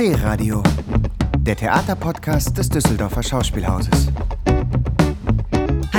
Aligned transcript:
D-Radio, 0.00 0.62
der 1.40 1.56
Theaterpodcast 1.56 2.56
des 2.56 2.70
Düsseldorfer 2.70 3.22
Schauspielhauses. 3.22 4.08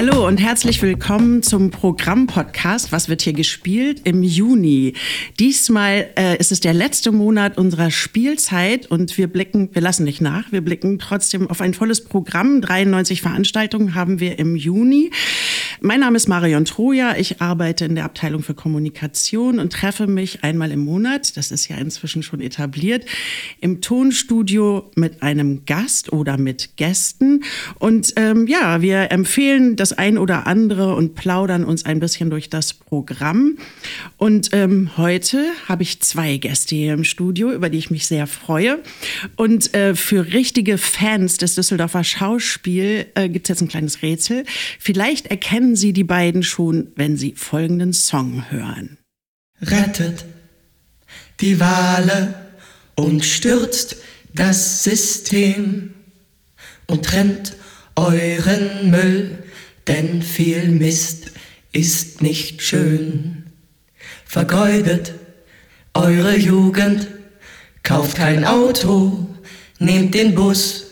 Hallo 0.03 0.25
und 0.25 0.37
herzlich 0.37 0.81
willkommen 0.81 1.43
zum 1.43 1.69
Programmpodcast. 1.69 2.91
Was 2.91 3.07
wird 3.07 3.21
hier 3.21 3.33
gespielt? 3.33 4.01
Im 4.03 4.23
Juni. 4.23 4.95
Diesmal 5.39 6.09
äh, 6.17 6.39
ist 6.39 6.51
es 6.51 6.59
der 6.59 6.73
letzte 6.73 7.11
Monat 7.11 7.59
unserer 7.59 7.91
Spielzeit 7.91 8.87
und 8.87 9.15
wir 9.19 9.27
blicken, 9.27 9.69
wir 9.73 9.81
lassen 9.83 10.03
nicht 10.05 10.19
nach, 10.19 10.51
wir 10.51 10.61
blicken 10.61 10.97
trotzdem 10.97 11.47
auf 11.47 11.61
ein 11.61 11.75
volles 11.75 12.03
Programm. 12.03 12.61
93 12.61 13.21
Veranstaltungen 13.21 13.93
haben 13.93 14.19
wir 14.19 14.39
im 14.39 14.55
Juni. 14.55 15.11
Mein 15.81 15.99
Name 15.99 16.17
ist 16.17 16.27
Marion 16.27 16.65
Troja. 16.65 17.15
Ich 17.17 17.39
arbeite 17.39 17.85
in 17.85 17.93
der 17.93 18.05
Abteilung 18.05 18.41
für 18.41 18.55
Kommunikation 18.55 19.59
und 19.59 19.71
treffe 19.71 20.07
mich 20.07 20.43
einmal 20.43 20.71
im 20.71 20.79
Monat, 20.79 21.37
das 21.37 21.51
ist 21.51 21.67
ja 21.67 21.75
inzwischen 21.77 22.23
schon 22.23 22.41
etabliert, 22.41 23.05
im 23.59 23.81
Tonstudio 23.81 24.89
mit 24.95 25.21
einem 25.21 25.65
Gast 25.65 26.11
oder 26.11 26.37
mit 26.37 26.75
Gästen. 26.75 27.43
Und 27.77 28.13
ähm, 28.15 28.47
ja, 28.47 28.81
wir 28.81 29.11
empfehlen 29.11 29.75
das 29.75 29.90
ein 29.93 30.17
oder 30.17 30.47
andere 30.47 30.95
und 30.95 31.15
plaudern 31.15 31.63
uns 31.63 31.85
ein 31.85 31.99
bisschen 31.99 32.29
durch 32.29 32.49
das 32.49 32.73
Programm. 32.73 33.57
Und 34.17 34.49
ähm, 34.53 34.91
heute 34.97 35.45
habe 35.67 35.83
ich 35.83 36.01
zwei 36.01 36.37
Gäste 36.37 36.75
hier 36.75 36.93
im 36.93 37.03
Studio, 37.03 37.51
über 37.51 37.69
die 37.69 37.77
ich 37.77 37.91
mich 37.91 38.07
sehr 38.07 38.27
freue. 38.27 38.79
Und 39.35 39.73
äh, 39.73 39.95
für 39.95 40.33
richtige 40.33 40.77
Fans 40.77 41.37
des 41.37 41.55
Düsseldorfer 41.55 42.03
Schauspiel 42.03 43.07
äh, 43.15 43.29
gibt 43.29 43.47
es 43.47 43.49
jetzt 43.49 43.61
ein 43.61 43.67
kleines 43.67 44.01
Rätsel. 44.01 44.45
Vielleicht 44.79 45.27
erkennen 45.27 45.75
Sie 45.75 45.93
die 45.93 46.03
beiden 46.03 46.43
schon, 46.43 46.87
wenn 46.95 47.17
Sie 47.17 47.33
folgenden 47.35 47.93
Song 47.93 48.49
hören. 48.49 48.97
Rettet 49.61 50.25
die 51.39 51.59
Wale 51.59 52.33
und 52.95 53.25
stürzt 53.25 53.97
das 54.33 54.83
System 54.83 55.93
und 56.87 57.05
trennt 57.05 57.53
euren 57.95 58.89
Müll 58.89 59.37
denn 59.87 60.21
viel 60.21 60.69
Mist 60.69 61.31
ist 61.71 62.21
nicht 62.21 62.61
schön. 62.61 63.45
Vergeudet 64.25 65.13
eure 65.93 66.37
Jugend, 66.37 67.07
kauft 67.83 68.17
kein 68.17 68.45
Auto, 68.45 69.27
nehmt 69.79 70.13
den 70.13 70.35
Bus 70.35 70.85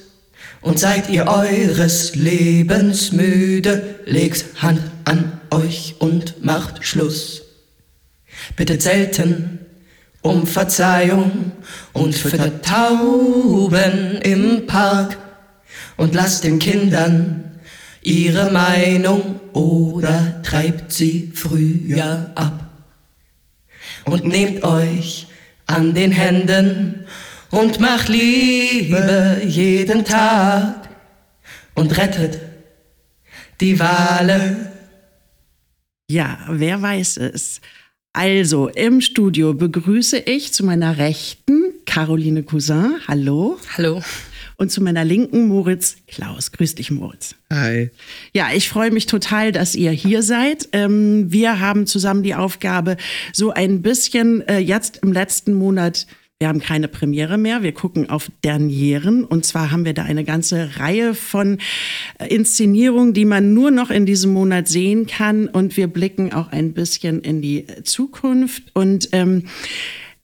und 0.62 0.80
seid 0.80 1.10
ihr 1.10 1.28
eures 1.28 2.16
Lebens 2.16 3.12
müde, 3.12 4.00
legt 4.06 4.46
Hand 4.62 4.82
an 5.06 5.40
euch 5.52 5.96
und 6.00 6.44
macht 6.44 6.86
Schluss. 6.86 7.44
Bittet 8.56 8.82
selten 8.82 9.60
um 10.22 10.46
Verzeihung 10.46 11.54
und 11.94 12.14
füttert 12.14 12.66
Tauben 12.66 14.20
im 14.22 14.68
Park 14.68 15.18
und 15.96 16.14
lasst 16.14 16.44
den 16.44 16.60
Kindern 16.60 17.49
ihre 18.02 18.52
Meinung 18.52 19.40
oder 19.54 20.42
treibt 20.44 20.92
sie 20.92 21.32
früher 21.34 22.32
ab. 22.36 22.66
Und 24.06 24.26
nehmt 24.26 24.64
euch 24.64 25.28
an 25.66 25.94
den 25.94 26.12
Händen 26.12 27.06
und 27.52 27.80
macht 27.80 28.10
Liebe 28.10 29.42
jeden 29.46 30.06
Tag 30.06 30.90
und 31.76 31.98
rettet 31.98 32.40
die 33.60 33.80
Wale. 33.80 34.72
Ja, 36.10 36.40
wer 36.50 36.82
weiß 36.82 37.18
es. 37.18 37.62
Also, 38.14 38.70
im 38.70 39.02
Studio 39.02 39.54
begrüße 39.54 40.18
ich 40.18 40.52
zu 40.54 40.66
meiner 40.66 40.98
Rechten 40.98 41.74
Caroline 41.86 42.44
Cousin. 42.44 42.96
Hallo. 43.08 43.60
Hallo 43.78 44.02
und 44.60 44.72
zu 44.72 44.84
meiner 44.84 45.06
Linken 45.06 45.48
Moritz 45.48 45.98
Klaus. 46.08 46.52
Grüß 46.52 46.76
dich, 46.76 46.92
Moritz. 46.92 47.36
Hi. 47.52 47.90
Ja, 48.34 48.50
ich 48.54 48.70
freue 48.70 48.92
mich 48.92 49.06
total, 49.06 49.52
dass 49.52 49.74
ihr 49.74 49.92
hier 49.92 50.22
seid. 50.22 50.70
Ähm, 50.74 51.32
wir 51.32 51.60
haben 51.60 51.88
zusammen 51.88 52.24
die 52.24 52.36
Aufgabe, 52.36 52.98
so 53.34 53.52
ein 53.52 53.82
bisschen 53.82 54.48
äh, 54.48 54.60
jetzt 54.60 54.98
im 54.98 55.14
letzten 55.14 55.54
Monat 55.54 56.06
wir 56.42 56.48
haben 56.48 56.62
keine 56.62 56.88
Premiere 56.88 57.38
mehr. 57.38 57.64
Wir 57.64 57.74
gucken 57.74 58.10
auf 58.10 58.32
Dernieren. 58.46 59.26
Und 59.26 59.46
zwar 59.46 59.72
haben 59.72 59.84
wir 59.84 59.94
da 59.94 60.04
eine 60.04 60.24
ganze 60.24 60.78
Reihe 60.78 61.14
von 61.14 61.58
äh, 62.18 62.34
Inszenierungen, 62.34 63.14
die 63.14 63.26
man 63.26 63.54
nur 63.54 63.72
noch 63.72 63.90
in 63.90 64.06
diesem 64.06 64.32
Monat 64.32 64.70
sehen 64.70 65.06
kann. 65.06 65.50
Und 65.50 65.76
wir 65.76 65.88
blicken 65.88 66.32
auch 66.32 66.54
ein 66.54 66.72
bisschen 66.72 67.20
in 67.20 67.42
die 67.42 67.66
Zukunft. 67.84 68.64
Und 68.74 69.10
ähm, 69.12 69.48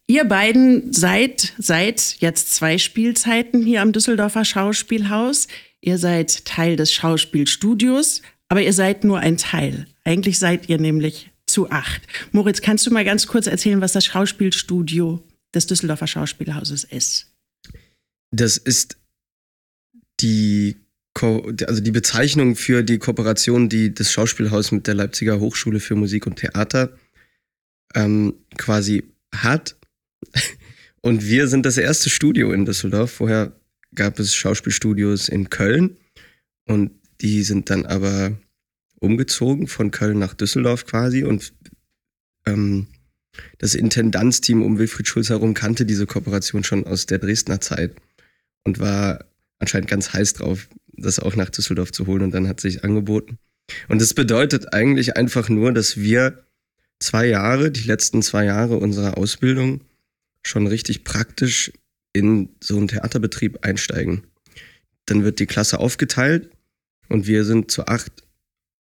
Ihr 0.08 0.26
beiden 0.26 0.94
seid 0.94 1.54
seit 1.58 2.18
jetzt 2.20 2.54
zwei 2.54 2.78
Spielzeiten 2.78 3.64
hier 3.64 3.82
am 3.82 3.92
Düsseldorfer 3.92 4.46
Schauspielhaus. 4.46 5.48
Ihr 5.82 5.98
seid 5.98 6.46
Teil 6.46 6.76
des 6.76 6.94
Schauspielstudios, 6.94 8.22
aber 8.48 8.62
ihr 8.62 8.74
seid 8.74 9.04
nur 9.04 9.20
ein 9.20 9.38
Teil. 9.38 9.88
Eigentlich 10.04 10.38
seid 10.38 10.70
ihr 10.70 10.80
nämlich 10.80 11.32
zu 11.48 11.72
acht. 11.72 12.04
Moritz, 12.32 12.62
kannst 12.62 12.86
du 12.86 12.92
mal 12.92 13.06
ganz 13.06 13.26
kurz 13.26 13.48
erzählen, 13.48 13.82
was 13.82 13.94
das 13.94 14.06
Schauspielstudio 14.06 15.24
des 15.56 15.66
Düsseldorfer 15.66 16.08
Schauspielhauses 16.08 16.84
ist? 16.84 17.32
Das 18.32 18.58
ist 18.58 18.98
die, 20.20 20.76
Ko 21.16 21.52
also 21.66 21.82
die 21.82 21.92
Bezeichnung 21.92 22.56
für 22.56 22.84
die 22.84 23.00
Kooperation, 23.00 23.70
die 23.70 23.94
das 23.94 24.12
Schauspielhaus 24.12 24.72
mit 24.72 24.86
der 24.86 24.94
Leipziger 24.94 25.40
Hochschule 25.40 25.80
für 25.80 25.96
Musik 25.96 26.28
und 26.28 26.36
Theater 26.36 26.96
ähm, 27.96 28.36
quasi 28.58 29.04
hat 29.34 29.76
und 31.06 31.28
wir 31.28 31.48
sind 31.48 31.68
das 31.68 31.78
erste 31.78 32.10
Studio 32.10 32.52
in 32.52 32.66
Düsseldorf. 32.66 33.12
Vorher 33.12 33.52
gab 33.94 34.18
es 34.18 34.34
Schauspielstudios 34.34 35.30
in 35.30 35.52
Köln 35.52 35.98
und 36.66 36.94
die 37.22 37.44
sind 37.44 37.70
dann 37.70 37.86
aber 37.86 38.36
umgezogen 39.00 39.68
von 39.68 39.92
Köln 39.92 40.18
nach 40.18 40.34
Düsseldorf 40.34 40.88
quasi 40.88 41.24
und 41.24 41.54
ähm, 42.48 42.88
das 43.60 43.76
Intendanzteam 43.76 44.64
um 44.64 44.80
Wilfried 44.80 45.08
Schulz 45.08 45.30
herum 45.30 45.54
kannte 45.54 45.86
diese 45.86 46.08
Kooperation 46.08 46.64
schon 46.64 46.88
aus 46.88 47.06
der 47.06 47.20
Dresdner 47.20 47.62
Zeit 47.62 47.96
und 48.64 48.80
war 48.80 49.26
anscheinend 49.60 49.92
ganz 49.92 50.12
heiß 50.12 50.34
drauf, 50.34 50.68
das 50.88 51.20
auch 51.20 51.36
nach 51.36 51.52
Düsseldorf 51.52 51.92
zu 51.92 52.08
holen 52.08 52.24
und 52.24 52.32
dann 52.32 52.48
hat 52.48 52.60
sich 52.60 52.84
angeboten. 52.84 53.38
Und 53.90 54.02
das 54.02 54.16
bedeutet 54.16 54.74
eigentlich 54.74 55.16
einfach 55.16 55.50
nur, 55.50 55.72
dass 55.72 55.98
wir 55.98 56.46
zwei 57.00 57.28
Jahre, 57.28 57.70
die 57.70 57.84
letzten 57.84 58.24
zwei 58.24 58.46
Jahre 58.46 58.78
unserer 58.78 59.20
Ausbildung, 59.20 59.82
schon 60.46 60.68
richtig 60.68 61.04
praktisch 61.04 61.72
in 62.14 62.56
so 62.62 62.78
einen 62.78 62.88
Theaterbetrieb 62.88 63.66
einsteigen. 63.66 64.28
Dann 65.06 65.24
wird 65.24 65.40
die 65.40 65.48
Klasse 65.48 65.80
aufgeteilt 65.80 66.50
und 67.10 67.28
wir 67.28 67.44
sind 67.44 67.72
zu 67.72 67.88
acht 67.88 68.12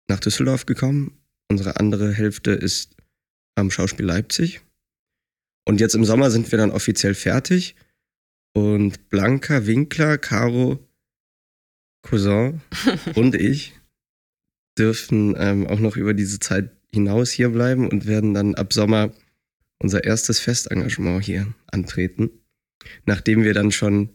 nach 0.08 0.20
Düsseldorf 0.20 0.66
gekommen. 0.66 1.18
Unsere 1.48 1.80
andere 1.80 2.12
Hälfte 2.12 2.52
ist 2.52 2.94
am 3.54 3.70
Schauspiel 3.70 4.06
Leipzig. 4.06 4.60
Und 5.66 5.80
jetzt 5.80 5.94
im 5.94 6.04
Sommer 6.04 6.30
sind 6.30 6.50
wir 6.50 6.58
dann 6.58 6.70
offiziell 6.70 7.14
fertig. 7.14 7.74
Und 8.52 9.08
Blanca, 9.08 9.66
Winkler, 9.66 10.18
Caro, 10.18 10.86
Cousin 12.02 12.60
und 13.14 13.34
ich 13.34 13.72
dürfen 14.78 15.34
ähm, 15.38 15.66
auch 15.66 15.80
noch 15.80 15.96
über 15.96 16.14
diese 16.14 16.38
Zeit 16.38 16.70
hinaus 16.92 17.30
hier 17.30 17.48
bleiben 17.48 17.88
und 17.88 18.06
werden 18.06 18.34
dann 18.34 18.54
ab 18.54 18.72
Sommer 18.72 19.12
unser 19.78 20.04
erstes 20.04 20.40
Festengagement 20.40 21.24
hier 21.24 21.46
antreten, 21.70 22.30
nachdem 23.06 23.44
wir 23.44 23.54
dann 23.54 23.72
schon 23.72 24.10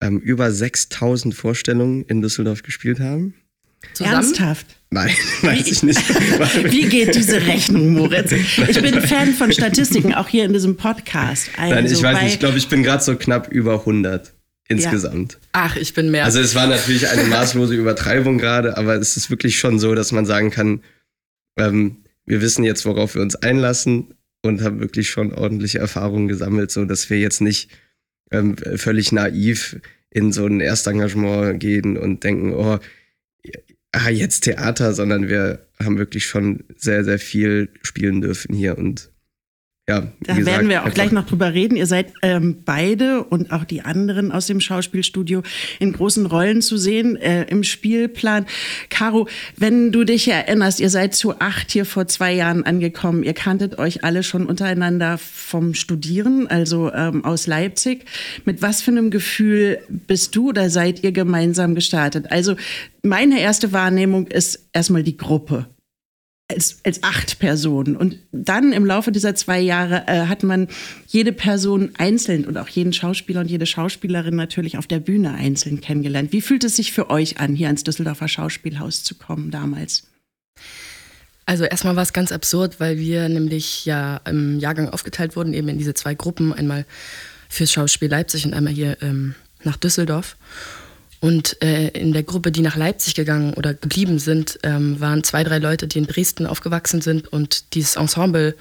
ähm, 0.00 0.18
über 0.18 0.50
6000 0.50 1.34
Vorstellungen 1.34 2.04
in 2.04 2.22
Düsseldorf 2.22 2.62
gespielt 2.62 3.00
haben. 3.00 3.34
Zusammen? 3.94 4.14
Ernsthaft? 4.14 4.66
Nein, 4.90 5.14
weiß 5.42 5.66
ich 5.68 5.82
nicht. 5.82 6.00
Wie 6.70 6.88
geht 6.88 7.14
diese 7.14 7.46
Rechnung, 7.46 7.94
Moritz? 7.94 8.32
Ich 8.32 8.80
bin 8.80 9.00
Fan 9.00 9.32
von 9.32 9.52
Statistiken, 9.52 10.14
auch 10.14 10.28
hier 10.28 10.44
in 10.44 10.52
diesem 10.52 10.76
Podcast. 10.76 11.50
Also 11.56 11.74
Nein, 11.74 11.86
ich 11.86 11.92
also 11.92 12.02
weiß 12.02 12.22
nicht. 12.22 12.34
Ich 12.34 12.40
glaube, 12.40 12.58
ich 12.58 12.68
bin 12.68 12.82
gerade 12.82 13.02
so 13.02 13.16
knapp 13.16 13.50
über 13.50 13.80
100 13.80 14.34
insgesamt. 14.68 15.32
Ja. 15.32 15.38
Ach, 15.52 15.76
ich 15.76 15.94
bin 15.94 16.10
mehr. 16.10 16.24
Also 16.24 16.40
es 16.40 16.54
war 16.54 16.66
natürlich 16.66 17.08
eine 17.08 17.24
maßlose 17.24 17.74
Übertreibung 17.74 18.38
gerade, 18.38 18.76
aber 18.76 18.96
es 18.96 19.16
ist 19.16 19.30
wirklich 19.30 19.58
schon 19.58 19.78
so, 19.78 19.94
dass 19.94 20.12
man 20.12 20.26
sagen 20.26 20.50
kann, 20.50 20.82
ähm, 21.58 22.04
wir 22.26 22.40
wissen 22.40 22.64
jetzt, 22.64 22.84
worauf 22.86 23.14
wir 23.14 23.22
uns 23.22 23.34
einlassen 23.34 24.14
und 24.42 24.62
haben 24.62 24.80
wirklich 24.80 25.10
schon 25.10 25.32
ordentliche 25.32 25.78
Erfahrungen 25.78 26.28
gesammelt, 26.28 26.70
so 26.70 26.84
dass 26.84 27.10
wir 27.10 27.18
jetzt 27.18 27.40
nicht 27.40 27.70
ähm, 28.30 28.56
völlig 28.56 29.12
naiv 29.12 29.80
in 30.10 30.32
so 30.32 30.46
ein 30.46 30.60
Erstengagement 30.60 31.60
gehen 31.60 31.96
und 31.96 32.24
denken, 32.24 32.52
oh, 32.54 32.78
ah, 33.92 34.10
jetzt 34.10 34.40
Theater, 34.40 34.92
sondern 34.94 35.28
wir 35.28 35.66
haben 35.82 35.98
wirklich 35.98 36.26
schon 36.26 36.64
sehr, 36.76 37.04
sehr 37.04 37.18
viel 37.18 37.68
spielen 37.82 38.20
dürfen 38.20 38.54
hier 38.54 38.78
und 38.78 39.10
ja, 39.90 40.12
Da 40.20 40.34
gesagt, 40.34 40.46
werden 40.46 40.68
wir 40.68 40.84
auch 40.84 40.94
gleich 40.94 41.12
noch 41.12 41.26
drüber 41.26 41.52
reden. 41.52 41.76
Ihr 41.76 41.86
seid 41.86 42.12
ähm, 42.22 42.62
beide 42.64 43.24
und 43.24 43.52
auch 43.52 43.64
die 43.64 43.82
anderen 43.82 44.32
aus 44.32 44.46
dem 44.46 44.60
Schauspielstudio 44.60 45.42
in 45.78 45.92
großen 45.92 46.26
Rollen 46.26 46.62
zu 46.62 46.76
sehen 46.76 47.16
äh, 47.16 47.44
im 47.44 47.64
Spielplan. 47.64 48.46
Caro, 48.88 49.28
wenn 49.56 49.92
du 49.92 50.04
dich 50.04 50.28
erinnerst, 50.28 50.80
ihr 50.80 50.90
seid 50.90 51.14
zu 51.14 51.40
acht 51.40 51.70
hier 51.72 51.84
vor 51.84 52.06
zwei 52.06 52.32
Jahren 52.32 52.64
angekommen. 52.64 53.22
Ihr 53.22 53.34
kanntet 53.34 53.78
euch 53.78 54.04
alle 54.04 54.22
schon 54.22 54.46
untereinander 54.46 55.18
vom 55.18 55.74
Studieren, 55.74 56.46
also 56.46 56.92
ähm, 56.92 57.24
aus 57.24 57.46
Leipzig. 57.46 58.04
Mit 58.44 58.62
was 58.62 58.82
für 58.82 58.92
einem 58.92 59.10
Gefühl 59.10 59.78
bist 59.88 60.36
du 60.36 60.50
oder 60.50 60.70
seid 60.70 61.02
ihr 61.02 61.12
gemeinsam 61.12 61.74
gestartet? 61.74 62.30
Also 62.30 62.54
meine 63.02 63.40
erste 63.40 63.72
Wahrnehmung 63.72 64.28
ist 64.28 64.68
erstmal 64.72 65.02
die 65.02 65.16
Gruppe 65.16 65.66
als, 66.50 66.80
als 66.84 67.02
acht 67.02 67.38
Personen. 67.38 67.96
Und 67.96 68.18
dann 68.32 68.72
im 68.72 68.84
Laufe 68.84 69.12
dieser 69.12 69.34
zwei 69.34 69.60
Jahre 69.60 70.04
äh, 70.06 70.26
hat 70.26 70.42
man 70.42 70.68
jede 71.06 71.32
Person 71.32 71.90
einzeln 71.96 72.44
und 72.44 72.56
auch 72.58 72.68
jeden 72.68 72.92
Schauspieler 72.92 73.40
und 73.40 73.50
jede 73.50 73.66
Schauspielerin 73.66 74.36
natürlich 74.36 74.76
auf 74.76 74.86
der 74.86 75.00
Bühne 75.00 75.32
einzeln 75.32 75.80
kennengelernt. 75.80 76.32
Wie 76.32 76.42
fühlt 76.42 76.64
es 76.64 76.76
sich 76.76 76.92
für 76.92 77.10
euch 77.10 77.38
an, 77.40 77.54
hier 77.54 77.68
ans 77.68 77.84
Düsseldorfer 77.84 78.28
Schauspielhaus 78.28 79.02
zu 79.02 79.14
kommen 79.14 79.50
damals? 79.50 80.08
Also 81.46 81.64
erstmal 81.64 81.96
war 81.96 82.02
es 82.02 82.12
ganz 82.12 82.30
absurd, 82.30 82.78
weil 82.78 82.98
wir 82.98 83.28
nämlich 83.28 83.84
ja 83.84 84.18
im 84.18 84.60
Jahrgang 84.60 84.88
aufgeteilt 84.88 85.34
wurden, 85.34 85.52
eben 85.52 85.68
in 85.68 85.78
diese 85.78 85.94
zwei 85.94 86.14
Gruppen, 86.14 86.52
einmal 86.52 86.84
fürs 87.48 87.72
Schauspiel 87.72 88.08
Leipzig 88.08 88.46
und 88.46 88.54
einmal 88.54 88.72
hier 88.72 88.98
ähm, 89.02 89.34
nach 89.64 89.76
Düsseldorf. 89.76 90.36
Und 91.20 91.62
äh, 91.62 91.88
in 91.88 92.12
der 92.12 92.22
Gruppe, 92.22 92.50
die 92.50 92.62
nach 92.62 92.76
Leipzig 92.76 93.14
gegangen 93.14 93.52
oder 93.54 93.74
geblieben 93.74 94.18
sind, 94.18 94.58
ähm, 94.62 95.00
waren 95.00 95.22
zwei, 95.22 95.44
drei 95.44 95.58
Leute, 95.58 95.86
die 95.86 95.98
in 95.98 96.06
Dresden 96.06 96.46
aufgewachsen 96.46 97.02
sind 97.02 97.30
und 97.30 97.74
dieses 97.74 97.96
Ensemble 97.96 98.54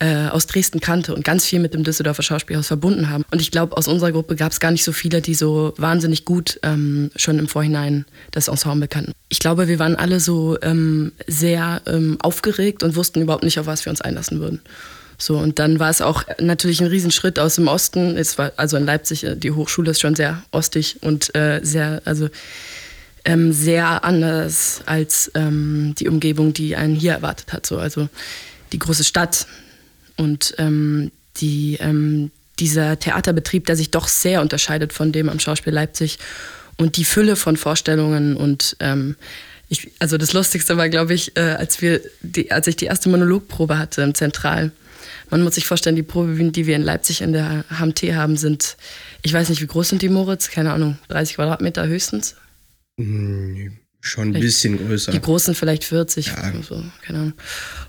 äh, 0.00 0.28
aus 0.28 0.46
Dresden 0.46 0.80
kannte 0.80 1.14
und 1.14 1.24
ganz 1.24 1.46
viel 1.46 1.60
mit 1.60 1.72
dem 1.72 1.84
Düsseldorfer 1.84 2.22
Schauspielhaus 2.22 2.66
verbunden 2.66 3.10
haben. 3.10 3.24
Und 3.30 3.40
ich 3.40 3.52
glaube, 3.52 3.76
aus 3.76 3.86
unserer 3.86 4.10
Gruppe 4.10 4.34
gab 4.34 4.50
es 4.50 4.58
gar 4.58 4.72
nicht 4.72 4.82
so 4.82 4.92
viele, 4.92 5.20
die 5.20 5.34
so 5.34 5.72
wahnsinnig 5.76 6.24
gut 6.24 6.58
ähm, 6.64 7.10
schon 7.14 7.38
im 7.38 7.46
Vorhinein 7.46 8.04
das 8.32 8.48
Ensemble 8.48 8.88
kannten. 8.88 9.12
Ich 9.28 9.38
glaube, 9.38 9.68
wir 9.68 9.78
waren 9.78 9.94
alle 9.94 10.18
so 10.18 10.58
ähm, 10.62 11.12
sehr 11.28 11.80
ähm, 11.86 12.18
aufgeregt 12.20 12.82
und 12.82 12.96
wussten 12.96 13.22
überhaupt 13.22 13.44
nicht, 13.44 13.58
auf 13.58 13.66
was 13.66 13.84
wir 13.84 13.90
uns 13.90 14.00
einlassen 14.00 14.40
würden. 14.40 14.60
So, 15.18 15.38
und 15.38 15.58
dann 15.58 15.78
war 15.78 15.90
es 15.90 16.00
auch 16.00 16.24
natürlich 16.38 16.80
ein 16.80 16.88
Riesenschritt 16.88 17.38
aus 17.38 17.56
dem 17.56 17.68
Osten. 17.68 18.16
Es 18.16 18.38
war, 18.38 18.52
also 18.56 18.76
in 18.76 18.84
Leipzig, 18.84 19.24
äh, 19.24 19.36
die 19.36 19.52
Hochschule 19.52 19.90
ist 19.92 20.00
schon 20.00 20.14
sehr 20.14 20.42
ostig 20.50 20.98
und 21.02 21.34
äh, 21.34 21.60
sehr, 21.62 22.02
also 22.04 22.28
ähm, 23.24 23.52
sehr 23.52 24.04
anders 24.04 24.82
als 24.86 25.30
ähm, 25.34 25.94
die 25.98 26.08
Umgebung, 26.08 26.52
die 26.52 26.76
einen 26.76 26.94
hier 26.94 27.12
erwartet 27.12 27.52
hat. 27.52 27.66
So, 27.66 27.78
also 27.78 28.08
die 28.72 28.78
große 28.78 29.04
Stadt 29.04 29.46
und 30.16 30.54
ähm, 30.58 31.10
die, 31.38 31.78
ähm, 31.80 32.30
dieser 32.58 32.98
Theaterbetrieb, 32.98 33.66
der 33.66 33.76
sich 33.76 33.90
doch 33.90 34.08
sehr 34.08 34.40
unterscheidet 34.40 34.92
von 34.92 35.12
dem 35.12 35.28
am 35.28 35.40
Schauspiel 35.40 35.72
Leipzig 35.72 36.18
und 36.76 36.96
die 36.96 37.04
Fülle 37.04 37.36
von 37.36 37.56
Vorstellungen 37.56 38.36
und 38.36 38.76
ähm, 38.80 39.16
ich, 39.68 39.90
also 39.98 40.18
das 40.18 40.32
Lustigste 40.32 40.76
war, 40.76 40.88
glaube 40.88 41.14
ich, 41.14 41.36
äh, 41.36 41.40
als 41.40 41.80
wir, 41.80 42.00
die, 42.20 42.52
als 42.52 42.66
ich 42.66 42.76
die 42.76 42.84
erste 42.84 43.08
Monologprobe 43.08 43.78
hatte 43.78 44.02
im 44.02 44.14
Zentral. 44.14 44.72
Man 45.34 45.42
muss 45.42 45.56
sich 45.56 45.66
vorstellen, 45.66 45.96
die 45.96 46.04
Probe, 46.04 46.32
die 46.52 46.66
wir 46.68 46.76
in 46.76 46.82
Leipzig 46.82 47.20
in 47.20 47.32
der 47.32 47.64
HMT 47.68 48.04
haben, 48.14 48.36
sind, 48.36 48.76
ich 49.22 49.32
weiß 49.32 49.48
nicht, 49.48 49.60
wie 49.60 49.66
groß 49.66 49.88
sind 49.88 50.00
die 50.00 50.08
Moritz? 50.08 50.48
Keine 50.48 50.72
Ahnung, 50.72 50.96
30 51.08 51.34
Quadratmeter 51.34 51.88
höchstens. 51.88 52.36
Hm, 53.00 53.72
schon 54.00 54.28
ein 54.28 54.32
Vielleicht 54.34 54.44
bisschen 54.44 54.78
größer. 54.78 55.10
Die 55.10 55.20
großen 55.20 55.56
vielleicht 55.56 55.82
40, 55.82 56.28
Ja. 56.28 56.52
so, 56.62 56.80
keine 57.04 57.18
Ahnung. 57.18 57.32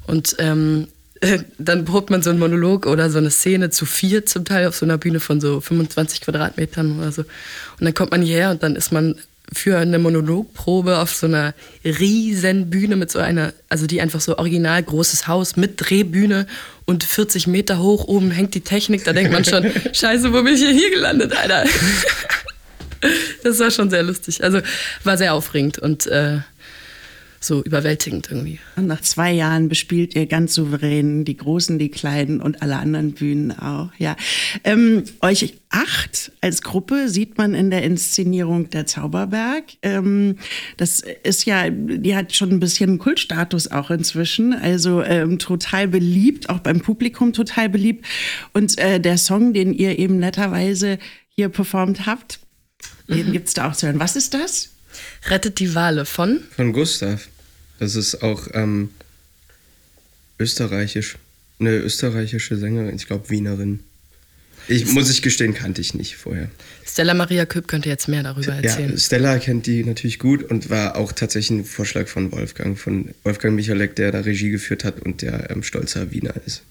Und 0.08 0.36
ähm, 0.40 0.88
dann 1.60 1.86
probt 1.86 2.10
man 2.10 2.24
so 2.24 2.32
einen 2.32 2.40
Monolog 2.40 2.88
oder 2.88 3.12
so 3.12 3.20
eine 3.20 3.30
Szene 3.30 3.70
zu 3.70 3.86
vier 3.86 4.26
zum 4.26 4.44
Teil 4.44 4.66
auf 4.68 4.76
so 4.76 4.88
einer 4.88 4.98
Bühne 4.98 5.20
von 5.20 5.40
so 5.40 5.62
25 5.62 6.22
Quadratmetern 6.22 6.98
oder 6.98 7.12
so. 7.12 7.22
Und 7.22 7.28
dann 7.86 7.94
kommt 7.94 8.10
man 8.10 8.24
hierher 8.24 8.50
und 8.50 8.64
dann 8.64 8.76
ist 8.76 8.92
man 8.92 9.20
für 9.54 9.78
eine 9.78 10.00
Monologprobe 10.00 11.00
auf 11.00 11.14
so 11.14 11.28
einer 11.28 11.54
riesen 11.84 12.70
Bühne 12.70 12.96
mit 12.96 13.12
so 13.12 13.20
einer, 13.20 13.54
also 13.70 13.86
die 13.88 14.02
einfach 14.02 14.22
so 14.22 14.38
original 14.38 14.82
großes 14.82 15.28
Haus 15.28 15.56
mit 15.56 15.74
Drehbühne 15.78 16.48
und 16.86 17.04
40 17.04 17.48
Meter 17.48 17.80
hoch, 17.80 18.06
oben 18.08 18.32
hängt 18.32 18.56
die 18.56 18.62
Technik, 18.62 19.04
da 19.04 19.14
denkt 19.14 19.32
man 19.32 19.46
schon, 19.46 19.72
scheiße, 19.94 20.34
wo 20.34 20.42
bin 20.44 20.56
ich 20.56 20.62
hier 20.62 20.92
gelandet, 20.92 21.36
Alter? 21.36 21.66
Das 23.44 23.60
war 23.60 23.70
schon 23.70 23.92
sehr 23.92 24.02
lustig. 24.02 24.44
Also 24.44 24.62
war 25.04 25.16
sehr 25.16 25.36
aufregend 25.36 25.78
und 25.78 26.08
äh, 26.08 26.40
so 27.46 27.64
überwältigend 27.64 28.30
irgendwie. 28.30 28.60
Und 28.76 28.88
nach 28.88 29.02
zwei 29.02 29.32
Jahren 29.32 29.70
bespielt 29.70 30.16
ihr 30.16 30.26
ganz 30.26 30.54
souverän 30.54 31.26
die 31.26 31.38
Großen, 31.38 31.80
die 31.80 31.90
Kleinen 31.90 32.42
und 32.42 32.62
alle 32.62 32.78
anderen 32.78 33.14
Bühnen 33.14 33.52
auch. 33.52 33.92
Ja, 33.98 34.16
ähm, 34.64 35.04
euch 35.22 35.54
acht 35.70 36.32
als 36.42 36.62
Gruppe 36.62 37.10
sieht 37.10 37.38
man 37.38 37.54
in 37.54 37.70
der 37.70 37.84
Inszenierung 37.84 38.70
der 38.70 38.86
Zauberberg. 38.86 39.64
Ähm, 39.82 40.38
das 40.78 41.04
ist 41.24 41.46
ja, 41.46 41.70
die 41.70 42.16
hat 42.16 42.34
schon 42.34 42.50
ein 42.50 42.60
bisschen 42.60 42.98
Kultstatus 42.98 43.70
auch 43.72 43.92
inzwischen. 43.92 44.54
Also 44.54 45.04
ähm, 45.04 45.40
total 45.40 45.88
beliebt, 45.88 46.50
auch 46.50 46.60
beim 46.60 46.80
Publikum 46.82 47.34
total 47.34 47.70
beliebt. 47.70 48.06
Und 48.54 48.78
äh, 48.78 49.00
der 49.00 49.18
Song, 49.18 49.54
den 49.54 49.74
ihr 49.74 50.00
eben 50.00 50.18
netterweise 50.18 50.98
hier 51.30 51.50
performt 51.50 52.06
habt, 52.06 52.40
den 53.08 53.32
gibt's 53.32 53.54
da 53.54 53.70
auch 53.70 53.76
zu 53.76 53.88
hören. 53.88 54.00
Was 54.00 54.16
ist 54.16 54.34
das? 54.34 54.70
Rettet 55.28 55.60
die 55.60 55.76
Wale 55.76 56.06
von? 56.06 56.40
Von 56.56 56.74
Gustav. 56.74 57.28
Das 57.80 57.96
ist 57.96 58.22
auch 58.24 58.48
ähm, 58.54 58.90
österreichisch. 60.40 61.18
Eine 61.60 61.78
österreichische 61.78 62.58
Sängerin, 62.58 62.96
ich 62.96 63.08
glaube 63.08 63.30
Wienerin. 63.30 63.80
Ich 64.68 64.88
muss 64.88 65.10
ich 65.10 65.22
gestehen, 65.22 65.54
kannte 65.54 65.82
ich 65.82 65.94
nicht 65.94 66.18
vorher. 66.18 66.50
Stella 66.86 67.14
Maria 67.14 67.46
Köp 67.46 67.68
könnte 67.68 67.90
jetzt 67.90 68.08
mehr 68.08 68.24
darüber 68.24 68.54
erzählen. 68.54 68.92
Ja, 68.92 68.98
Stella 68.98 69.38
kennt 69.38 69.68
die 69.68 69.84
natürlich 69.84 70.18
gut 70.18 70.44
und 70.44 70.70
war 70.70 70.96
auch 70.96 71.12
tatsächlich 71.12 71.60
ein 71.60 71.66
Vorschlag 71.66 72.08
von 72.08 72.32
Wolfgang, 72.32 72.78
von 72.78 73.14
Wolfgang 73.24 73.56
Michalek, 73.56 73.96
der 73.96 74.12
da 74.12 74.22
Regie 74.22 74.50
geführt 74.50 74.84
hat 74.84 75.02
und 75.02 75.22
der 75.22 75.52
ähm, 75.52 75.62
stolzer 75.62 76.12
Wiener 76.12 76.34
ist. 76.46 76.64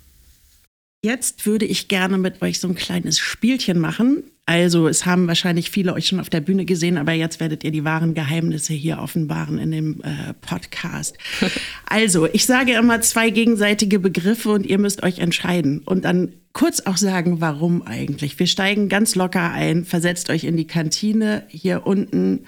Jetzt 1.05 1.47
würde 1.47 1.67
ich 1.67 1.89
gerne 1.89 2.19
mit 2.19 2.43
euch 2.43 2.59
so 2.59 2.69
ein 2.69 2.75
kleines 2.75 3.19
Spielchen 3.19 3.79
machen. 3.79 4.25
Also, 4.46 4.88
es 4.88 5.06
haben 5.06 5.26
wahrscheinlich 5.26 5.70
viele 5.70 5.94
euch 5.94 6.08
schon 6.08 6.20
auf 6.20 6.29
der 6.29 6.43
Bühne 6.43 6.67
gesehen, 6.67 6.99
aber 6.99 7.12
jetzt 7.12 7.41
werdet 7.41 7.64
ihr 7.64 7.70
die 7.70 7.85
wahren 7.85 8.12
Geheimnisse 8.12 8.75
hier 8.75 8.99
offenbaren 8.99 9.58
in 9.58 9.70
dem 9.70 10.02
äh, 10.02 10.35
Podcast. 10.41 11.17
Also, 11.87 12.26
ich 12.26 12.44
sage 12.44 12.73
immer 12.73 13.00
zwei 13.02 13.31
gegenseitige 13.31 14.00
Begriffe 14.00 14.50
und 14.50 14.67
ihr 14.67 14.79
müsst 14.79 15.02
euch 15.05 15.20
entscheiden 15.20 15.79
und 15.85 16.05
dann 16.05 16.32
kurz 16.52 16.81
auch 16.81 16.96
sagen, 16.96 17.41
warum 17.41 17.82
eigentlich. 17.87 18.38
Wir 18.38 18.49
steigen 18.49 18.88
ganz 18.88 19.14
locker 19.14 19.52
ein, 19.52 19.85
versetzt 19.85 20.29
euch 20.29 20.44
in 20.44 20.56
die 20.56 20.67
Kantine, 20.67 21.44
hier 21.49 21.87
unten 21.87 22.46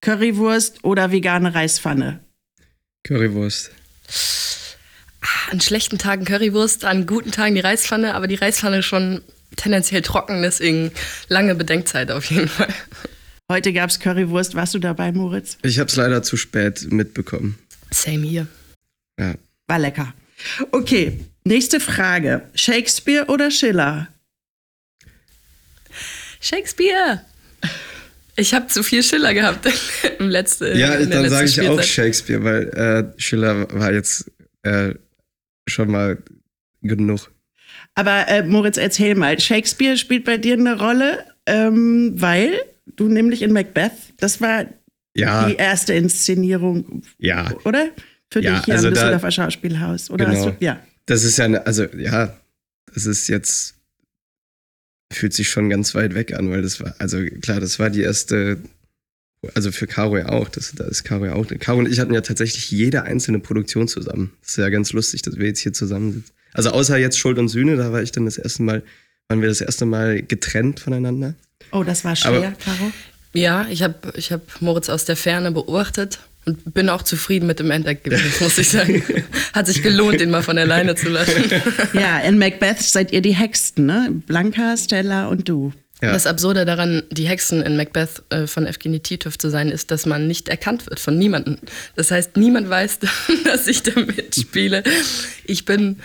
Currywurst 0.00 0.84
oder 0.84 1.12
vegane 1.12 1.54
Reispfanne. 1.54 2.20
Currywurst. 3.04 3.70
An 5.50 5.60
schlechten 5.60 5.98
Tagen 5.98 6.24
Currywurst, 6.24 6.84
an 6.84 7.06
guten 7.06 7.30
Tagen 7.30 7.54
die 7.54 7.60
Reispfanne, 7.60 8.14
aber 8.14 8.26
die 8.26 8.34
Reispfanne 8.34 8.82
schon 8.82 9.22
tendenziell 9.56 10.02
trocken, 10.02 10.42
deswegen 10.42 10.92
lange 11.28 11.54
Bedenkzeit 11.54 12.10
auf 12.10 12.24
jeden 12.26 12.48
Fall. 12.48 12.72
Heute 13.50 13.72
gab's 13.72 13.98
Currywurst. 13.98 14.54
Warst 14.54 14.74
du 14.74 14.78
dabei, 14.78 15.10
Moritz? 15.12 15.56
Ich 15.62 15.78
habe 15.78 15.88
es 15.88 15.96
leider 15.96 16.22
zu 16.22 16.36
spät 16.36 16.90
mitbekommen. 16.90 17.58
Same 17.90 18.26
hier. 18.26 18.46
Ja. 19.18 19.34
War 19.66 19.78
lecker. 19.78 20.12
Okay, 20.70 21.20
nächste 21.44 21.80
Frage. 21.80 22.42
Shakespeare 22.54 23.26
oder 23.26 23.50
Schiller? 23.50 24.08
Shakespeare! 26.40 27.24
Ich 28.36 28.54
habe 28.54 28.68
zu 28.68 28.84
viel 28.84 29.02
Schiller 29.02 29.34
gehabt 29.34 29.66
im 30.18 30.28
letzten. 30.28 30.78
Ja, 30.78 30.94
in 30.94 31.10
der 31.10 31.22
dann 31.22 31.30
sage 31.30 31.46
ich 31.46 31.60
auch. 31.68 31.82
Shakespeare, 31.82 32.44
weil 32.44 32.68
äh, 32.68 33.20
Schiller 33.20 33.66
war 33.72 33.92
jetzt 33.92 34.30
äh, 34.62 34.94
schon 35.66 35.90
mal 35.90 36.18
genug. 36.82 37.32
Aber 37.98 38.28
äh, 38.28 38.44
Moritz, 38.44 38.76
erzähl 38.76 39.16
mal. 39.16 39.40
Shakespeare 39.40 39.96
spielt 39.96 40.24
bei 40.24 40.36
dir 40.38 40.54
eine 40.54 40.78
Rolle, 40.78 41.24
ähm, 41.46 42.12
weil 42.14 42.52
du 42.94 43.08
nämlich 43.08 43.42
in 43.42 43.52
Macbeth, 43.52 43.90
das 44.18 44.40
war 44.40 44.66
Ja, 45.16 45.48
die 45.48 45.56
erste 45.56 45.94
Inszenierung, 45.94 47.02
ja. 47.18 47.52
oder? 47.64 47.88
Für 48.32 48.40
Ja, 48.40 48.54
dich 48.56 48.66
hier 48.66 48.74
also 48.74 48.86
am 48.88 48.94
da- 48.94 49.00
Düsseldorfer 49.00 49.30
Schauspielhaus. 49.32 50.10
Oder 50.10 50.26
Genau. 50.26 50.50
du, 50.50 50.56
ja. 50.64 50.80
Das 51.06 51.24
ist 51.24 51.38
ja, 51.38 51.46
eine, 51.46 51.66
also 51.66 51.86
ja, 51.96 52.38
das 52.94 53.06
ist 53.06 53.26
jetzt, 53.28 53.74
fühlt 55.12 55.32
sich 55.32 55.48
schon 55.48 55.68
ganz 55.68 55.94
weit 55.96 56.14
weg 56.14 56.34
an, 56.34 56.50
weil 56.50 56.62
das 56.62 56.80
war, 56.80 56.94
also 56.98 57.18
klar, 57.40 57.58
das 57.58 57.78
war 57.80 57.90
die 57.90 58.02
erste, 58.02 58.58
also 59.54 59.72
für 59.72 59.88
Caro 59.88 60.18
ja 60.18 60.28
auch, 60.28 60.48
das, 60.48 60.72
da 60.76 60.84
ist 60.84 61.02
Caro 61.02 61.24
ja 61.26 61.32
auch. 61.32 61.46
Caro 61.58 61.78
und 61.80 61.90
ich 61.90 61.98
hatten 61.98 62.14
ja 62.14 62.20
tatsächlich 62.20 62.70
jede 62.70 63.02
einzelne 63.02 63.40
Produktion 63.40 63.88
zusammen. 63.88 64.32
Das 64.42 64.50
ist 64.50 64.56
ja 64.58 64.68
ganz 64.68 64.92
lustig, 64.92 65.22
dass 65.22 65.36
wir 65.36 65.46
jetzt 65.46 65.60
hier 65.60 65.72
zusammensitzen. 65.72 66.32
Also 66.54 66.70
außer 66.70 66.96
jetzt 66.98 67.18
Schuld 67.18 67.38
und 67.38 67.48
Sühne, 67.48 67.76
da 67.76 67.92
war 67.92 68.02
ich 68.02 68.12
dann 68.12 68.24
das 68.24 68.38
erste 68.38 68.62
Mal, 68.62 68.82
waren 69.28 69.40
wir 69.42 69.48
das 69.48 69.60
erste 69.60 69.84
Mal 69.86 70.22
getrennt 70.22 70.80
voneinander. 70.80 71.34
Oh, 71.72 71.82
das 71.82 72.04
war 72.04 72.16
schwer, 72.16 72.30
Aber- 72.30 72.52
Caro. 72.64 72.92
Ja, 73.34 73.66
ich 73.70 73.82
habe 73.82 73.94
ich 74.16 74.32
hab 74.32 74.40
Moritz 74.62 74.88
aus 74.88 75.04
der 75.04 75.14
Ferne 75.14 75.52
beobachtet 75.52 76.18
Und 76.46 76.72
bin 76.72 76.88
auch 76.88 77.02
zufrieden 77.02 77.46
mit 77.46 77.58
dem 77.58 77.70
Endergebnis, 77.70 78.40
muss 78.40 78.56
ich 78.56 78.70
sagen. 78.70 79.02
Hat 79.52 79.66
sich 79.66 79.82
gelohnt, 79.82 80.18
den 80.20 80.30
mal 80.30 80.42
von 80.42 80.56
alleine 80.56 80.94
zu 80.94 81.10
lassen. 81.10 81.44
Ja, 81.92 82.20
in 82.20 82.38
Macbeth 82.38 82.80
seid 82.80 83.12
ihr 83.12 83.20
die 83.20 83.34
Hexen, 83.34 83.84
ne? 83.84 84.08
Blanca, 84.26 84.76
Stella 84.78 85.26
und 85.28 85.46
du. 85.48 85.72
Ja. 86.00 86.12
Das 86.12 86.26
Absurde 86.26 86.64
daran, 86.64 87.02
die 87.10 87.28
Hexen 87.28 87.60
in 87.60 87.76
Macbeth 87.76 88.22
äh, 88.30 88.46
von 88.46 88.66
Evgeny 88.66 89.00
Titov 89.00 89.36
zu 89.36 89.50
sein, 89.50 89.68
ist, 89.68 89.90
dass 89.90 90.06
man 90.06 90.26
nicht 90.26 90.48
erkannt 90.48 90.86
wird 90.88 90.98
von 91.00 91.18
niemandem. 91.18 91.58
Das 91.96 92.10
heißt, 92.10 92.36
niemand 92.38 92.70
weiß, 92.70 93.00
dass 93.44 93.66
ich 93.66 93.82
da 93.82 94.00
mitspiele. 94.00 94.82
Ich 95.44 95.64
bin 95.66 95.98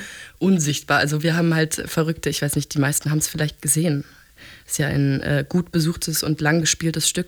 unsichtbar. 0.43 0.99
Also 0.99 1.23
wir 1.23 1.35
haben 1.35 1.53
halt 1.55 1.83
Verrückte, 1.87 2.29
ich 2.29 2.41
weiß 2.41 2.55
nicht, 2.55 2.73
die 2.73 2.79
meisten 2.79 3.09
haben 3.09 3.19
es 3.19 3.27
vielleicht 3.27 3.61
gesehen. 3.61 4.03
Ist 4.67 4.77
ja 4.77 4.87
ein 4.87 5.21
äh, 5.21 5.45
gut 5.47 5.71
besuchtes 5.71 6.23
und 6.23 6.41
lang 6.41 6.61
gespieltes 6.61 7.07
Stück. 7.09 7.27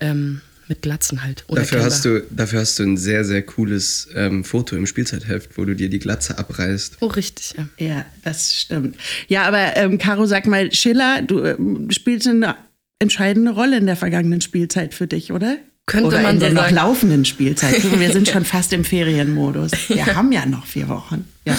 Ähm, 0.00 0.40
mit 0.68 0.82
Glatzen 0.82 1.24
halt. 1.24 1.44
Dafür 1.48 1.82
hast, 1.82 2.04
du, 2.04 2.22
dafür 2.30 2.60
hast 2.60 2.78
du 2.78 2.82
ein 2.82 2.96
sehr, 2.96 3.24
sehr 3.24 3.42
cooles 3.42 4.08
ähm, 4.14 4.44
Foto 4.44 4.76
im 4.76 4.86
Spielzeitheft, 4.86 5.56
wo 5.56 5.64
du 5.64 5.74
dir 5.74 5.88
die 5.88 5.98
Glatze 5.98 6.38
abreißt. 6.38 6.98
Oh, 7.00 7.06
richtig, 7.06 7.54
ja. 7.56 7.68
Ja, 7.78 8.04
das 8.22 8.54
stimmt. 8.54 8.96
Ja, 9.28 9.44
aber 9.44 9.76
ähm, 9.76 9.98
Caro, 9.98 10.26
sag 10.26 10.46
mal, 10.46 10.70
Schiller, 10.72 11.22
du 11.22 11.42
ähm, 11.42 11.90
spielst 11.90 12.28
eine 12.28 12.56
entscheidende 12.98 13.52
Rolle 13.52 13.78
in 13.78 13.86
der 13.86 13.96
vergangenen 13.96 14.40
Spielzeit 14.40 14.94
für 14.94 15.06
dich, 15.06 15.32
oder? 15.32 15.56
Könnte 15.86 16.08
oder 16.08 16.20
man 16.20 16.34
in 16.34 16.40
so 16.40 16.46
der 16.46 16.54
noch 16.54 16.62
sagen. 16.64 16.74
laufenden 16.74 17.24
Spielzeit. 17.24 17.82
Wir 17.98 18.12
sind 18.12 18.28
schon 18.28 18.44
fast 18.44 18.72
im 18.74 18.84
Ferienmodus. 18.84 19.72
Wir 19.88 20.04
haben 20.14 20.32
ja 20.32 20.44
noch 20.44 20.66
vier 20.66 20.88
Wochen. 20.88 21.24
Ja. 21.46 21.56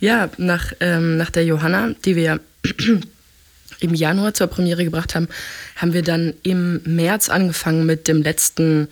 Ja, 0.00 0.30
nach, 0.36 0.72
ähm, 0.80 1.16
nach 1.16 1.30
der 1.30 1.44
Johanna, 1.44 1.94
die 2.04 2.16
wir 2.16 2.40
im 3.80 3.94
Januar 3.94 4.34
zur 4.34 4.46
Premiere 4.46 4.84
gebracht 4.84 5.14
haben, 5.14 5.28
haben 5.76 5.92
wir 5.92 6.02
dann 6.02 6.34
im 6.42 6.80
März 6.84 7.28
angefangen 7.28 7.86
mit 7.86 8.08
dem 8.08 8.22
letzten, 8.22 8.88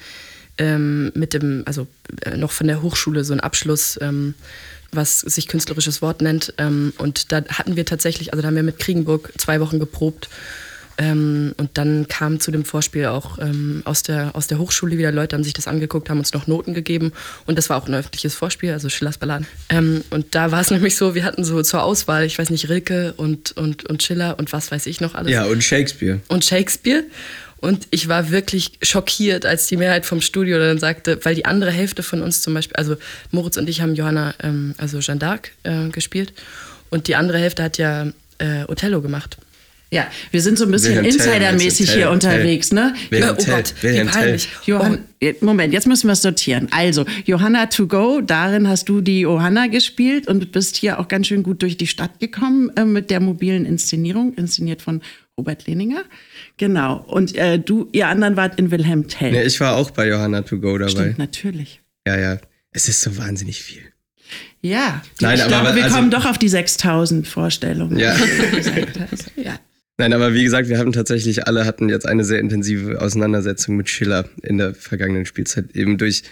ähm, 0.58 1.12
mit 1.14 1.32
dem, 1.34 1.62
also 1.66 1.86
äh, 2.22 2.36
noch 2.36 2.52
von 2.52 2.66
der 2.66 2.82
Hochschule, 2.82 3.24
so 3.24 3.32
ein 3.32 3.40
Abschluss, 3.40 3.98
ähm, 4.00 4.34
was 4.92 5.20
sich 5.20 5.48
künstlerisches 5.48 6.02
Wort 6.02 6.22
nennt. 6.22 6.54
Ähm, 6.58 6.92
und 6.98 7.32
da 7.32 7.44
hatten 7.48 7.76
wir 7.76 7.84
tatsächlich, 7.84 8.32
also 8.32 8.42
da 8.42 8.48
haben 8.48 8.56
wir 8.56 8.62
mit 8.62 8.78
Kriegenburg 8.78 9.32
zwei 9.36 9.60
Wochen 9.60 9.78
geprobt. 9.78 10.28
Ähm, 10.98 11.54
und 11.58 11.70
dann 11.74 12.08
kam 12.08 12.40
zu 12.40 12.50
dem 12.50 12.64
Vorspiel 12.64 13.06
auch 13.06 13.38
ähm, 13.38 13.82
aus, 13.84 14.02
der, 14.02 14.34
aus 14.34 14.46
der 14.46 14.58
Hochschule 14.58 14.96
wieder 14.96 15.12
Leute, 15.12 15.36
haben 15.36 15.44
sich 15.44 15.52
das 15.52 15.68
angeguckt, 15.68 16.08
haben 16.08 16.18
uns 16.18 16.32
noch 16.32 16.46
Noten 16.46 16.74
gegeben. 16.74 17.12
Und 17.44 17.58
das 17.58 17.68
war 17.68 17.76
auch 17.76 17.86
ein 17.86 17.94
öffentliches 17.94 18.34
Vorspiel, 18.34 18.72
also 18.72 18.88
Schillers 18.88 19.18
Balladen. 19.18 19.46
Ähm, 19.68 20.04
und 20.10 20.34
da 20.34 20.50
war 20.52 20.60
es 20.60 20.70
nämlich 20.76 20.96
so, 20.96 21.14
wir 21.14 21.24
hatten 21.24 21.44
so 21.44 21.62
zur 21.62 21.82
Auswahl, 21.82 22.24
ich 22.24 22.38
weiß 22.38 22.50
nicht, 22.50 22.68
Rilke 22.68 23.14
und, 23.16 23.52
und, 23.52 23.84
und 23.86 24.02
Schiller 24.02 24.38
und 24.38 24.52
was 24.52 24.70
weiß 24.70 24.86
ich 24.86 25.00
noch 25.00 25.14
alles. 25.14 25.32
Ja, 25.32 25.44
und 25.44 25.62
Shakespeare. 25.62 26.20
Und 26.28 26.44
Shakespeare. 26.44 27.04
Und 27.58 27.88
ich 27.90 28.08
war 28.08 28.30
wirklich 28.30 28.72
schockiert, 28.82 29.46
als 29.46 29.66
die 29.66 29.76
Mehrheit 29.76 30.04
vom 30.06 30.20
Studio 30.20 30.58
dann 30.58 30.78
sagte, 30.78 31.18
weil 31.24 31.34
die 31.34 31.46
andere 31.46 31.70
Hälfte 31.70 32.02
von 32.02 32.22
uns 32.22 32.42
zum 32.42 32.54
Beispiel, 32.54 32.76
also 32.76 32.96
Moritz 33.30 33.56
und 33.56 33.68
ich 33.68 33.80
haben 33.80 33.94
Johanna, 33.94 34.34
ähm, 34.42 34.74
also 34.78 35.00
Jeanne 35.00 35.20
d'Arc 35.20 35.48
äh, 35.62 35.88
gespielt. 35.90 36.32
Und 36.90 37.08
die 37.08 37.16
andere 37.16 37.38
Hälfte 37.38 37.62
hat 37.62 37.78
ja 37.78 38.06
äh, 38.38 38.64
Othello 38.68 39.00
gemacht. 39.00 39.38
Ja, 39.92 40.08
wir 40.32 40.42
sind 40.42 40.58
so 40.58 40.64
ein 40.64 40.72
bisschen 40.72 41.04
insidermäßig 41.04 41.90
hier 41.92 42.04
Tell, 42.04 42.12
unterwegs, 42.12 42.72
ne? 42.72 42.94
Wilhelm 43.10 43.36
oh 43.38 43.40
Tell. 43.42 43.54
Gott, 43.54 43.74
wie 43.80 43.86
Wilhelm 43.88 44.10
Tell. 44.10 44.22
peinlich. 44.22 44.48
Johann, 44.64 44.98
Moment, 45.40 45.72
jetzt 45.72 45.86
müssen 45.86 46.08
wir 46.08 46.14
es 46.14 46.22
sortieren. 46.22 46.66
Also, 46.72 47.04
Johanna 47.24 47.66
to 47.66 47.86
go, 47.86 48.20
darin 48.20 48.66
hast 48.68 48.88
du 48.88 49.00
die 49.00 49.20
Johanna 49.20 49.68
gespielt 49.68 50.26
und 50.26 50.50
bist 50.50 50.76
hier 50.76 50.98
auch 50.98 51.06
ganz 51.06 51.28
schön 51.28 51.44
gut 51.44 51.62
durch 51.62 51.76
die 51.76 51.86
Stadt 51.86 52.18
gekommen 52.18 52.72
äh, 52.76 52.84
mit 52.84 53.10
der 53.10 53.20
mobilen 53.20 53.64
Inszenierung, 53.64 54.34
inszeniert 54.34 54.82
von 54.82 55.02
Robert 55.38 55.66
Lehninger. 55.68 56.02
Genau. 56.56 57.04
Und 57.06 57.36
äh, 57.36 57.58
du, 57.60 57.88
ihr 57.92 58.08
anderen 58.08 58.36
wart 58.36 58.58
in 58.58 58.72
Wilhelm 58.72 59.06
Tell. 59.06 59.34
Ja, 59.34 59.42
ich 59.42 59.60
war 59.60 59.76
auch 59.76 59.92
bei 59.92 60.08
Johanna 60.08 60.42
to 60.42 60.58
go 60.58 60.76
dabei. 60.78 60.90
Stimmt, 60.90 61.18
natürlich. 61.18 61.80
Ja, 62.06 62.18
ja. 62.18 62.38
Es 62.72 62.88
ist 62.88 63.02
so 63.02 63.16
wahnsinnig 63.18 63.62
viel. 63.62 63.82
Ja, 64.62 65.02
Nein, 65.20 65.36
ich 65.36 65.42
aber 65.44 65.48
glaube, 65.48 65.76
wir 65.76 65.84
also- 65.84 65.96
kommen 65.96 66.10
doch 66.10 66.24
auf 66.26 66.38
die 66.38 66.48
6000 66.48 67.28
Vorstellungen. 67.28 67.98
Ja. 67.98 68.14
die 68.16 68.50
du 68.50 68.56
gesagt 68.56 68.98
hast. 69.12 69.30
ja. 69.36 69.58
Nein, 69.98 70.12
aber 70.12 70.34
wie 70.34 70.44
gesagt, 70.44 70.68
wir 70.68 70.78
haben 70.78 70.92
tatsächlich 70.92 71.46
alle 71.46 71.64
hatten 71.64 71.88
jetzt 71.88 72.06
eine 72.06 72.22
sehr 72.24 72.38
intensive 72.38 73.00
Auseinandersetzung 73.00 73.76
mit 73.76 73.88
Schiller 73.88 74.28
in 74.42 74.58
der 74.58 74.74
vergangenen 74.74 75.24
Spielzeit. 75.24 75.74
Eben 75.74 75.96
durch 75.96 76.22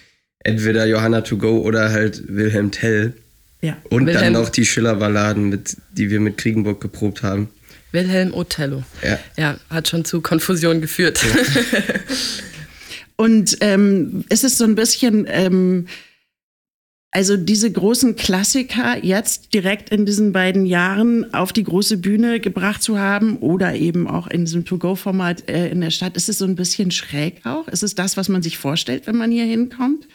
entweder 0.40 0.84
Johanna 0.86 1.22
to 1.22 1.38
go 1.38 1.58
oder 1.60 1.90
halt 1.90 2.24
Wilhelm 2.28 2.70
Tell. 2.70 3.14
ja. 3.62 3.76
Und 3.88 4.06
dann 4.06 4.16
Wilhelm- 4.16 4.32
noch 4.34 4.50
die 4.50 4.66
Schiller-Balladen, 4.66 5.48
mit, 5.48 5.76
die 5.92 6.10
wir 6.10 6.20
mit 6.20 6.36
Kriegenburg 6.36 6.80
geprobt 6.82 7.22
haben. 7.22 7.48
Wilhelm 7.92 8.34
Othello. 8.34 8.82
Ja. 9.02 9.18
Ja, 9.38 9.58
hat 9.70 9.88
schon 9.88 10.04
zu 10.04 10.20
Konfusion 10.20 10.80
geführt. 10.82 11.24
Und 13.16 13.56
ähm, 13.60 14.24
es 14.28 14.42
ist 14.44 14.58
so 14.58 14.64
ein 14.64 14.74
bisschen, 14.74 15.26
ähm, 15.30 15.86
also 17.14 17.36
diese 17.36 17.70
großen 17.70 18.16
Klassiker 18.16 19.02
jetzt 19.02 19.54
direkt 19.54 19.90
in 19.90 20.04
diesen 20.04 20.32
beiden 20.32 20.66
Jahren 20.66 21.32
auf 21.32 21.52
die 21.52 21.62
große 21.62 21.98
Bühne 21.98 22.40
gebracht 22.40 22.82
zu 22.82 22.98
haben 22.98 23.36
oder 23.36 23.76
eben 23.76 24.08
auch 24.08 24.26
in 24.26 24.44
diesem 24.44 24.64
To-Go-Format 24.64 25.48
äh, 25.48 25.68
in 25.68 25.80
der 25.80 25.92
Stadt, 25.92 26.16
ist 26.16 26.28
es 26.28 26.38
so 26.38 26.44
ein 26.44 26.56
bisschen 26.56 26.90
schräg 26.90 27.46
auch? 27.46 27.68
Ist 27.68 27.84
es 27.84 27.94
das, 27.94 28.16
was 28.16 28.28
man 28.28 28.42
sich 28.42 28.58
vorstellt, 28.58 29.06
wenn 29.06 29.16
man 29.16 29.30
hier 29.30 29.44
hinkommt? 29.44 30.08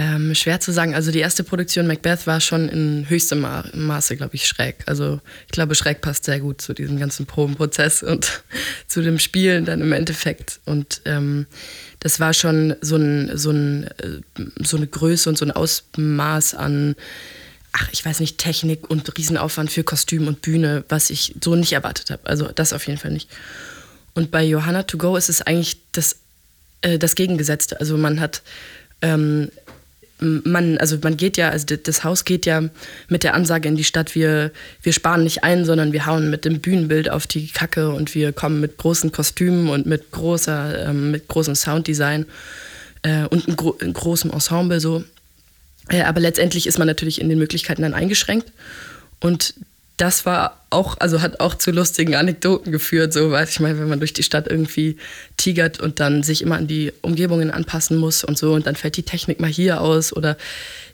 Ähm, 0.00 0.32
schwer 0.36 0.60
zu 0.60 0.70
sagen. 0.70 0.94
Also 0.94 1.10
die 1.10 1.18
erste 1.18 1.42
Produktion 1.42 1.88
Macbeth 1.88 2.28
war 2.28 2.40
schon 2.40 2.68
in 2.68 3.10
höchstem 3.10 3.40
Ma 3.40 3.64
Maße, 3.74 4.16
glaube 4.16 4.36
ich, 4.36 4.46
schräg. 4.46 4.76
Also 4.86 5.20
ich 5.46 5.50
glaube, 5.50 5.74
schräg 5.74 6.00
passt 6.00 6.24
sehr 6.24 6.38
gut 6.38 6.62
zu 6.62 6.72
diesem 6.72 7.00
ganzen 7.00 7.26
Probenprozess 7.26 8.02
und 8.04 8.44
zu 8.86 9.02
dem 9.02 9.18
Spielen 9.18 9.64
dann 9.64 9.80
im 9.80 9.92
Endeffekt. 9.92 10.60
Und 10.64 11.00
ähm, 11.04 11.46
das 11.98 12.20
war 12.20 12.32
schon 12.32 12.76
so, 12.80 12.94
ein, 12.94 13.36
so, 13.36 13.50
ein, 13.50 13.88
äh, 13.98 14.44
so 14.62 14.76
eine 14.76 14.86
Größe 14.86 15.28
und 15.28 15.36
so 15.36 15.44
ein 15.44 15.50
Ausmaß 15.50 16.54
an, 16.54 16.94
ach, 17.72 17.88
ich 17.90 18.04
weiß 18.04 18.20
nicht, 18.20 18.38
Technik 18.38 18.88
und 18.88 19.18
Riesenaufwand 19.18 19.72
für 19.72 19.82
Kostüm 19.82 20.28
und 20.28 20.42
Bühne, 20.42 20.84
was 20.88 21.10
ich 21.10 21.34
so 21.42 21.56
nicht 21.56 21.72
erwartet 21.72 22.10
habe. 22.10 22.24
Also 22.24 22.46
das 22.54 22.72
auf 22.72 22.86
jeden 22.86 23.00
Fall 23.00 23.10
nicht. 23.10 23.28
Und 24.14 24.30
bei 24.30 24.44
Johanna 24.44 24.84
to 24.84 24.96
go 24.96 25.16
ist 25.16 25.28
es 25.28 25.42
eigentlich 25.42 25.80
das, 25.90 26.18
äh, 26.82 27.00
das 27.00 27.16
Gegengesetzte. 27.16 27.80
Also 27.80 27.96
man 27.96 28.20
hat 28.20 28.42
ähm, 29.02 29.50
man, 30.20 30.78
also 30.78 30.98
man 31.02 31.16
geht 31.16 31.36
ja, 31.36 31.50
also 31.50 31.76
das 31.76 32.04
Haus 32.04 32.24
geht 32.24 32.46
ja 32.46 32.62
mit 33.08 33.22
der 33.22 33.34
Ansage 33.34 33.68
in 33.68 33.76
die 33.76 33.84
Stadt, 33.84 34.14
wir, 34.14 34.50
wir 34.82 34.92
sparen 34.92 35.24
nicht 35.24 35.44
ein, 35.44 35.64
sondern 35.64 35.92
wir 35.92 36.06
hauen 36.06 36.30
mit 36.30 36.44
dem 36.44 36.60
Bühnenbild 36.60 37.10
auf 37.10 37.26
die 37.26 37.48
Kacke 37.48 37.90
und 37.90 38.14
wir 38.14 38.32
kommen 38.32 38.60
mit 38.60 38.78
großen 38.78 39.12
Kostümen 39.12 39.68
und 39.68 39.86
mit 39.86 40.10
großer, 40.10 40.88
ähm, 40.88 41.12
mit 41.12 41.28
großem 41.28 41.54
Sounddesign 41.54 42.26
äh, 43.02 43.26
und 43.26 43.46
einem 43.46 43.56
gro 43.56 43.76
großen 43.92 44.32
Ensemble 44.32 44.80
so. 44.80 45.04
Äh, 45.88 46.02
aber 46.02 46.20
letztendlich 46.20 46.66
ist 46.66 46.78
man 46.78 46.86
natürlich 46.86 47.20
in 47.20 47.28
den 47.28 47.38
Möglichkeiten 47.38 47.82
dann 47.82 47.94
eingeschränkt. 47.94 48.52
Und 49.20 49.54
das 49.98 50.24
war 50.24 50.64
auch, 50.70 50.96
also 51.00 51.20
hat 51.20 51.40
auch 51.40 51.54
zu 51.54 51.70
lustigen 51.70 52.14
Anekdoten 52.14 52.72
geführt, 52.72 53.12
so 53.12 53.30
weiß 53.30 53.50
ich 53.50 53.60
mal, 53.60 53.78
wenn 53.78 53.88
man 53.88 53.98
durch 53.98 54.12
die 54.12 54.22
Stadt 54.22 54.48
irgendwie 54.48 54.96
tigert 55.36 55.80
und 55.80 56.00
dann 56.00 56.22
sich 56.22 56.40
immer 56.40 56.56
an 56.56 56.66
die 56.66 56.92
Umgebungen 57.02 57.50
anpassen 57.50 57.98
muss 57.98 58.24
und 58.24 58.38
so 58.38 58.54
und 58.54 58.66
dann 58.66 58.76
fällt 58.76 58.96
die 58.96 59.02
Technik 59.02 59.40
mal 59.40 59.50
hier 59.50 59.80
aus 59.80 60.12
oder 60.12 60.36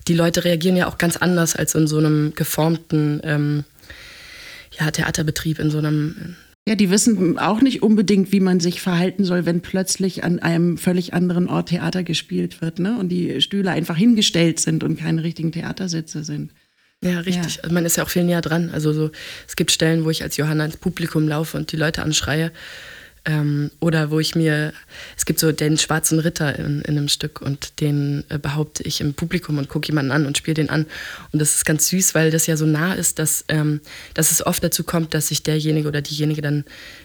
die 0.09 0.15
Leute 0.15 0.45
reagieren 0.45 0.77
ja 0.77 0.89
auch 0.89 0.99
ganz 0.99 1.17
anders 1.17 1.55
als 1.55 1.75
in 1.75 1.87
so 1.87 1.99
einem 1.99 2.35
geformten 2.35 3.21
ähm, 3.25 3.65
ja, 4.79 4.91
Theaterbetrieb, 4.91 5.59
in 5.59 5.71
so 5.71 5.79
einem 5.79 6.37
Ja, 6.67 6.75
die 6.75 6.91
wissen 6.91 7.39
auch 7.39 7.61
nicht 7.61 7.83
unbedingt, 7.83 8.33
wie 8.33 8.41
man 8.41 8.59
sich 8.61 8.81
verhalten 8.81 9.25
soll, 9.25 9.45
wenn 9.45 9.61
plötzlich 9.61 10.25
an 10.25 10.39
einem 10.39 10.79
völlig 10.79 11.15
anderen 11.15 11.49
Ort 11.49 11.69
Theater 11.69 12.03
gespielt 12.03 12.63
wird, 12.63 12.79
ne? 12.79 12.99
Und 12.99 13.11
die 13.11 13.41
Stühle 13.41 13.71
einfach 13.71 13.97
hingestellt 13.97 14.61
sind 14.61 14.83
und 14.83 14.99
keine 14.99 15.23
richtigen 15.23 15.53
Theatersitze 15.53 16.25
sind. 16.25 16.53
Ja, 17.05 17.21
richtig. 17.21 17.63
Also 17.63 17.75
man 17.75 17.85
ist 17.85 17.97
ja 17.97 18.03
auch 18.03 18.09
viel 18.09 18.25
näher 18.25 18.41
dran. 18.41 18.71
Also 18.73 18.95
so, 18.95 19.11
es 19.47 19.57
gibt 19.57 19.71
Stellen, 19.71 20.05
wo 20.05 20.11
ich 20.11 20.23
als 20.23 20.39
Johanna 20.39 20.65
ins 20.65 20.79
Publikum 20.79 21.29
laufe 21.29 21.57
und 21.57 21.71
die 21.71 21.77
Leute 21.77 22.03
anschreie. 22.03 22.51
Ähm, 23.27 23.71
oder 23.81 24.11
wo 24.11 24.21
ich 24.21 24.35
mir, 24.35 24.73
es 25.17 25.25
gibt 25.25 25.39
so 25.39 25.53
den 25.53 25.79
schwarzen 25.79 26.19
Ritter 26.19 26.59
in, 26.59 26.83
in 26.83 26.97
einem 26.97 27.09
Stück 27.09 27.41
und 27.41 27.81
den 27.81 28.25
äh, 28.29 28.39
behaupte 28.39 28.83
ich 28.83 29.01
im 29.01 29.15
Publikum 29.15 29.57
und 29.59 29.69
gucke 29.69 29.89
jemanden 29.89 30.13
an 30.13 30.27
und 30.27 30.37
spiele 30.39 30.55
den 30.55 30.71
an. 30.71 30.87
Und 31.33 31.41
das 31.41 31.55
ist 31.55 31.65
ganz 31.65 31.89
süß, 31.89 32.15
weil 32.15 32.31
das 32.31 32.47
ja 32.47 32.57
so 32.57 32.67
nah 32.67 32.95
ist, 32.95 33.19
dass, 33.19 33.45
ähm, 33.49 33.81
dass 34.15 34.31
es 34.31 34.47
oft 34.47 34.63
dazu 34.65 34.83
kommt, 34.85 35.15
dass 35.15 35.29
sich 35.29 35.43
derjenige 35.43 35.89
oder 35.89 36.03
diejenige 36.03 36.43
dann 36.43 36.65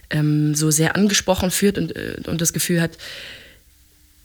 ähm, 0.09 0.55
so 0.55 0.71
sehr 0.71 0.95
angesprochen 0.95 1.51
fühlt 1.51 1.77
und, 1.77 1.95
äh, 1.95 2.15
und 2.25 2.41
das 2.41 2.51
Gefühl 2.51 2.81
hat, 2.81 2.91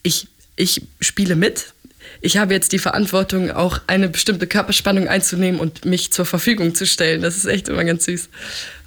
ich, 0.03 0.29
ich 0.57 0.83
spiele 1.01 1.37
mit. 1.37 1.73
Ich 2.21 2.37
habe 2.37 2.55
jetzt 2.55 2.73
die 2.73 2.79
Verantwortung, 2.79 3.51
auch 3.51 3.81
eine 3.87 4.09
bestimmte 4.09 4.47
Körperspannung 4.47 5.09
einzunehmen 5.09 5.61
und 5.61 5.85
mich 5.85 6.13
zur 6.13 6.27
Verfügung 6.27 6.75
zu 6.75 6.87
stellen. 6.87 7.23
Das 7.23 7.37
ist 7.37 7.47
echt 7.47 7.69
immer 7.69 7.85
ganz 7.85 8.05
süß. 8.05 8.29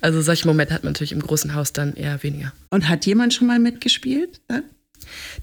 Also 0.01 0.21
solche 0.21 0.47
Momente 0.47 0.73
hat 0.73 0.83
man 0.83 0.93
natürlich 0.93 1.11
im 1.11 1.21
großen 1.21 1.53
Haus 1.53 1.73
dann 1.73 1.95
eher 1.95 2.21
weniger. 2.23 2.53
Und 2.69 2.87
hat 2.89 3.05
jemand 3.05 3.33
schon 3.33 3.47
mal 3.47 3.59
mitgespielt? 3.59 4.39
Dann? 4.47 4.63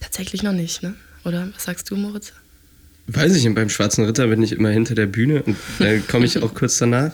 Tatsächlich 0.01 0.43
noch 0.43 0.53
nicht, 0.53 0.83
ne? 0.83 0.95
Oder 1.25 1.49
was 1.55 1.65
sagst 1.65 1.91
du, 1.91 1.97
Moritz? 1.97 2.33
Weiß 3.07 3.35
ich, 3.37 3.53
beim 3.55 3.69
Schwarzen 3.69 4.05
Ritter 4.05 4.27
bin 4.29 4.43
ich 4.43 4.53
immer 4.53 4.71
hinter 4.71 4.95
der 4.95 5.07
Bühne 5.07 5.43
und 5.43 5.57
dann 5.79 6.07
komme 6.07 6.27
ich 6.27 6.43
auch 6.43 6.55
kurz 6.55 6.79
danach. 6.79 7.13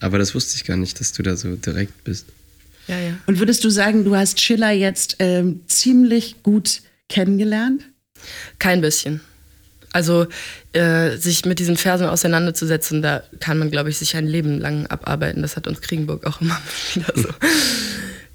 Aber 0.00 0.18
das 0.18 0.34
wusste 0.34 0.56
ich 0.56 0.64
gar 0.64 0.76
nicht, 0.76 1.00
dass 1.00 1.12
du 1.12 1.22
da 1.22 1.36
so 1.36 1.56
direkt 1.56 2.04
bist. 2.04 2.26
Ja, 2.88 2.98
ja. 2.98 3.18
Und 3.26 3.38
würdest 3.38 3.64
du 3.64 3.70
sagen, 3.70 4.04
du 4.04 4.16
hast 4.16 4.40
Schiller 4.40 4.70
jetzt 4.70 5.16
ähm, 5.18 5.60
ziemlich 5.66 6.42
gut 6.42 6.82
kennengelernt? 7.08 7.84
Kein 8.58 8.80
bisschen. 8.80 9.20
Also 9.92 10.26
äh, 10.72 11.16
sich 11.16 11.46
mit 11.46 11.58
diesen 11.58 11.76
Versen 11.78 12.06
auseinanderzusetzen, 12.06 13.00
da 13.00 13.22
kann 13.40 13.58
man, 13.58 13.70
glaube 13.70 13.88
ich, 13.88 13.96
sich 13.96 14.14
ein 14.14 14.26
Leben 14.26 14.60
lang 14.60 14.86
abarbeiten. 14.88 15.40
Das 15.40 15.56
hat 15.56 15.66
uns 15.66 15.80
Kriegenburg 15.80 16.26
auch 16.26 16.40
immer 16.40 16.60
wieder 16.94 17.12
so 17.14 17.28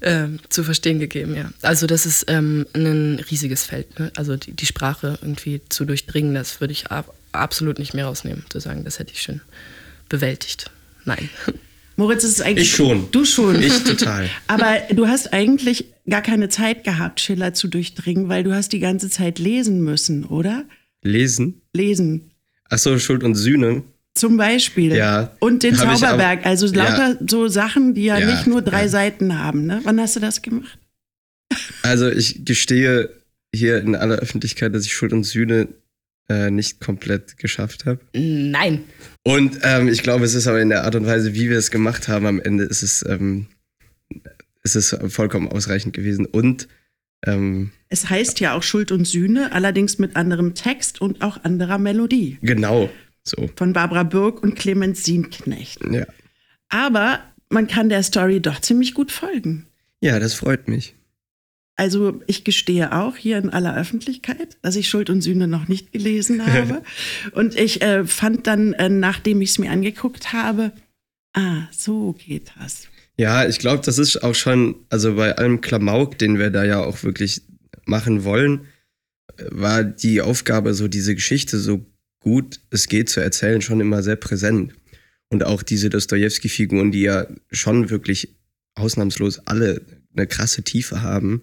äh, 0.00 0.26
zu 0.48 0.64
verstehen 0.64 0.98
gegeben, 0.98 1.36
ja. 1.36 1.50
Also 1.62 1.86
das 1.86 2.04
ist 2.04 2.24
ähm, 2.28 2.66
ein 2.74 3.20
riesiges 3.30 3.64
Feld. 3.64 3.98
Ne? 4.00 4.10
Also 4.16 4.36
die, 4.36 4.52
die, 4.52 4.66
Sprache 4.66 5.18
irgendwie 5.22 5.60
zu 5.68 5.84
durchdringen, 5.84 6.34
das 6.34 6.60
würde 6.60 6.72
ich 6.72 6.90
ab, 6.90 7.14
absolut 7.30 7.78
nicht 7.78 7.94
mehr 7.94 8.06
rausnehmen, 8.06 8.44
zu 8.48 8.58
sagen, 8.58 8.82
das 8.82 8.98
hätte 8.98 9.12
ich 9.12 9.22
schon 9.22 9.40
bewältigt. 10.08 10.70
Nein. 11.04 11.28
Moritz, 12.02 12.24
ist 12.24 12.42
eigentlich. 12.42 12.68
Ich 12.68 12.74
schon. 12.74 13.08
Du 13.12 13.24
schon. 13.24 13.60
Ich 13.62 13.84
total. 13.84 14.28
Aber 14.46 14.78
du 14.90 15.06
hast 15.06 15.32
eigentlich 15.32 15.86
gar 16.08 16.22
keine 16.22 16.48
Zeit 16.48 16.84
gehabt, 16.84 17.20
Schiller 17.20 17.54
zu 17.54 17.68
durchdringen, 17.68 18.28
weil 18.28 18.42
du 18.44 18.52
hast 18.54 18.72
die 18.72 18.80
ganze 18.80 19.08
Zeit 19.08 19.38
lesen 19.38 19.80
müssen, 19.82 20.24
oder? 20.24 20.64
Lesen? 21.02 21.62
Lesen. 21.72 22.30
Achso, 22.68 22.98
Schuld 22.98 23.22
und 23.24 23.34
Sühne. 23.34 23.82
Zum 24.14 24.36
Beispiel. 24.36 24.94
Ja. 24.94 25.34
Und 25.40 25.62
den 25.62 25.74
Zauberberg. 25.74 26.40
auch- 26.42 26.46
also 26.46 26.66
lauter 26.66 27.10
Ja. 27.12 27.18
so 27.28 27.48
Sachen, 27.48 27.94
die 27.94 28.04
ja, 28.04 28.18
Ja, 28.18 28.30
nicht 28.30 28.46
nur 28.46 28.60
drei 28.62 28.82
ja. 28.82 28.88
Seiten 28.88 29.38
haben. 29.38 29.66
Ne? 29.66 29.80
Wann 29.84 29.98
hast 30.00 30.16
du 30.16 30.20
das 30.20 30.42
gemacht? 30.42 30.78
Also 31.82 32.08
ich 32.10 32.44
gestehe 32.44 33.10
hier 33.54 33.78
in 33.80 33.94
aller 33.94 34.16
Öffentlichkeit, 34.16 34.74
dass 34.74 34.84
ich 34.86 34.92
Schuld 34.92 35.12
und 35.12 35.24
Sühne 35.24 35.68
äh, 36.28 36.50
nicht 36.50 36.80
komplett 36.80 37.36
geschafft 37.38 37.84
habe. 37.86 38.00
Nein. 38.14 38.84
Und 39.24 39.58
ähm, 39.62 39.88
ich 39.88 40.02
glaube, 40.02 40.24
es 40.24 40.34
ist 40.34 40.46
aber 40.46 40.60
in 40.60 40.68
der 40.68 40.84
Art 40.84 40.94
und 40.94 41.06
Weise, 41.06 41.34
wie 41.34 41.50
wir 41.50 41.58
es 41.58 41.70
gemacht 41.70 42.08
haben, 42.08 42.26
am 42.26 42.40
Ende 42.40 42.64
ist 42.64 42.82
es, 42.82 43.04
ähm, 43.08 43.46
ist 44.62 44.76
es 44.76 44.96
vollkommen 45.08 45.48
ausreichend 45.48 45.94
gewesen. 45.94 46.26
Und 46.26 46.68
ähm, 47.26 47.70
Es 47.88 48.08
heißt 48.10 48.40
ja 48.40 48.54
auch 48.54 48.62
Schuld 48.62 48.92
und 48.92 49.04
Sühne, 49.06 49.52
allerdings 49.52 49.98
mit 49.98 50.16
anderem 50.16 50.54
Text 50.54 51.00
und 51.00 51.22
auch 51.22 51.42
anderer 51.44 51.78
Melodie. 51.78 52.38
genau 52.42 52.90
so. 53.24 53.48
Von 53.56 53.72
Barbara 53.72 54.02
Birk 54.02 54.42
und 54.42 54.56
Clemens 54.56 55.04
Sienknecht. 55.04 55.78
Ja. 55.90 56.06
Aber 56.68 57.20
man 57.50 57.68
kann 57.68 57.88
der 57.88 58.02
Story 58.02 58.40
doch 58.40 58.60
ziemlich 58.60 58.94
gut 58.94 59.12
folgen. 59.12 59.66
ja, 60.00 60.18
das 60.18 60.34
freut 60.34 60.66
mich. 60.68 60.96
Also 61.76 62.20
ich 62.26 62.44
gestehe 62.44 62.92
auch 62.92 63.16
hier 63.16 63.38
in 63.38 63.50
aller 63.50 63.76
Öffentlichkeit, 63.76 64.58
dass 64.62 64.76
ich 64.76 64.88
Schuld 64.88 65.10
und 65.10 65.22
Sühne 65.22 65.48
noch 65.48 65.68
nicht 65.68 65.92
gelesen 65.92 66.46
habe. 66.52 66.82
und 67.32 67.58
ich 67.58 67.82
äh, 67.82 68.04
fand 68.04 68.46
dann, 68.46 68.72
äh, 68.74 68.88
nachdem 68.88 69.40
ich 69.40 69.50
es 69.50 69.58
mir 69.58 69.70
angeguckt 69.70 70.32
habe, 70.32 70.72
ah, 71.34 71.62
so 71.70 72.12
geht 72.12 72.52
das. 72.58 72.88
Ja, 73.16 73.46
ich 73.46 73.58
glaube, 73.58 73.82
das 73.84 73.98
ist 73.98 74.22
auch 74.22 74.34
schon, 74.34 74.76
also 74.88 75.14
bei 75.14 75.36
allem 75.36 75.60
Klamauk, 75.60 76.18
den 76.18 76.38
wir 76.38 76.50
da 76.50 76.64
ja 76.64 76.82
auch 76.82 77.02
wirklich 77.02 77.42
machen 77.84 78.24
wollen, 78.24 78.66
war 79.50 79.84
die 79.84 80.20
Aufgabe, 80.20 80.74
so 80.74 80.88
diese 80.88 81.14
Geschichte 81.14 81.58
so 81.58 81.86
gut 82.20 82.60
es 82.70 82.88
geht 82.88 83.08
zu 83.08 83.20
erzählen, 83.20 83.60
schon 83.60 83.80
immer 83.80 84.02
sehr 84.02 84.16
präsent. 84.16 84.72
Und 85.28 85.44
auch 85.44 85.62
diese 85.62 85.90
Dostoevsky-Figuren, 85.90 86.92
die 86.92 87.02
ja 87.02 87.26
schon 87.50 87.90
wirklich 87.90 88.36
ausnahmslos 88.74 89.40
alle 89.46 89.82
eine 90.14 90.26
krasse 90.26 90.62
Tiefe 90.62 91.02
haben, 91.02 91.42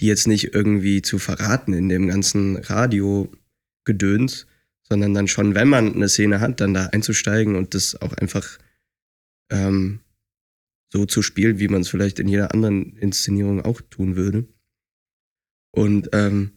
die 0.00 0.06
jetzt 0.06 0.26
nicht 0.26 0.54
irgendwie 0.54 1.02
zu 1.02 1.18
verraten 1.18 1.72
in 1.72 1.88
dem 1.88 2.08
ganzen 2.08 2.56
Radio-Gedöns, 2.56 4.46
sondern 4.82 5.14
dann 5.14 5.28
schon, 5.28 5.54
wenn 5.54 5.68
man 5.68 5.94
eine 5.94 6.08
Szene 6.08 6.40
hat, 6.40 6.60
dann 6.60 6.74
da 6.74 6.86
einzusteigen 6.86 7.54
und 7.54 7.74
das 7.74 8.00
auch 8.00 8.14
einfach 8.14 8.58
ähm, 9.50 10.00
so 10.92 11.06
zu 11.06 11.22
spielen, 11.22 11.58
wie 11.58 11.68
man 11.68 11.82
es 11.82 11.88
vielleicht 11.88 12.18
in 12.18 12.28
jeder 12.28 12.52
anderen 12.52 12.96
Inszenierung 12.96 13.62
auch 13.62 13.80
tun 13.80 14.16
würde. 14.16 14.48
Und 15.72 16.08
ähm, 16.12 16.52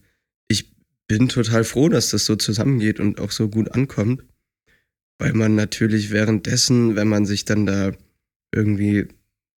ich 0.48 0.74
bin 1.06 1.28
total 1.28 1.64
froh, 1.64 1.88
dass 1.88 2.10
das 2.10 2.24
so 2.24 2.34
zusammengeht 2.34 2.98
und 2.98 3.20
auch 3.20 3.30
so 3.30 3.48
gut 3.48 3.70
ankommt, 3.72 4.24
weil 5.18 5.34
man 5.34 5.54
natürlich 5.54 6.10
währenddessen, 6.10 6.96
wenn 6.96 7.08
man 7.08 7.26
sich 7.26 7.44
dann 7.44 7.66
da 7.66 7.92
irgendwie 8.52 9.08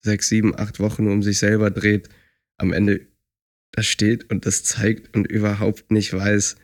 sechs, 0.02 0.28
sieben, 0.28 0.58
acht 0.58 0.80
Wochen 0.80 1.06
um 1.06 1.22
sich 1.22 1.38
selber 1.38 1.70
dreht, 1.70 2.08
am 2.56 2.72
Ende 2.72 3.06
da 3.74 3.82
steht 3.82 4.30
und 4.30 4.46
das 4.46 4.64
zeigt 4.64 5.14
und 5.16 5.26
überhaupt 5.26 5.90
nicht 5.90 6.12
weiß, 6.12 6.56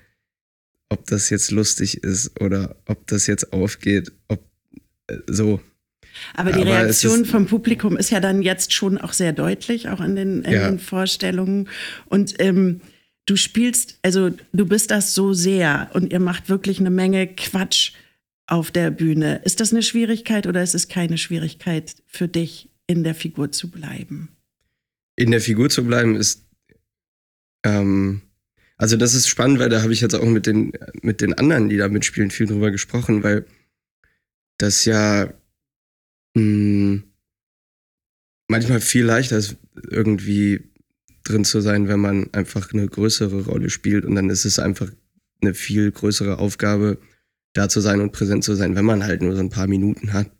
ob 0.88 1.06
das 1.06 1.30
jetzt 1.30 1.50
lustig 1.50 2.02
ist 2.02 2.40
oder 2.40 2.76
ob 2.86 3.06
das 3.06 3.26
jetzt 3.26 3.52
aufgeht, 3.52 4.12
ob 4.28 4.44
äh, 5.08 5.18
so. 5.26 5.60
Aber 6.34 6.52
die 6.52 6.60
Aber 6.60 6.70
Reaktion 6.70 7.24
vom 7.24 7.46
Publikum 7.46 7.96
ist 7.96 8.10
ja 8.10 8.20
dann 8.20 8.42
jetzt 8.42 8.72
schon 8.72 8.98
auch 8.98 9.12
sehr 9.12 9.32
deutlich, 9.32 9.88
auch 9.88 10.00
in 10.00 10.16
den, 10.16 10.42
in 10.42 10.52
Ja. 10.52 10.68
den 10.68 10.78
Vorstellungen. 10.78 11.68
Und 12.06 12.34
ähm, 12.40 12.80
du 13.26 13.36
spielst, 13.36 13.98
also 14.02 14.30
du 14.52 14.66
bist 14.66 14.90
das 14.90 15.14
so 15.14 15.32
sehr 15.32 15.90
und 15.94 16.12
ihr 16.12 16.20
macht 16.20 16.48
wirklich 16.48 16.80
eine 16.80 16.90
Menge 16.90 17.28
Quatsch 17.28 17.92
auf 18.46 18.70
der 18.72 18.90
Bühne. 18.90 19.40
Ist 19.44 19.60
das 19.60 19.70
eine 19.72 19.82
Schwierigkeit 19.82 20.46
oder 20.48 20.62
ist 20.62 20.74
es 20.74 20.88
keine 20.88 21.16
Schwierigkeit 21.18 21.94
für 22.06 22.26
dich, 22.26 22.68
in 22.88 23.04
der 23.04 23.14
Figur 23.14 23.52
zu 23.52 23.70
bleiben? 23.70 24.28
in 25.16 25.30
der 25.32 25.40
Figur 25.42 25.68
zu 25.68 25.84
bleiben, 25.84 26.16
ist. 26.16 26.46
Ähm, 27.64 28.22
also, 28.76 28.96
das 28.96 29.14
ist 29.14 29.28
spannend, 29.28 29.58
weil 29.58 29.68
da 29.68 29.82
habe 29.82 29.92
ich 29.92 30.00
jetzt 30.00 30.14
auch 30.14 30.24
mit 30.24 30.46
den, 30.46 30.72
mit 31.02 31.20
den 31.20 31.34
anderen, 31.34 31.68
die 31.68 31.76
da 31.76 31.88
mitspielen, 31.88 32.30
viel 32.30 32.46
drüber 32.46 32.70
gesprochen, 32.70 33.22
weil 33.22 33.44
das 34.58 34.84
ja 34.84 35.32
mh, 36.34 37.02
manchmal 38.48 38.80
viel 38.80 39.04
leichter 39.04 39.38
ist, 39.38 39.56
irgendwie 39.88 40.70
drin 41.24 41.44
zu 41.44 41.60
sein, 41.60 41.88
wenn 41.88 42.00
man 42.00 42.32
einfach 42.32 42.72
eine 42.72 42.86
größere 42.86 43.44
Rolle 43.44 43.70
spielt 43.70 44.04
und 44.04 44.14
dann 44.14 44.30
ist 44.30 44.44
es 44.44 44.58
einfach 44.58 44.90
eine 45.42 45.54
viel 45.54 45.90
größere 45.90 46.38
Aufgabe, 46.38 46.98
da 47.52 47.68
zu 47.68 47.80
sein 47.80 48.00
und 48.00 48.12
präsent 48.12 48.44
zu 48.44 48.54
sein, 48.54 48.76
wenn 48.76 48.84
man 48.84 49.04
halt 49.04 49.22
nur 49.22 49.34
so 49.34 49.40
ein 49.40 49.50
paar 49.50 49.66
Minuten 49.66 50.12
hat. 50.12 50.30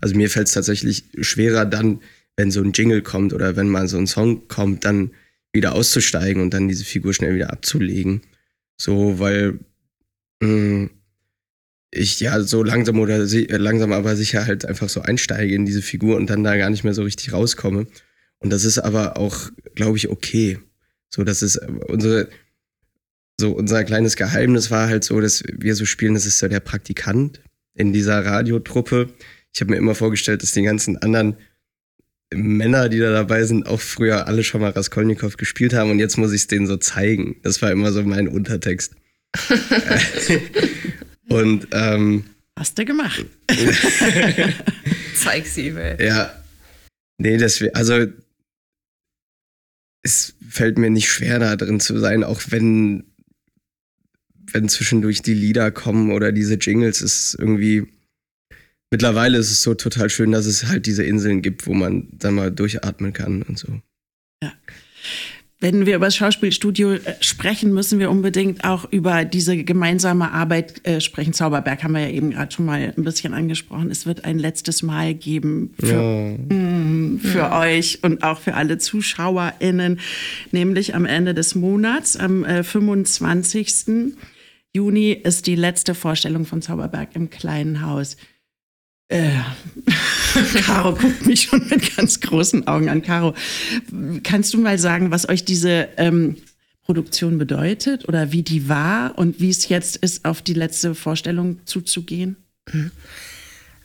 Also 0.00 0.16
mir 0.16 0.28
fällt 0.28 0.48
es 0.48 0.54
tatsächlich 0.54 1.04
schwerer 1.20 1.64
dann, 1.64 2.00
wenn 2.36 2.50
so 2.50 2.60
ein 2.60 2.72
Jingle 2.72 3.02
kommt 3.02 3.32
oder 3.32 3.56
wenn 3.56 3.68
mal 3.68 3.88
so 3.88 3.96
ein 3.96 4.06
Song 4.06 4.48
kommt, 4.48 4.84
dann 4.84 5.12
wieder 5.54 5.74
auszusteigen 5.74 6.42
und 6.42 6.52
dann 6.52 6.68
diese 6.68 6.84
Figur 6.84 7.14
schnell 7.14 7.34
wieder 7.34 7.52
abzulegen. 7.52 8.22
So, 8.76 9.18
weil 9.18 9.60
mh, 10.40 10.90
ich 11.90 12.20
ja 12.20 12.40
so 12.40 12.62
langsam 12.62 12.98
oder 12.98 13.20
äh, 13.20 13.56
langsam 13.56 13.92
aber 13.92 14.16
sicher 14.16 14.46
halt 14.46 14.64
einfach 14.64 14.88
so 14.88 15.00
einsteige 15.00 15.54
in 15.54 15.64
diese 15.64 15.82
Figur 15.82 16.16
und 16.16 16.28
dann 16.28 16.44
da 16.44 16.56
gar 16.56 16.70
nicht 16.70 16.84
mehr 16.84 16.94
so 16.94 17.02
richtig 17.04 17.32
rauskomme. 17.32 17.86
Und 18.40 18.50
das 18.50 18.64
ist 18.64 18.78
aber 18.78 19.16
auch, 19.16 19.50
glaube 19.74 19.96
ich, 19.96 20.10
okay. 20.10 20.58
So, 21.08 21.24
das 21.24 21.42
ist 21.42 21.56
äh, 21.56 21.68
unsere, 21.86 22.28
so 23.38 23.52
unser 23.52 23.84
kleines 23.84 24.16
Geheimnis 24.16 24.70
war 24.70 24.88
halt 24.88 25.04
so, 25.04 25.20
dass 25.20 25.44
wir 25.46 25.76
so 25.76 25.84
spielen, 25.84 26.14
das 26.14 26.26
ist 26.26 26.38
so 26.38 26.48
der 26.48 26.60
Praktikant 26.60 27.40
in 27.74 27.92
dieser 27.92 28.24
Radiotruppe. 28.24 29.14
Ich 29.52 29.60
habe 29.60 29.70
mir 29.70 29.78
immer 29.78 29.94
vorgestellt, 29.94 30.42
dass 30.42 30.52
die 30.52 30.62
ganzen 30.62 30.98
anderen 30.98 31.36
Männer, 32.32 32.88
die 32.88 32.98
da 32.98 33.12
dabei 33.12 33.44
sind, 33.44 33.66
auch 33.66 33.80
früher 33.80 34.26
alle 34.26 34.44
schon 34.44 34.60
mal 34.60 34.70
Raskolnikow 34.70 35.36
gespielt 35.36 35.74
haben 35.74 35.90
und 35.90 35.98
jetzt 35.98 36.16
muss 36.16 36.32
ich 36.32 36.42
es 36.42 36.46
denen 36.46 36.66
so 36.66 36.76
zeigen. 36.76 37.36
Das 37.42 37.62
war 37.62 37.70
immer 37.70 37.92
so 37.92 38.02
mein 38.02 38.28
Untertext. 38.28 38.94
und 41.28 41.68
ähm, 41.72 42.24
Hast 42.58 42.78
du 42.78 42.84
gemacht. 42.84 43.24
Zeig 45.16 45.46
sie, 45.46 45.68
ey. 45.70 46.06
ja, 46.06 46.32
nee, 47.18 47.36
deswegen, 47.36 47.74
also 47.74 48.06
es 50.02 50.34
fällt 50.48 50.78
mir 50.78 50.90
nicht 50.90 51.08
schwer, 51.08 51.38
da 51.38 51.56
drin 51.56 51.80
zu 51.80 51.98
sein, 51.98 52.22
auch 52.22 52.42
wenn, 52.50 53.04
wenn 54.52 54.68
zwischendurch 54.68 55.22
die 55.22 55.34
Lieder 55.34 55.70
kommen 55.70 56.12
oder 56.12 56.30
diese 56.30 56.54
Jingles, 56.54 57.00
ist 57.00 57.34
irgendwie. 57.38 57.93
Mittlerweile 58.94 59.38
ist 59.38 59.50
es 59.50 59.64
so 59.64 59.74
total 59.74 60.08
schön, 60.08 60.30
dass 60.30 60.46
es 60.46 60.68
halt 60.68 60.86
diese 60.86 61.02
Inseln 61.02 61.42
gibt, 61.42 61.66
wo 61.66 61.74
man 61.74 62.06
dann 62.12 62.36
mal 62.36 62.52
durchatmen 62.52 63.12
kann 63.12 63.42
und 63.42 63.58
so. 63.58 63.66
Wenn 65.58 65.84
wir 65.84 65.96
über 65.96 66.04
das 66.04 66.14
Schauspielstudio 66.14 66.92
äh, 66.92 67.00
sprechen, 67.18 67.74
müssen 67.74 67.98
wir 67.98 68.08
unbedingt 68.08 68.62
auch 68.62 68.84
über 68.92 69.24
diese 69.24 69.64
gemeinsame 69.64 70.30
Arbeit 70.30 70.86
äh, 70.86 71.00
sprechen. 71.00 71.32
Zauberberg 71.32 71.82
haben 71.82 71.94
wir 71.94 72.02
ja 72.02 72.10
eben 72.10 72.30
gerade 72.30 72.54
schon 72.54 72.66
mal 72.66 72.94
ein 72.96 73.02
bisschen 73.02 73.34
angesprochen. 73.34 73.90
Es 73.90 74.06
wird 74.06 74.24
ein 74.24 74.38
letztes 74.38 74.84
Mal 74.84 75.12
geben 75.12 75.74
für, 75.80 76.38
Mm, 76.38 77.18
für 77.18 77.50
euch 77.50 77.98
und 78.04 78.22
auch 78.22 78.38
für 78.38 78.54
alle 78.54 78.78
ZuschauerInnen, 78.78 79.98
nämlich 80.52 80.94
am 80.94 81.04
Ende 81.04 81.34
des 81.34 81.56
Monats, 81.56 82.16
am 82.16 82.44
äh, 82.44 82.62
25. 82.62 84.14
Juni 84.72 85.10
ist 85.10 85.48
die 85.48 85.56
letzte 85.56 85.96
Vorstellung 85.96 86.46
von 86.46 86.62
Zauberberg 86.62 87.16
im 87.16 87.28
kleinen 87.28 87.84
Haus. 87.84 88.16
Äh, 89.08 89.30
Caro 90.64 90.94
guckt 90.94 91.26
mich 91.26 91.42
schon 91.42 91.66
mit 91.68 91.96
ganz 91.96 92.20
großen 92.20 92.66
Augen 92.66 92.88
an. 92.88 93.02
Caro, 93.02 93.34
kannst 94.22 94.54
du 94.54 94.58
mal 94.58 94.78
sagen, 94.78 95.10
was 95.10 95.28
euch 95.28 95.44
diese 95.44 95.88
ähm, 95.96 96.36
Produktion 96.84 97.38
bedeutet 97.38 98.08
oder 98.08 98.32
wie 98.32 98.42
die 98.42 98.68
war 98.68 99.18
und 99.18 99.40
wie 99.40 99.50
es 99.50 99.68
jetzt 99.68 99.96
ist, 99.96 100.24
auf 100.24 100.42
die 100.42 100.54
letzte 100.54 100.94
Vorstellung 100.94 101.60
zuzugehen? 101.64 102.36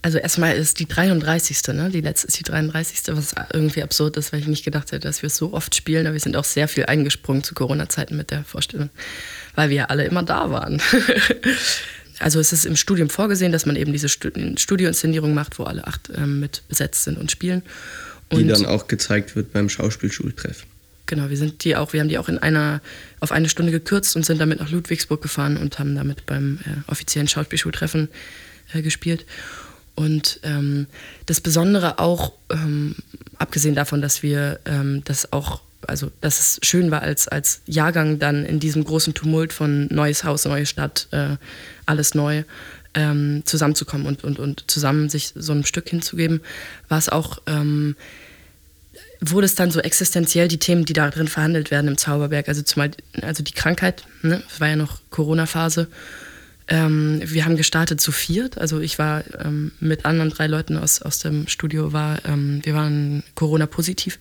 Also 0.01 0.17
erstmal 0.17 0.55
ist 0.55 0.79
die 0.79 0.87
33. 0.87 1.75
Ne? 1.75 1.89
Die 1.89 2.01
letzte 2.01 2.27
ist 2.27 2.39
die 2.39 2.43
33. 2.43 3.15
Was 3.15 3.35
irgendwie 3.53 3.83
absurd 3.83 4.15
ist, 4.17 4.31
weil 4.31 4.39
ich 4.39 4.47
nicht 4.47 4.63
gedacht 4.63 4.91
hätte, 4.91 5.07
dass 5.07 5.21
wir 5.21 5.27
es 5.27 5.35
so 5.35 5.53
oft 5.53 5.75
spielen. 5.75 6.07
Aber 6.07 6.13
wir 6.13 6.19
sind 6.19 6.37
auch 6.37 6.45
sehr 6.45 6.67
viel 6.67 6.85
eingesprungen 6.85 7.43
zu 7.43 7.53
Corona-Zeiten 7.53 8.15
mit 8.15 8.31
der 8.31 8.43
Vorstellung, 8.45 8.89
weil 9.55 9.69
wir 9.69 9.75
ja 9.77 9.85
alle 9.85 10.05
immer 10.05 10.23
da 10.23 10.49
waren. 10.51 10.81
also 12.19 12.39
es 12.39 12.53
ist 12.53 12.65
im 12.65 12.75
Studium 12.75 13.09
vorgesehen, 13.09 13.51
dass 13.51 13.65
man 13.65 13.75
eben 13.75 13.91
diese 13.93 14.09
Studioinszenierung 14.09 15.33
macht, 15.33 15.59
wo 15.59 15.63
alle 15.63 15.87
acht 15.87 16.11
ähm, 16.15 16.39
mit 16.39 16.63
besetzt 16.67 17.03
sind 17.03 17.17
und 17.17 17.31
spielen. 17.31 17.63
Und 18.29 18.39
die 18.39 18.47
dann 18.47 18.65
auch 18.65 18.87
gezeigt 18.87 19.35
wird 19.35 19.53
beim 19.53 19.69
Schauspielschultreff. 19.69 20.65
Genau, 21.07 21.29
wir 21.31 21.37
sind 21.37 21.63
die 21.63 21.75
auch, 21.75 21.93
wir 21.93 22.01
haben 22.01 22.09
die 22.09 22.19
auch 22.19 22.29
in 22.29 22.37
einer, 22.37 22.81
auf 23.19 23.31
eine 23.31 23.49
Stunde 23.49 23.71
gekürzt 23.71 24.15
und 24.15 24.25
sind 24.25 24.39
damit 24.39 24.59
nach 24.59 24.69
Ludwigsburg 24.69 25.21
gefahren 25.21 25.57
und 25.57 25.79
haben 25.79 25.95
damit 25.95 26.27
beim 26.27 26.59
äh, 26.65 26.91
offiziellen 26.91 27.27
Schauspielschultreffen 27.27 28.09
äh, 28.73 28.83
gespielt. 28.83 29.25
Und 29.95 30.39
ähm, 30.43 30.85
das 31.25 31.41
Besondere 31.41 31.97
auch, 31.97 32.33
ähm, 32.51 32.95
abgesehen 33.39 33.73
davon, 33.73 34.01
dass 34.01 34.21
wir 34.21 34.59
ähm, 34.65 35.01
das 35.03 35.33
auch, 35.33 35.61
also 35.89 36.11
dass 36.21 36.39
es 36.39 36.59
schön 36.63 36.91
war, 36.91 37.01
als, 37.01 37.27
als 37.27 37.61
Jahrgang 37.65 38.19
dann 38.19 38.45
in 38.45 38.59
diesem 38.59 38.83
großen 38.83 39.13
Tumult 39.13 39.53
von 39.53 39.87
neues 39.87 40.23
Haus, 40.23 40.45
neue 40.45 40.65
Stadt, 40.65 41.07
äh, 41.11 41.37
alles 41.85 42.15
neu, 42.15 42.43
ähm, 42.93 43.43
zusammenzukommen 43.45 44.07
und, 44.07 44.23
und, 44.23 44.39
und 44.39 44.69
zusammen 44.69 45.09
sich 45.09 45.33
so 45.35 45.51
einem 45.51 45.65
Stück 45.65 45.89
hinzugeben, 45.89 46.41
war 46.87 46.97
es 46.97 47.09
auch 47.09 47.39
ähm, 47.45 47.95
wurde 49.21 49.45
es 49.45 49.55
dann 49.55 49.71
so 49.71 49.79
existenziell, 49.79 50.47
die 50.47 50.59
Themen, 50.59 50.85
die 50.85 50.93
da 50.93 51.09
drin 51.09 51.27
verhandelt 51.27 51.71
werden 51.71 51.87
im 51.87 51.97
Zauberberg, 51.97 52.47
also 52.47 52.61
zumal 52.61 52.91
also 53.21 53.43
die 53.43 53.53
Krankheit, 53.53 54.03
ne, 54.21 54.41
es 54.49 54.61
war 54.61 54.69
ja 54.69 54.75
noch 54.75 54.99
Corona-Phase. 55.09 55.87
Ähm, 56.67 57.21
wir 57.25 57.45
haben 57.45 57.57
gestartet 57.57 57.99
zu 57.99 58.11
viert, 58.11 58.57
also 58.57 58.79
ich 58.79 58.99
war 58.99 59.23
ähm, 59.43 59.71
mit 59.79 60.05
anderen 60.05 60.29
drei 60.29 60.47
Leuten 60.47 60.77
aus, 60.77 61.01
aus 61.01 61.19
dem 61.19 61.47
Studio, 61.47 61.91
war, 61.91 62.23
ähm, 62.25 62.61
wir 62.63 62.75
waren 62.75 63.23
Corona-positiv. 63.35 64.19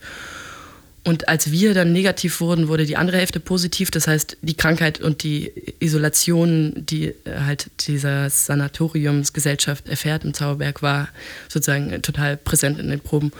Und 1.05 1.29
als 1.29 1.51
wir 1.51 1.73
dann 1.73 1.93
negativ 1.93 2.41
wurden, 2.41 2.67
wurde 2.67 2.85
die 2.85 2.97
andere 2.97 3.17
Hälfte 3.17 3.39
positiv. 3.39 3.89
Das 3.89 4.07
heißt, 4.07 4.37
die 4.41 4.53
Krankheit 4.53 4.99
und 4.99 5.23
die 5.23 5.51
Isolation, 5.79 6.73
die 6.75 7.07
äh, 7.07 7.39
halt 7.45 7.71
dieser 7.87 8.29
Sanatoriumsgesellschaft 8.29 9.87
erfährt 9.87 10.25
im 10.25 10.33
Zauberberg, 10.33 10.81
war 10.81 11.09
sozusagen 11.47 12.01
total 12.01 12.35
präsent 12.37 12.79
in 12.79 12.89
den 12.89 12.99
Proben. 12.99 13.31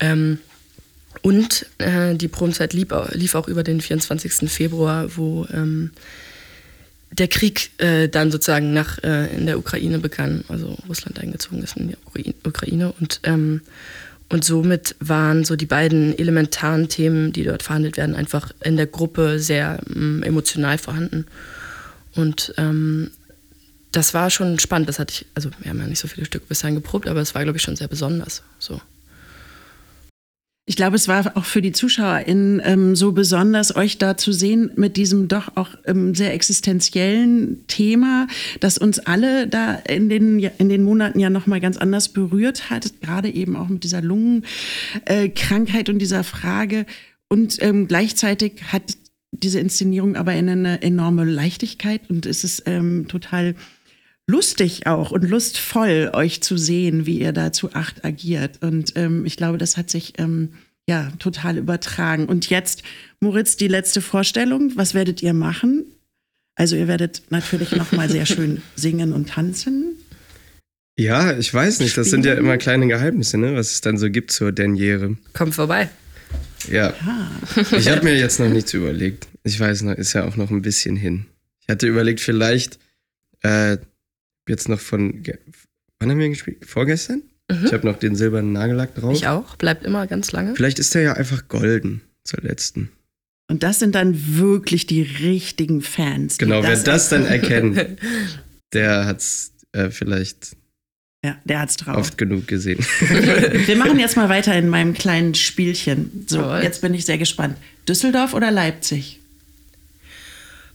Ähm, 0.00 0.38
und 1.22 1.66
äh, 1.78 2.14
die 2.14 2.28
Probenzeit 2.28 2.72
lief, 2.72 2.88
lief, 3.12 3.34
auch 3.34 3.46
über 3.46 3.62
den 3.62 3.80
24. 3.80 4.50
Februar, 4.50 5.16
wo 5.16 5.46
ähm, 5.52 5.90
der 7.12 7.28
Krieg 7.28 7.70
äh, 7.78 8.08
dann 8.08 8.30
sozusagen 8.30 8.72
nach, 8.72 8.98
äh, 9.02 9.34
in 9.36 9.46
der 9.46 9.58
Ukraine 9.58 9.98
begann, 9.98 10.44
also 10.48 10.76
Russland 10.88 11.18
eingezogen 11.20 11.62
ist 11.62 11.76
in 11.76 11.88
die 11.88 11.96
Ukraine. 12.44 12.92
Und, 12.98 13.20
ähm, 13.24 13.60
und 14.30 14.44
somit 14.44 14.94
waren 15.00 15.44
so 15.44 15.56
die 15.56 15.66
beiden 15.66 16.16
elementaren 16.16 16.88
Themen, 16.88 17.32
die 17.32 17.42
dort 17.42 17.64
verhandelt 17.64 17.96
werden, 17.96 18.14
einfach 18.14 18.52
in 18.62 18.76
der 18.76 18.86
Gruppe 18.86 19.40
sehr 19.40 19.80
ähm, 19.94 20.22
emotional 20.22 20.78
vorhanden. 20.78 21.26
Und 22.14 22.54
ähm, 22.56 23.10
das 23.90 24.14
war 24.14 24.30
schon 24.30 24.60
spannend. 24.60 24.88
Das 24.88 25.00
hatte 25.00 25.12
ich, 25.12 25.26
also 25.34 25.50
wir 25.58 25.70
haben 25.70 25.80
ja 25.80 25.86
nicht 25.88 25.98
so 25.98 26.06
viele 26.06 26.26
Stücke 26.26 26.46
bisher 26.48 26.70
geprobt, 26.70 27.08
aber 27.08 27.20
es 27.20 27.34
war, 27.34 27.42
glaube 27.42 27.56
ich, 27.58 27.62
schon 27.62 27.74
sehr 27.74 27.88
besonders. 27.88 28.44
So. 28.60 28.80
Ich 30.70 30.76
glaube, 30.76 30.94
es 30.94 31.08
war 31.08 31.36
auch 31.36 31.46
für 31.46 31.62
die 31.62 31.72
ZuschauerInnen 31.72 32.62
ähm, 32.64 32.94
so 32.94 33.10
besonders, 33.10 33.74
euch 33.74 33.98
da 33.98 34.16
zu 34.16 34.30
sehen 34.30 34.70
mit 34.76 34.96
diesem 34.96 35.26
doch 35.26 35.56
auch 35.56 35.70
ähm, 35.84 36.14
sehr 36.14 36.32
existenziellen 36.32 37.66
Thema, 37.66 38.28
das 38.60 38.78
uns 38.78 39.00
alle 39.00 39.48
da 39.48 39.74
in 39.74 40.08
den, 40.08 40.38
in 40.38 40.68
den 40.68 40.84
Monaten 40.84 41.18
ja 41.18 41.28
nochmal 41.28 41.58
ganz 41.58 41.76
anders 41.76 42.10
berührt 42.10 42.70
hat, 42.70 43.00
gerade 43.00 43.28
eben 43.28 43.56
auch 43.56 43.68
mit 43.68 43.82
dieser 43.82 44.00
Lungenkrankheit 44.00 45.88
äh, 45.88 45.92
und 45.92 45.98
dieser 45.98 46.22
Frage. 46.22 46.86
Und 47.28 47.60
ähm, 47.60 47.88
gleichzeitig 47.88 48.62
hat 48.70 48.96
diese 49.32 49.58
Inszenierung 49.58 50.14
aber 50.14 50.30
eine 50.30 50.82
enorme 50.82 51.24
Leichtigkeit 51.24 52.02
und 52.08 52.26
es 52.26 52.44
ist 52.44 52.62
ähm, 52.66 53.08
total 53.08 53.56
lustig 54.30 54.86
auch 54.86 55.10
und 55.10 55.28
lustvoll, 55.28 56.10
euch 56.12 56.40
zu 56.42 56.56
sehen, 56.56 57.06
wie 57.06 57.20
ihr 57.20 57.32
da 57.32 57.52
zu 57.52 57.74
acht 57.74 58.04
agiert. 58.04 58.62
Und 58.62 58.92
ähm, 58.96 59.26
ich 59.26 59.36
glaube, 59.36 59.58
das 59.58 59.76
hat 59.76 59.90
sich 59.90 60.14
ähm, 60.18 60.50
ja 60.88 61.10
total 61.18 61.58
übertragen. 61.58 62.26
Und 62.26 62.48
jetzt, 62.48 62.82
Moritz, 63.20 63.56
die 63.56 63.68
letzte 63.68 64.00
Vorstellung. 64.00 64.72
Was 64.76 64.94
werdet 64.94 65.22
ihr 65.22 65.34
machen? 65.34 65.84
Also 66.54 66.76
ihr 66.76 66.88
werdet 66.88 67.22
natürlich 67.30 67.72
noch 67.72 67.92
mal 67.92 68.08
sehr 68.08 68.26
schön 68.26 68.62
singen 68.76 69.12
und 69.12 69.30
tanzen. 69.30 69.96
Ja, 70.98 71.36
ich 71.36 71.52
weiß 71.52 71.80
nicht. 71.80 71.96
Das 71.96 72.08
Spielen. 72.08 72.22
sind 72.22 72.30
ja 72.30 72.38
immer 72.38 72.58
kleine 72.58 72.86
Geheimnisse, 72.86 73.38
ne? 73.38 73.54
was 73.54 73.72
es 73.72 73.80
dann 73.80 73.96
so 73.96 74.10
gibt 74.10 74.32
zur 74.32 74.52
Deniere. 74.52 75.16
Kommt 75.32 75.54
vorbei. 75.54 75.88
Ja. 76.70 76.92
ja. 77.06 77.30
Ich 77.76 77.88
habe 77.88 78.04
mir 78.04 78.16
jetzt 78.16 78.38
noch 78.38 78.48
nichts 78.48 78.74
überlegt. 78.74 79.26
Ich 79.42 79.58
weiß 79.58 79.82
noch, 79.82 79.94
ist 79.94 80.12
ja 80.12 80.24
auch 80.26 80.36
noch 80.36 80.50
ein 80.50 80.62
bisschen 80.62 80.96
hin. 80.96 81.26
Ich 81.62 81.68
hatte 81.68 81.86
überlegt, 81.86 82.20
vielleicht 82.20 82.78
äh, 83.42 83.78
jetzt 84.50 84.68
noch 84.68 84.80
von. 84.80 85.22
Wann 85.98 86.10
haben 86.10 86.18
wir 86.18 86.28
gespielt? 86.28 86.64
Vorgestern? 86.66 87.22
Mhm. 87.50 87.66
Ich 87.66 87.72
habe 87.72 87.86
noch 87.86 87.98
den 87.98 88.14
silbernen 88.14 88.52
Nagellack 88.52 88.94
drauf. 88.94 89.14
Ich 89.14 89.26
auch. 89.26 89.56
Bleibt 89.56 89.84
immer 89.84 90.06
ganz 90.06 90.32
lange. 90.32 90.54
Vielleicht 90.54 90.78
ist 90.78 90.94
der 90.94 91.02
ja 91.02 91.12
einfach 91.14 91.48
golden 91.48 92.02
zur 92.24 92.42
letzten. 92.42 92.90
Und 93.48 93.62
das 93.62 93.80
sind 93.80 93.94
dann 93.94 94.36
wirklich 94.36 94.86
die 94.86 95.02
richtigen 95.02 95.82
Fans. 95.82 96.38
Genau, 96.38 96.62
wer 96.62 96.76
das 96.76 97.08
dann 97.08 97.26
erkennt, 97.26 97.98
der 98.72 99.06
hat's 99.06 99.52
äh, 99.72 99.90
vielleicht 99.90 100.56
ja, 101.24 101.36
der 101.44 101.60
hat's 101.60 101.76
drauf. 101.76 101.96
Oft 101.96 102.16
genug 102.16 102.46
gesehen. 102.46 102.78
Wir 103.00 103.76
machen 103.76 103.98
jetzt 103.98 104.16
mal 104.16 104.28
weiter 104.30 104.56
in 104.56 104.68
meinem 104.68 104.94
kleinen 104.94 105.34
Spielchen. 105.34 106.24
So, 106.26 106.40
Toll. 106.40 106.62
jetzt 106.62 106.80
bin 106.80 106.94
ich 106.94 107.04
sehr 107.04 107.18
gespannt. 107.18 107.58
Düsseldorf 107.86 108.32
oder 108.32 108.50
Leipzig? 108.50 109.20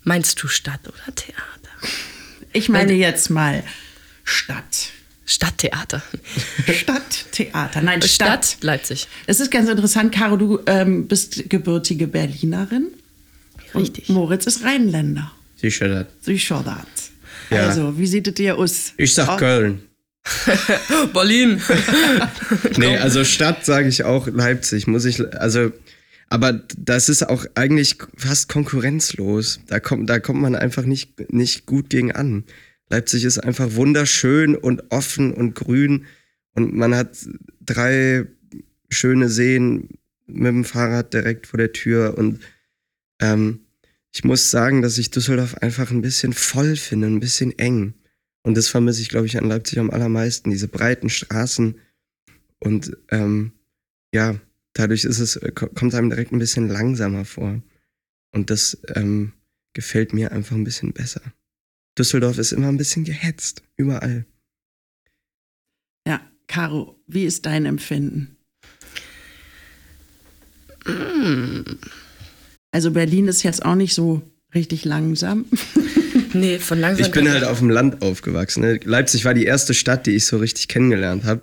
Meinst 0.04 0.42
du 0.44 0.48
Stadt 0.48 0.82
oder 0.88 1.16
Theater? 1.16 1.42
Ich 2.56 2.70
meine 2.70 2.94
jetzt 2.94 3.30
mal 3.30 3.64
Stadt. 4.24 4.92
Stadttheater. 5.26 6.02
Stadttheater, 6.74 7.82
nein, 7.82 8.02
Stadt. 8.02 8.46
Stadt 8.46 8.64
Leipzig. 8.64 9.08
Es 9.28 9.42
ist 9.42 9.52
ganz 9.52 9.70
interessant, 9.70 10.14
Caro, 10.14 10.38
du 10.38 10.60
ähm, 10.66 11.08
bist 11.08 11.50
gebürtige 11.50 12.08
Berlinerin. 12.08 12.88
Richtig. 13.74 14.08
Und 14.08 14.16
Moritz 14.16 14.46
ist 14.46 14.64
Rheinländer. 14.64 15.32
Sicher 15.58 15.90
das. 15.90 16.06
Sicher 16.22 16.64
das. 16.64 17.12
Ja. 17.50 17.68
Also, 17.68 17.98
wie 17.98 18.08
sieht 18.08 18.28
es 18.28 18.36
dir 18.36 18.58
aus? 18.58 18.94
Ich 18.96 19.14
sag 19.14 19.34
oh. 19.34 19.38
Köln. 19.38 19.82
Berlin. 21.14 21.62
nee, 22.78 22.98
also 22.98 23.26
Stadt 23.26 23.66
sage 23.66 23.90
ich 23.90 24.06
auch 24.06 24.28
Leipzig, 24.28 24.88
muss 24.88 25.04
ich, 25.04 25.22
also 25.36 25.72
aber 26.30 26.54
das 26.78 27.10
ist 27.10 27.28
auch 27.28 27.46
eigentlich 27.56 27.98
fast 28.18 28.50
konkurrenzlos. 28.50 29.60
Da 29.68 29.80
kommt, 29.80 30.10
da 30.10 30.20
kommt 30.20 30.42
man 30.42 30.56
einfach 30.56 30.86
nicht, 30.86 31.32
nicht 31.32 31.66
gut 31.66 31.90
gegen 31.90 32.12
an. 32.12 32.46
Leipzig 32.90 33.24
ist 33.24 33.40
einfach 33.40 33.74
wunderschön 33.74 34.56
und 34.56 34.92
offen 34.92 35.34
und 35.34 35.56
grün 35.56 36.06
und 36.54 36.74
man 36.74 36.96
hat 36.96 37.18
drei 37.62 38.26
schöne 38.90 39.30
Seen 39.30 39.90
mit 40.28 40.48
dem 40.48 40.66
Fahrrad 40.66 41.14
direkt 41.14 41.48
vor 41.48 41.58
der 41.58 41.74
Tür 41.74 42.18
und 42.18 42.40
ähm, 43.20 43.62
ich 44.14 44.24
muss 44.24 44.50
sagen, 44.50 44.82
dass 44.82 44.98
ich 44.98 45.12
Düsseldorf 45.12 45.56
einfach 45.56 45.92
ein 45.92 46.02
bisschen 46.02 46.32
voll 46.32 46.78
finde, 46.78 47.08
ein 47.08 47.20
bisschen 47.20 47.58
eng. 47.60 47.96
Und 48.44 48.56
das 48.56 48.70
vermisse 48.70 49.02
ich, 49.02 49.10
glaube 49.10 49.26
ich, 49.26 49.38
an 49.38 49.50
Leipzig 49.50 49.78
am 49.80 49.90
allermeisten. 49.90 50.52
Diese 50.52 50.70
breiten 50.70 51.10
Straßen 51.10 51.76
und 52.60 52.96
ähm, 53.10 53.52
ja, 54.14 54.40
dadurch 54.76 55.06
ist 55.06 55.20
es, 55.20 55.38
äh, 55.38 55.52
kommt 55.52 55.96
einem 55.96 56.10
direkt 56.12 56.32
ein 56.32 56.40
bisschen 56.40 56.70
langsamer 56.70 57.26
vor. 57.26 57.62
Und 58.32 58.50
das 58.52 58.78
ähm, 58.94 59.34
gefällt 59.74 60.14
mir 60.14 60.32
einfach 60.32 60.56
ein 60.56 60.64
bisschen 60.64 60.94
besser. 60.94 61.22
Düsseldorf 61.98 62.38
ist 62.38 62.52
immer 62.52 62.68
ein 62.68 62.78
bisschen 62.78 63.06
gehetzt, 63.06 63.64
überall. 63.78 64.26
Ja, 66.08 66.22
Caro, 66.48 67.02
wie 67.08 67.26
ist 67.26 67.46
dein 67.46 67.66
Empfinden? 67.66 68.38
Also 72.72 72.92
Berlin 72.92 73.28
ist 73.28 73.44
jetzt 73.44 73.66
auch 73.66 73.76
nicht 73.76 73.94
so 73.96 74.22
richtig 74.54 74.86
langsam. 74.86 75.46
nee, 76.34 76.60
von 76.60 76.80
langsam. 76.80 77.06
Ich 77.06 77.12
bin 77.12 77.30
halt 77.30 77.46
auf 77.46 77.60
dem 77.60 77.70
Land 77.70 78.02
aufgewachsen. 78.02 78.62
Ne? 78.62 78.80
Leipzig 78.84 79.24
war 79.26 79.34
die 79.34 79.46
erste 79.46 79.74
Stadt, 79.74 80.06
die 80.06 80.12
ich 80.12 80.26
so 80.26 80.38
richtig 80.38 80.68
kennengelernt 80.68 81.24
habe. 81.24 81.42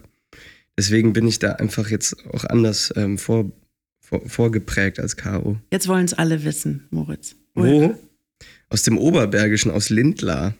Deswegen 0.79 1.13
bin 1.13 1.27
ich 1.27 1.39
da 1.39 1.53
einfach 1.53 1.91
jetzt 1.91 2.17
auch 2.33 2.45
anders 2.45 2.93
ähm, 2.97 3.19
vor, 3.19 3.53
vor, 4.01 4.27
vorgeprägt 4.29 4.99
als 4.99 5.17
Caro. 5.17 5.59
Jetzt 5.71 5.89
wollen 5.89 6.05
es 6.05 6.15
alle 6.15 6.45
wissen, 6.45 6.87
Moritz. 6.91 7.37
Wo? 7.55 7.99
Aus 8.69 8.83
dem 8.83 8.97
Oberbergischen, 8.97 9.71
aus 9.71 9.91
Lindlar. 9.91 10.55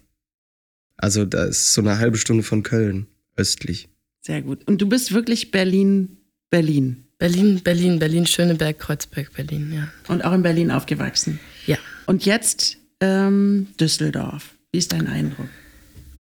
Also 0.97 1.25
da 1.25 1.45
ist 1.45 1.73
so 1.73 1.81
eine 1.81 1.99
halbe 1.99 2.19
Stunde 2.19 2.43
von 2.43 2.63
Köln, 2.63 3.07
östlich. 3.37 3.89
Sehr 4.21 4.43
gut. 4.43 4.67
Und 4.69 4.81
du 4.81 4.89
bist 4.89 5.13
wirklich 5.13 5.51
Berlin, 5.51 6.19
Berlin. 6.51 7.05
Berlin, 7.19 7.61
Berlin, 7.63 7.99
Berlin, 7.99 8.27
Schöneberg, 8.27 8.79
Kreuzberg, 8.79 9.33
Berlin, 9.33 9.73
ja. 9.73 9.89
Und 10.09 10.25
auch 10.25 10.33
in 10.33 10.43
Berlin 10.43 10.71
aufgewachsen. 10.71 11.41
Ja. 11.67 11.79
Und 12.07 12.25
jetzt 12.25 12.79
ähm, 13.01 13.69
Düsseldorf. 13.81 14.55
Wie 14.73 14.79
ist 14.79 14.93
dein 14.93 15.07
Eindruck? 15.07 15.49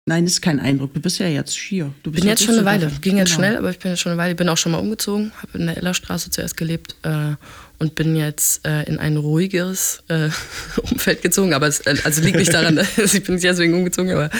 Nein, 0.08 0.24
das 0.24 0.34
ist 0.34 0.40
kein 0.40 0.60
Eindruck. 0.60 0.94
Du 0.94 1.00
bist 1.00 1.18
ja 1.18 1.26
jetzt 1.26 1.56
hier. 1.56 1.92
Du 2.04 2.12
bin 2.12 2.24
jetzt 2.24 2.44
schon 2.44 2.54
eine 2.54 2.64
Weile. 2.64 2.92
Ging 3.00 3.16
jetzt 3.16 3.30
genau. 3.30 3.38
schnell, 3.38 3.56
aber 3.56 3.70
ich 3.70 3.80
bin 3.80 3.90
jetzt 3.90 3.98
schon 3.98 4.12
eine 4.12 4.20
Weile. 4.20 4.30
Ich 4.30 4.36
bin 4.36 4.48
auch 4.48 4.56
schon 4.56 4.70
mal 4.70 4.78
umgezogen, 4.78 5.32
habe 5.42 5.58
in 5.58 5.66
der 5.66 5.78
Ellerstraße 5.78 6.30
zuerst 6.30 6.56
gelebt 6.56 6.94
äh, 7.02 7.34
und 7.80 7.96
bin 7.96 8.14
jetzt 8.14 8.64
äh, 8.64 8.84
in 8.84 8.98
ein 8.98 9.16
ruhigeres 9.16 10.04
äh, 10.06 10.28
Umfeld 10.92 11.22
gezogen. 11.22 11.54
Aber 11.54 11.66
es 11.66 11.80
äh, 11.80 11.96
also 12.04 12.22
liegt 12.22 12.38
nicht 12.38 12.54
daran, 12.54 12.76
dass 12.96 13.14
ich 13.14 13.24
bin 13.24 13.34
nicht 13.34 13.44
deswegen 13.44 13.74
umgezogen, 13.74 14.12
aber 14.12 14.30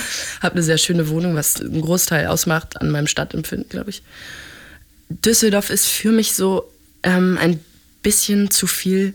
habe 0.40 0.54
eine 0.54 0.62
sehr 0.62 0.78
schöne 0.78 1.08
Wohnung, 1.08 1.34
was 1.34 1.60
einen 1.60 1.80
Großteil 1.80 2.28
ausmacht 2.28 2.80
an 2.80 2.92
meinem 2.92 3.08
Stadtempfinden, 3.08 3.68
glaube 3.68 3.90
ich. 3.90 4.04
Düsseldorf 5.08 5.70
ist 5.70 5.88
für 5.88 6.12
mich 6.12 6.34
so 6.34 6.70
ähm, 7.02 7.38
ein 7.40 7.58
bisschen 8.04 8.52
zu 8.52 8.68
viel 8.68 9.14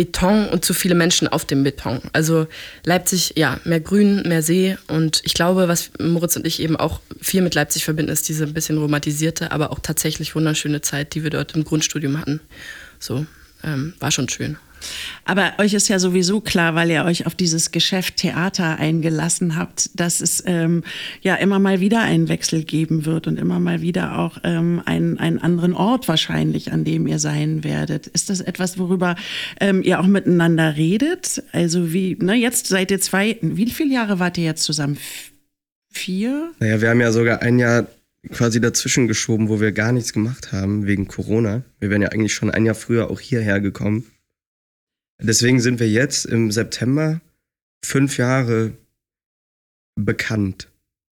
Beton 0.00 0.48
und 0.48 0.64
zu 0.64 0.72
viele 0.72 0.94
Menschen 0.94 1.28
auf 1.28 1.44
dem 1.44 1.62
Beton. 1.62 2.00
Also 2.14 2.46
Leipzig, 2.86 3.34
ja, 3.36 3.60
mehr 3.64 3.80
Grün, 3.80 4.22
mehr 4.26 4.42
See. 4.42 4.78
Und 4.88 5.20
ich 5.24 5.34
glaube, 5.34 5.68
was 5.68 5.90
Moritz 5.98 6.36
und 6.36 6.46
ich 6.46 6.62
eben 6.62 6.76
auch 6.76 7.00
viel 7.20 7.42
mit 7.42 7.54
Leipzig 7.54 7.84
verbinden, 7.84 8.10
ist 8.10 8.26
diese 8.26 8.44
ein 8.44 8.54
bisschen 8.54 8.78
romantisierte, 8.78 9.52
aber 9.52 9.70
auch 9.70 9.78
tatsächlich 9.78 10.34
wunderschöne 10.34 10.80
Zeit, 10.80 11.14
die 11.14 11.22
wir 11.22 11.28
dort 11.28 11.54
im 11.54 11.64
Grundstudium 11.64 12.18
hatten. 12.18 12.40
So, 12.98 13.26
ähm, 13.62 13.92
war 14.00 14.10
schon 14.10 14.30
schön. 14.30 14.56
Aber 15.24 15.52
euch 15.58 15.74
ist 15.74 15.88
ja 15.88 15.98
sowieso 15.98 16.40
klar, 16.40 16.74
weil 16.74 16.90
ihr 16.90 17.04
euch 17.04 17.26
auf 17.26 17.34
dieses 17.34 17.70
Geschäft 17.70 18.16
Theater 18.16 18.78
eingelassen 18.78 19.56
habt, 19.56 19.90
dass 19.98 20.20
es 20.20 20.42
ähm, 20.46 20.82
ja 21.22 21.34
immer 21.34 21.58
mal 21.58 21.80
wieder 21.80 22.00
einen 22.00 22.28
Wechsel 22.28 22.64
geben 22.64 23.04
wird 23.04 23.26
und 23.26 23.38
immer 23.38 23.60
mal 23.60 23.80
wieder 23.82 24.18
auch 24.18 24.38
ähm, 24.44 24.82
einen, 24.84 25.18
einen 25.18 25.38
anderen 25.38 25.74
Ort 25.74 26.08
wahrscheinlich, 26.08 26.72
an 26.72 26.84
dem 26.84 27.06
ihr 27.06 27.18
sein 27.18 27.64
werdet. 27.64 28.06
Ist 28.06 28.30
das 28.30 28.40
etwas, 28.40 28.78
worüber 28.78 29.16
ähm, 29.60 29.82
ihr 29.82 30.00
auch 30.00 30.06
miteinander 30.06 30.76
redet? 30.76 31.42
Also 31.52 31.92
wie, 31.92 32.16
ne, 32.20 32.34
jetzt 32.34 32.66
seid 32.66 32.90
ihr 32.90 33.00
zwei, 33.00 33.38
wie 33.40 33.70
viele 33.70 33.94
Jahre 33.94 34.18
wart 34.18 34.38
ihr 34.38 34.44
jetzt 34.44 34.62
zusammen? 34.62 34.98
Vier? 35.92 36.52
Naja, 36.60 36.80
wir 36.80 36.88
haben 36.90 37.00
ja 37.00 37.12
sogar 37.12 37.42
ein 37.42 37.58
Jahr 37.58 37.86
quasi 38.28 38.60
dazwischen 38.60 39.08
geschoben, 39.08 39.48
wo 39.48 39.60
wir 39.60 39.72
gar 39.72 39.92
nichts 39.92 40.12
gemacht 40.12 40.52
haben 40.52 40.86
wegen 40.86 41.08
Corona. 41.08 41.62
Wir 41.78 41.90
wären 41.90 42.02
ja 42.02 42.08
eigentlich 42.08 42.34
schon 42.34 42.50
ein 42.50 42.66
Jahr 42.66 42.74
früher 42.74 43.10
auch 43.10 43.20
hierher 43.20 43.60
gekommen. 43.60 44.04
Deswegen 45.22 45.60
sind 45.60 45.80
wir 45.80 45.88
jetzt 45.88 46.26
im 46.26 46.50
September 46.50 47.20
fünf 47.84 48.18
Jahre 48.18 48.72
bekannt. 49.96 50.68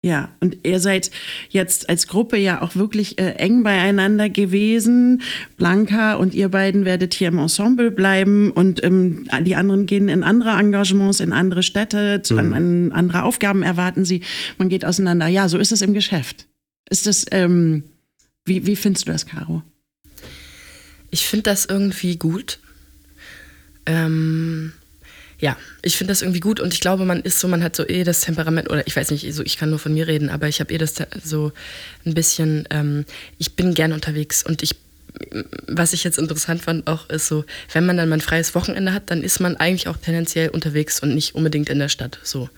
Ja, 0.04 0.34
und 0.40 0.66
ihr 0.66 0.80
seid 0.80 1.12
jetzt 1.48 1.88
als 1.88 2.08
Gruppe 2.08 2.36
ja 2.36 2.60
auch 2.60 2.74
wirklich 2.74 3.20
äh, 3.20 3.34
eng 3.34 3.62
beieinander 3.62 4.28
gewesen. 4.28 5.22
Blanca 5.56 6.14
und 6.14 6.34
ihr 6.34 6.48
beiden 6.48 6.84
werdet 6.84 7.14
hier 7.14 7.28
im 7.28 7.38
Ensemble 7.38 7.92
bleiben 7.92 8.50
und 8.50 8.82
ähm, 8.82 9.28
die 9.42 9.54
anderen 9.54 9.86
gehen 9.86 10.08
in 10.08 10.24
andere 10.24 10.58
Engagements, 10.58 11.20
in 11.20 11.32
andere 11.32 11.62
Städte, 11.62 12.20
zu, 12.22 12.36
an, 12.36 12.52
an 12.52 12.90
andere 12.90 13.22
Aufgaben 13.22 13.62
erwarten 13.62 14.04
sie. 14.04 14.22
Man 14.58 14.68
geht 14.68 14.84
auseinander. 14.84 15.28
Ja, 15.28 15.48
so 15.48 15.58
ist 15.58 15.70
es 15.70 15.82
im 15.82 15.94
Geschäft. 15.94 16.48
Ist 16.90 17.06
das, 17.06 17.24
ähm, 17.30 17.84
wie, 18.44 18.66
wie 18.66 18.74
findest 18.74 19.06
du 19.06 19.12
das, 19.12 19.26
Caro? 19.26 19.62
Ich 21.10 21.28
finde 21.28 21.44
das 21.44 21.66
irgendwie 21.66 22.16
gut. 22.16 22.58
Ähm, 23.86 24.72
ja, 25.42 25.56
ich 25.82 25.96
finde 25.96 26.12
das 26.12 26.22
irgendwie 26.22 26.38
gut 26.38 26.60
und 26.60 26.72
ich 26.72 26.80
glaube, 26.80 27.04
man 27.04 27.20
ist 27.20 27.40
so, 27.40 27.48
man 27.48 27.64
hat 27.64 27.74
so 27.74 27.86
eh 27.86 28.04
das 28.04 28.20
Temperament, 28.20 28.70
oder 28.70 28.86
ich 28.86 28.94
weiß 28.94 29.10
nicht, 29.10 29.34
so, 29.34 29.42
ich 29.42 29.56
kann 29.56 29.70
nur 29.70 29.80
von 29.80 29.92
mir 29.92 30.06
reden, 30.06 30.30
aber 30.30 30.46
ich 30.46 30.60
habe 30.60 30.72
eh 30.72 30.78
das 30.78 30.94
so 31.24 31.50
ein 32.06 32.14
bisschen, 32.14 32.64
ähm, 32.70 33.04
ich 33.38 33.54
bin 33.54 33.74
gern 33.74 33.92
unterwegs 33.92 34.44
und 34.46 34.62
ich, 34.62 34.76
was 35.66 35.94
ich 35.94 36.04
jetzt 36.04 36.18
interessant 36.18 36.62
fand 36.62 36.86
auch, 36.86 37.10
ist 37.10 37.26
so, 37.26 37.44
wenn 37.72 37.84
man 37.84 37.96
dann 37.96 38.08
mal 38.08 38.18
ein 38.18 38.20
freies 38.20 38.54
Wochenende 38.54 38.94
hat, 38.94 39.10
dann 39.10 39.24
ist 39.24 39.40
man 39.40 39.56
eigentlich 39.56 39.88
auch 39.88 39.96
tendenziell 39.96 40.48
unterwegs 40.48 41.00
und 41.00 41.12
nicht 41.12 41.34
unbedingt 41.34 41.68
in 41.70 41.80
der 41.80 41.88
Stadt, 41.88 42.20
so. 42.22 42.48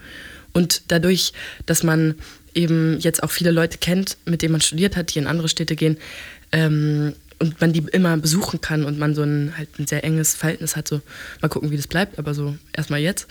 Und 0.53 0.83
dadurch, 0.89 1.33
dass 1.65 1.83
man 1.85 2.17
eben 2.55 3.01
jetzt 3.01 3.23
auch 3.23 3.31
viele 3.31 3.51
Leute 3.51 3.79
kennt, 3.79 4.19
mit 4.27 4.43
denen 4.43 4.53
man 4.53 4.61
studiert 4.61 4.95
hat, 4.95 5.15
die 5.15 5.21
in 5.21 5.27
andere 5.27 5.49
Städte 5.49 5.75
gehen, 5.75 5.97
ähm, 6.53 7.15
und 7.39 7.61
man 7.61 7.73
die 7.73 7.85
immer 7.93 8.17
besuchen 8.17 8.61
kann 8.61 8.85
und 8.85 8.99
man 8.99 9.15
so 9.15 9.23
ein 9.23 9.55
halt 9.57 9.69
ein 9.79 9.87
sehr 9.87 10.05
enges 10.05 10.35
Verhältnis 10.35 10.77
hat. 10.77 10.89
So 10.89 11.01
mal 11.41 11.49
gucken, 11.49 11.71
wie 11.71 11.77
das 11.77 11.87
bleibt, 11.87 12.19
aber 12.19 12.35
so 12.35 12.57
erstmal 12.73 13.01
jetzt. 13.01 13.27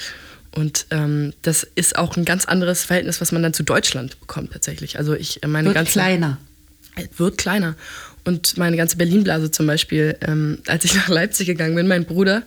Und 0.56 0.86
ähm, 0.92 1.34
das 1.42 1.68
ist 1.76 1.98
auch 1.98 2.16
ein 2.16 2.26
ganz 2.26 2.46
anderes 2.46 2.84
Verhältnis, 2.84 3.22
was 3.22 3.32
man 3.32 3.42
dann 3.42 3.54
zu 3.54 3.64
Deutschland 3.64 4.20
bekommt 4.20 4.54
tatsächlich. 4.54 5.00
Also 5.00 5.14
ich 5.14 5.42
äh, 5.42 5.48
meine 5.48 5.68
Wird 5.68 5.76
ganze 5.76 5.92
kleiner. 5.94 6.38
wird 7.18 7.38
kleiner. 7.38 7.76
Und 8.24 8.58
meine 8.58 8.78
ganze 8.78 8.98
Berlin-Blase 8.98 9.52
zum 9.52 9.68
Beispiel, 9.68 10.16
ähm, 10.22 10.60
als 10.68 10.86
ich 10.86 10.94
nach 10.96 11.10
Leipzig 11.10 11.48
gegangen 11.48 11.76
bin, 11.76 11.88
mein 11.88 12.06
Bruder, 12.06 12.44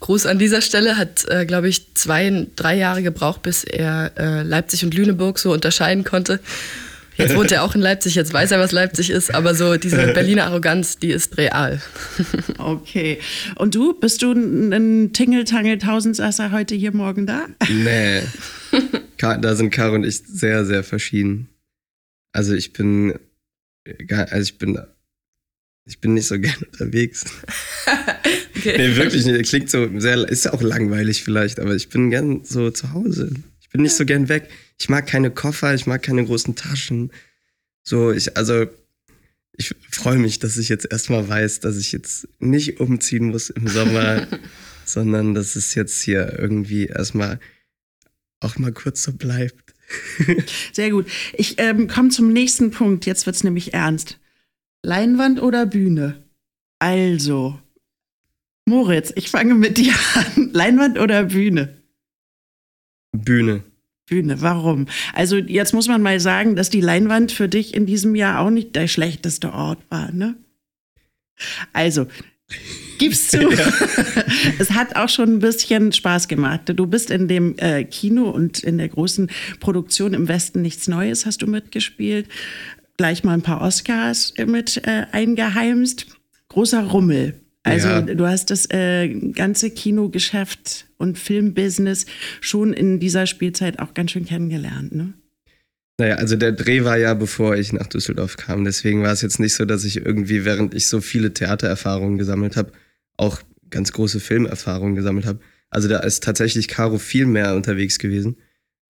Gruß 0.00 0.26
an 0.26 0.38
dieser 0.38 0.60
Stelle, 0.60 0.98
hat, 0.98 1.24
äh, 1.28 1.46
glaube 1.46 1.68
ich, 1.68 1.94
zwei, 1.94 2.46
drei 2.56 2.76
Jahre 2.76 3.02
gebraucht, 3.02 3.42
bis 3.42 3.64
er 3.64 4.12
äh, 4.18 4.42
Leipzig 4.42 4.84
und 4.84 4.92
Lüneburg 4.92 5.38
so 5.38 5.52
unterscheiden 5.52 6.04
konnte. 6.04 6.40
Jetzt 7.16 7.36
wohnt 7.36 7.52
er 7.52 7.62
auch 7.62 7.74
in 7.74 7.80
Leipzig, 7.80 8.14
jetzt 8.14 8.32
weiß 8.32 8.50
er, 8.50 8.58
was 8.58 8.72
Leipzig 8.72 9.10
ist, 9.10 9.32
aber 9.32 9.54
so 9.54 9.76
diese 9.76 9.96
Berliner 10.14 10.46
Arroganz, 10.46 10.98
die 10.98 11.10
ist 11.10 11.36
real. 11.38 11.80
Okay. 12.58 13.18
Und 13.56 13.74
du, 13.74 13.92
bist 13.98 14.22
du 14.22 14.32
ein 14.32 15.12
Tingeltangel-Tausendsasser 15.12 16.50
heute 16.50 16.74
hier 16.74 16.94
morgen 16.94 17.26
da? 17.26 17.46
Nee. 17.68 18.22
Da 19.18 19.54
sind 19.54 19.70
Caro 19.70 19.94
und 19.94 20.04
ich 20.04 20.18
sehr, 20.18 20.66
sehr 20.66 20.84
verschieden. 20.84 21.48
Also 22.32 22.52
ich 22.52 22.74
bin, 22.74 23.14
also 24.08 24.42
ich 24.42 24.58
bin, 24.58 24.78
ich 25.86 25.98
bin 25.98 26.12
nicht 26.12 26.26
so 26.26 26.38
gern 26.38 26.58
unterwegs. 26.70 27.24
Okay. 28.54 28.74
Nee, 28.76 28.96
wirklich 28.96 29.24
nicht. 29.24 29.48
Klingt 29.48 29.70
so 29.70 29.88
sehr, 29.98 30.28
ist 30.28 30.44
ja 30.44 30.52
auch 30.52 30.60
langweilig 30.60 31.22
vielleicht, 31.22 31.58
aber 31.58 31.74
ich 31.74 31.88
bin 31.88 32.10
gern 32.10 32.44
so 32.44 32.70
zu 32.70 32.92
Hause. 32.92 33.30
Ich 33.62 33.70
bin 33.70 33.80
nicht 33.80 33.94
so 33.94 34.04
gern 34.04 34.28
weg. 34.28 34.50
Ich 34.78 34.88
mag 34.88 35.06
keine 35.06 35.30
Koffer, 35.30 35.74
ich 35.74 35.86
mag 35.86 36.02
keine 36.02 36.24
großen 36.24 36.56
Taschen. 36.56 37.12
So, 37.82 38.12
ich, 38.12 38.36
also, 38.36 38.66
ich 39.56 39.74
freue 39.90 40.18
mich, 40.18 40.38
dass 40.38 40.56
ich 40.56 40.68
jetzt 40.68 40.90
erstmal 40.90 41.28
weiß, 41.28 41.60
dass 41.60 41.76
ich 41.76 41.92
jetzt 41.92 42.28
nicht 42.40 42.80
umziehen 42.80 43.28
muss 43.28 43.50
im 43.50 43.68
Sommer, 43.68 44.26
sondern 44.84 45.34
dass 45.34 45.56
es 45.56 45.74
jetzt 45.74 46.02
hier 46.02 46.38
irgendwie 46.38 46.86
erstmal 46.86 47.38
auch 48.40 48.58
mal 48.58 48.72
kurz 48.72 49.02
so 49.02 49.12
bleibt. 49.12 49.74
Sehr 50.72 50.90
gut. 50.90 51.06
Ich 51.34 51.58
ähm, 51.58 51.88
komme 51.88 52.08
zum 52.08 52.32
nächsten 52.32 52.70
Punkt. 52.70 53.06
Jetzt 53.06 53.26
wird's 53.26 53.44
nämlich 53.44 53.74
ernst. 53.74 54.18
Leinwand 54.82 55.40
oder 55.40 55.66
Bühne? 55.66 56.22
Also, 56.78 57.58
Moritz, 58.66 59.12
ich 59.16 59.30
fange 59.30 59.54
mit 59.54 59.78
dir 59.78 59.94
an. 60.14 60.50
Leinwand 60.52 60.98
oder 60.98 61.24
Bühne? 61.24 61.82
Bühne. 63.12 63.64
Bühne, 64.06 64.40
warum? 64.42 64.86
Also 65.14 65.36
jetzt 65.36 65.72
muss 65.72 65.88
man 65.88 66.02
mal 66.02 66.20
sagen, 66.20 66.56
dass 66.56 66.70
die 66.70 66.80
Leinwand 66.80 67.32
für 67.32 67.48
dich 67.48 67.74
in 67.74 67.86
diesem 67.86 68.14
Jahr 68.14 68.40
auch 68.40 68.50
nicht 68.50 68.76
der 68.76 68.88
schlechteste 68.88 69.52
Ort 69.52 69.78
war, 69.88 70.12
ne? 70.12 70.36
Also, 71.72 72.06
gibst 72.98 73.32
du, 73.32 73.48
es 74.58 74.70
hat 74.70 74.96
auch 74.96 75.08
schon 75.08 75.34
ein 75.34 75.38
bisschen 75.38 75.92
Spaß 75.92 76.28
gemacht. 76.28 76.62
Du 76.66 76.86
bist 76.86 77.10
in 77.10 77.28
dem 77.28 77.56
äh, 77.58 77.84
Kino 77.84 78.30
und 78.30 78.62
in 78.62 78.78
der 78.78 78.88
großen 78.88 79.30
Produktion 79.60 80.14
im 80.14 80.28
Westen 80.28 80.62
nichts 80.62 80.86
Neues, 80.86 81.26
hast 81.26 81.42
du 81.42 81.46
mitgespielt. 81.46 82.28
Gleich 82.96 83.24
mal 83.24 83.32
ein 83.32 83.42
paar 83.42 83.60
Oscars 83.60 84.34
mit 84.46 84.86
äh, 84.86 85.06
eingeheimst. 85.10 86.06
Großer 86.48 86.84
Rummel. 86.84 87.40
Also 87.64 87.88
Ja. 87.88 88.00
du 88.02 88.26
hast 88.26 88.50
das 88.50 88.70
äh, 88.70 89.08
ganze 89.32 89.70
Kinogeschäft 89.70 90.86
und 90.98 91.18
Filmbusiness 91.18 92.06
schon 92.40 92.72
in 92.72 93.00
dieser 93.00 93.26
Spielzeit 93.26 93.78
auch 93.78 93.94
ganz 93.94 94.12
schön 94.12 94.26
kennengelernt, 94.26 94.94
ne? 94.94 95.14
Naja, 95.98 96.16
also 96.16 96.34
der 96.36 96.52
Dreh 96.52 96.84
war 96.84 96.98
ja, 96.98 97.14
bevor 97.14 97.56
ich 97.56 97.72
nach 97.72 97.86
Düsseldorf 97.86 98.36
kam. 98.36 98.64
Deswegen 98.64 99.02
war 99.02 99.12
es 99.12 99.22
jetzt 99.22 99.38
nicht 99.38 99.54
so, 99.54 99.64
dass 99.64 99.84
ich 99.84 100.04
irgendwie, 100.04 100.44
während 100.44 100.74
ich 100.74 100.88
so 100.88 101.00
viele 101.00 101.32
Theatererfahrungen 101.32 102.18
gesammelt 102.18 102.56
habe, 102.56 102.72
auch 103.16 103.40
ganz 103.70 103.92
große 103.92 104.18
Filmerfahrungen 104.18 104.96
gesammelt 104.96 105.24
habe. 105.24 105.38
Also 105.70 105.88
da 105.88 106.00
ist 106.00 106.22
tatsächlich 106.24 106.66
Caro 106.68 106.98
viel 106.98 107.26
mehr 107.26 107.54
unterwegs 107.54 107.98
gewesen. 107.98 108.36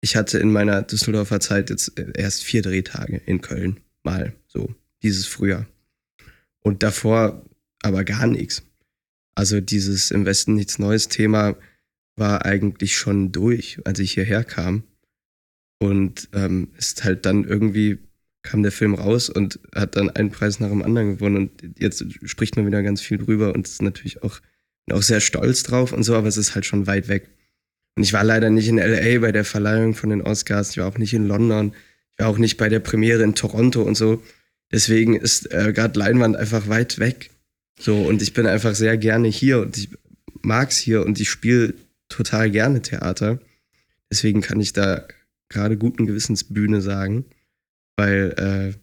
Ich 0.00 0.16
hatte 0.16 0.38
in 0.38 0.50
meiner 0.50 0.82
Düsseldorfer 0.82 1.40
Zeit 1.40 1.68
jetzt 1.70 1.92
erst 2.16 2.42
vier 2.42 2.62
Drehtage 2.62 3.20
in 3.26 3.40
Köln. 3.42 3.80
Mal 4.02 4.32
so, 4.46 4.74
dieses 5.02 5.26
Frühjahr. 5.26 5.66
Und 6.60 6.82
davor 6.82 7.44
aber 7.84 8.04
gar 8.04 8.26
nichts. 8.26 8.62
Also 9.34 9.60
dieses 9.60 10.10
im 10.10 10.24
Westen 10.24 10.54
nichts 10.54 10.78
Neues 10.78 11.08
Thema 11.08 11.56
war 12.16 12.44
eigentlich 12.44 12.96
schon 12.96 13.32
durch, 13.32 13.78
als 13.84 13.98
ich 13.98 14.12
hierher 14.12 14.44
kam. 14.44 14.84
Und 15.80 16.28
ähm, 16.32 16.68
ist 16.78 17.04
halt 17.04 17.26
dann 17.26 17.44
irgendwie, 17.44 17.98
kam 18.42 18.62
der 18.62 18.72
Film 18.72 18.94
raus 18.94 19.28
und 19.28 19.58
hat 19.74 19.96
dann 19.96 20.08
einen 20.10 20.30
Preis 20.30 20.60
nach 20.60 20.68
dem 20.68 20.82
anderen 20.82 21.16
gewonnen. 21.16 21.36
Und 21.36 21.78
jetzt 21.78 22.04
spricht 22.24 22.56
man 22.56 22.66
wieder 22.66 22.82
ganz 22.82 23.00
viel 23.00 23.18
drüber 23.18 23.54
und 23.54 23.66
ist 23.66 23.82
natürlich 23.82 24.22
auch, 24.22 24.40
auch 24.90 25.02
sehr 25.02 25.20
stolz 25.20 25.62
drauf 25.62 25.92
und 25.92 26.04
so, 26.04 26.14
aber 26.14 26.28
es 26.28 26.36
ist 26.36 26.54
halt 26.54 26.64
schon 26.64 26.86
weit 26.86 27.08
weg. 27.08 27.28
Und 27.96 28.02
ich 28.02 28.12
war 28.12 28.24
leider 28.24 28.50
nicht 28.50 28.68
in 28.68 28.78
LA 28.78 29.18
bei 29.20 29.32
der 29.32 29.44
Verleihung 29.44 29.94
von 29.94 30.10
den 30.10 30.22
Oscars, 30.22 30.70
ich 30.70 30.78
war 30.78 30.86
auch 30.86 30.98
nicht 30.98 31.14
in 31.14 31.26
London, 31.26 31.74
ich 32.12 32.18
war 32.18 32.28
auch 32.28 32.38
nicht 32.38 32.56
bei 32.56 32.68
der 32.68 32.80
Premiere 32.80 33.22
in 33.22 33.34
Toronto 33.34 33.82
und 33.82 33.94
so. 33.94 34.22
Deswegen 34.72 35.16
ist 35.16 35.52
äh, 35.52 35.72
gerade 35.72 35.98
Leinwand 35.98 36.36
einfach 36.36 36.68
weit 36.68 36.98
weg. 36.98 37.30
So, 37.78 37.96
und 37.96 38.22
ich 38.22 38.32
bin 38.32 38.46
einfach 38.46 38.74
sehr 38.74 38.96
gerne 38.96 39.28
hier 39.28 39.60
und 39.60 39.76
ich 39.76 39.90
mag's 40.42 40.76
hier 40.76 41.04
und 41.04 41.20
ich 41.20 41.28
spiele 41.28 41.74
total 42.08 42.50
gerne 42.50 42.82
Theater. 42.82 43.40
Deswegen 44.10 44.40
kann 44.40 44.60
ich 44.60 44.72
da 44.72 45.06
gerade 45.48 45.76
guten 45.76 46.06
Gewissens 46.06 46.44
Bühne 46.44 46.80
sagen, 46.80 47.24
weil 47.96 48.34
äh, 48.76 48.78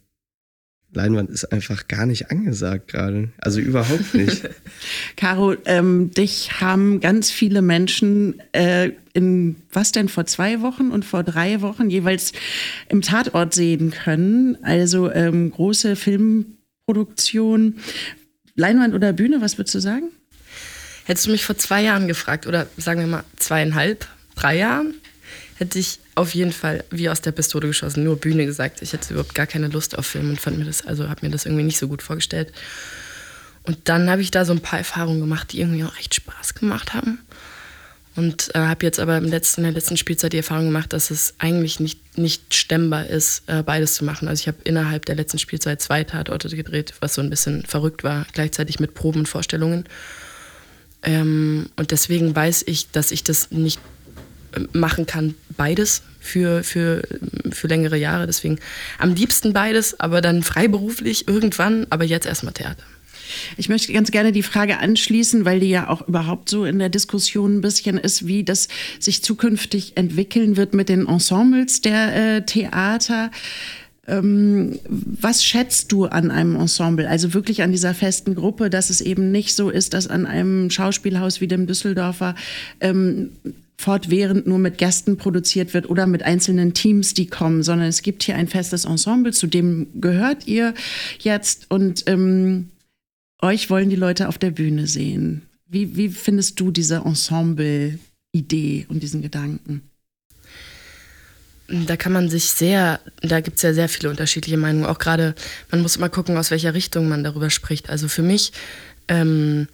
Leinwand 0.94 1.30
ist 1.30 1.46
einfach 1.46 1.88
gar 1.88 2.04
nicht 2.04 2.30
angesagt 2.30 2.88
gerade. 2.88 3.30
Also 3.38 3.60
überhaupt 3.60 4.14
nicht. 4.14 4.42
Caro, 5.16 5.54
ähm, 5.64 6.10
dich 6.10 6.60
haben 6.60 7.00
ganz 7.00 7.30
viele 7.30 7.62
Menschen 7.62 8.40
äh, 8.52 8.90
in, 9.14 9.56
was 9.72 9.92
denn, 9.92 10.08
vor 10.08 10.26
zwei 10.26 10.60
Wochen 10.60 10.90
und 10.90 11.04
vor 11.04 11.22
drei 11.22 11.62
Wochen 11.62 11.88
jeweils 11.88 12.32
im 12.90 13.00
Tatort 13.00 13.54
sehen 13.54 13.90
können. 13.90 14.62
Also 14.62 15.10
ähm, 15.10 15.50
große 15.50 15.96
Filmproduktion. 15.96 17.76
Leinwand 18.54 18.94
oder 18.94 19.12
Bühne, 19.12 19.40
was 19.40 19.58
würdest 19.58 19.74
du 19.74 19.80
sagen? 19.80 20.10
Hättest 21.04 21.26
du 21.26 21.30
mich 21.30 21.44
vor 21.44 21.56
zwei 21.56 21.82
Jahren 21.82 22.06
gefragt, 22.08 22.46
oder 22.46 22.66
sagen 22.76 23.00
wir 23.00 23.06
mal 23.06 23.24
zweieinhalb, 23.36 24.06
drei 24.34 24.56
Jahren, 24.56 24.94
hätte 25.56 25.78
ich 25.78 25.98
auf 26.14 26.34
jeden 26.34 26.52
Fall 26.52 26.84
wie 26.90 27.08
aus 27.08 27.20
der 27.20 27.32
Pistole 27.32 27.68
geschossen, 27.68 28.04
nur 28.04 28.16
Bühne 28.16 28.46
gesagt. 28.46 28.82
Ich 28.82 28.92
hatte 28.92 29.12
überhaupt 29.14 29.34
gar 29.34 29.46
keine 29.46 29.68
Lust 29.68 29.96
auf 29.96 30.06
Film 30.06 30.30
und 30.30 30.40
fand 30.40 30.58
mir 30.58 30.64
das, 30.64 30.86
also 30.86 31.08
habe 31.08 31.24
mir 31.26 31.32
das 31.32 31.46
irgendwie 31.46 31.64
nicht 31.64 31.78
so 31.78 31.88
gut 31.88 32.02
vorgestellt. 32.02 32.52
Und 33.64 33.78
dann 33.84 34.10
habe 34.10 34.22
ich 34.22 34.30
da 34.30 34.44
so 34.44 34.52
ein 34.52 34.60
paar 34.60 34.78
Erfahrungen 34.78 35.20
gemacht, 35.20 35.52
die 35.52 35.60
irgendwie 35.60 35.84
auch 35.84 35.96
echt 35.98 36.14
Spaß 36.14 36.54
gemacht 36.54 36.94
haben. 36.94 37.20
Und 38.14 38.54
äh, 38.54 38.58
habe 38.58 38.84
jetzt 38.84 39.00
aber 39.00 39.16
im 39.16 39.24
letzten, 39.24 39.62
in 39.62 39.64
der 39.64 39.72
letzten 39.72 39.96
Spielzeit 39.96 40.34
die 40.34 40.38
Erfahrung 40.38 40.66
gemacht, 40.66 40.92
dass 40.92 41.10
es 41.10 41.34
eigentlich 41.38 41.80
nicht, 41.80 42.18
nicht 42.18 42.54
stemmbar 42.54 43.06
ist, 43.06 43.42
äh, 43.46 43.62
beides 43.62 43.94
zu 43.94 44.04
machen. 44.04 44.28
Also 44.28 44.42
ich 44.42 44.48
habe 44.48 44.58
innerhalb 44.64 45.06
der 45.06 45.14
letzten 45.14 45.38
Spielzeit 45.38 45.80
zwei 45.80 46.04
Tatorte 46.04 46.54
gedreht, 46.54 46.92
was 47.00 47.14
so 47.14 47.22
ein 47.22 47.30
bisschen 47.30 47.64
verrückt 47.64 48.04
war, 48.04 48.26
gleichzeitig 48.32 48.80
mit 48.80 48.94
Proben 48.94 49.20
und 49.20 49.28
Vorstellungen. 49.28 49.86
Ähm, 51.02 51.70
und 51.76 51.90
deswegen 51.90 52.36
weiß 52.36 52.64
ich, 52.66 52.90
dass 52.90 53.12
ich 53.12 53.24
das 53.24 53.50
nicht 53.50 53.80
machen 54.72 55.06
kann, 55.06 55.34
beides 55.56 56.02
für, 56.20 56.62
für, 56.62 57.02
für 57.50 57.66
längere 57.66 57.96
Jahre. 57.96 58.26
Deswegen 58.26 58.58
am 58.98 59.14
liebsten 59.14 59.52
beides, 59.52 59.98
aber 59.98 60.20
dann 60.20 60.42
freiberuflich 60.42 61.28
irgendwann, 61.28 61.86
aber 61.90 62.04
jetzt 62.04 62.26
erstmal 62.26 62.52
Theater. 62.52 62.84
Ich 63.56 63.68
möchte 63.68 63.92
ganz 63.92 64.10
gerne 64.10 64.32
die 64.32 64.42
Frage 64.42 64.78
anschließen, 64.78 65.44
weil 65.44 65.60
die 65.60 65.68
ja 65.68 65.88
auch 65.88 66.06
überhaupt 66.06 66.48
so 66.48 66.64
in 66.64 66.78
der 66.78 66.88
Diskussion 66.88 67.56
ein 67.56 67.60
bisschen 67.60 67.98
ist, 67.98 68.26
wie 68.26 68.44
das 68.44 68.68
sich 68.98 69.22
zukünftig 69.22 69.96
entwickeln 69.96 70.56
wird 70.56 70.74
mit 70.74 70.88
den 70.88 71.06
Ensembles 71.06 71.80
der 71.80 72.36
äh, 72.36 72.42
Theater. 72.42 73.30
Ähm, 74.08 74.80
was 74.88 75.44
schätzt 75.44 75.92
du 75.92 76.06
an 76.06 76.30
einem 76.30 76.56
Ensemble? 76.56 77.08
Also 77.08 77.34
wirklich 77.34 77.62
an 77.62 77.70
dieser 77.70 77.94
festen 77.94 78.34
Gruppe, 78.34 78.68
dass 78.68 78.90
es 78.90 79.00
eben 79.00 79.30
nicht 79.30 79.54
so 79.54 79.70
ist, 79.70 79.94
dass 79.94 80.08
an 80.08 80.26
einem 80.26 80.70
Schauspielhaus 80.70 81.40
wie 81.40 81.46
dem 81.46 81.68
Düsseldorfer 81.68 82.34
ähm, 82.80 83.30
fortwährend 83.76 84.46
nur 84.46 84.58
mit 84.58 84.78
Gästen 84.78 85.16
produziert 85.16 85.72
wird 85.74 85.88
oder 85.88 86.06
mit 86.06 86.22
einzelnen 86.24 86.74
Teams, 86.74 87.14
die 87.14 87.26
kommen, 87.26 87.62
sondern 87.62 87.88
es 87.88 88.02
gibt 88.02 88.22
hier 88.22 88.36
ein 88.36 88.48
festes 88.48 88.84
Ensemble, 88.84 89.32
zu 89.32 89.46
dem 89.46 89.88
gehört 90.00 90.46
ihr 90.46 90.74
jetzt 91.20 91.70
und 91.70 92.04
ähm, 92.06 92.70
euch 93.42 93.68
wollen 93.70 93.90
die 93.90 93.96
Leute 93.96 94.28
auf 94.28 94.38
der 94.38 94.50
Bühne 94.50 94.86
sehen. 94.86 95.42
Wie, 95.66 95.96
wie 95.96 96.08
findest 96.08 96.58
du 96.60 96.70
diese 96.70 96.96
Ensemble-Idee 96.96 98.86
und 98.88 99.02
diesen 99.02 99.22
Gedanken? 99.22 99.82
Da 101.68 101.96
kann 101.96 102.12
man 102.12 102.28
sich 102.28 102.44
sehr, 102.50 103.00
da 103.20 103.40
gibt 103.40 103.56
es 103.56 103.62
ja 103.62 103.72
sehr 103.72 103.88
viele 103.88 104.10
unterschiedliche 104.10 104.58
Meinungen. 104.58 104.84
Auch 104.86 104.98
gerade, 104.98 105.34
man 105.70 105.80
muss 105.80 105.96
immer 105.96 106.08
gucken, 106.08 106.36
aus 106.36 106.50
welcher 106.50 106.74
Richtung 106.74 107.08
man 107.08 107.24
darüber 107.24 107.50
spricht. 107.50 107.88
Also 107.88 108.08
für 108.08 108.22
mich 108.22 108.52
ähm, 109.08 109.68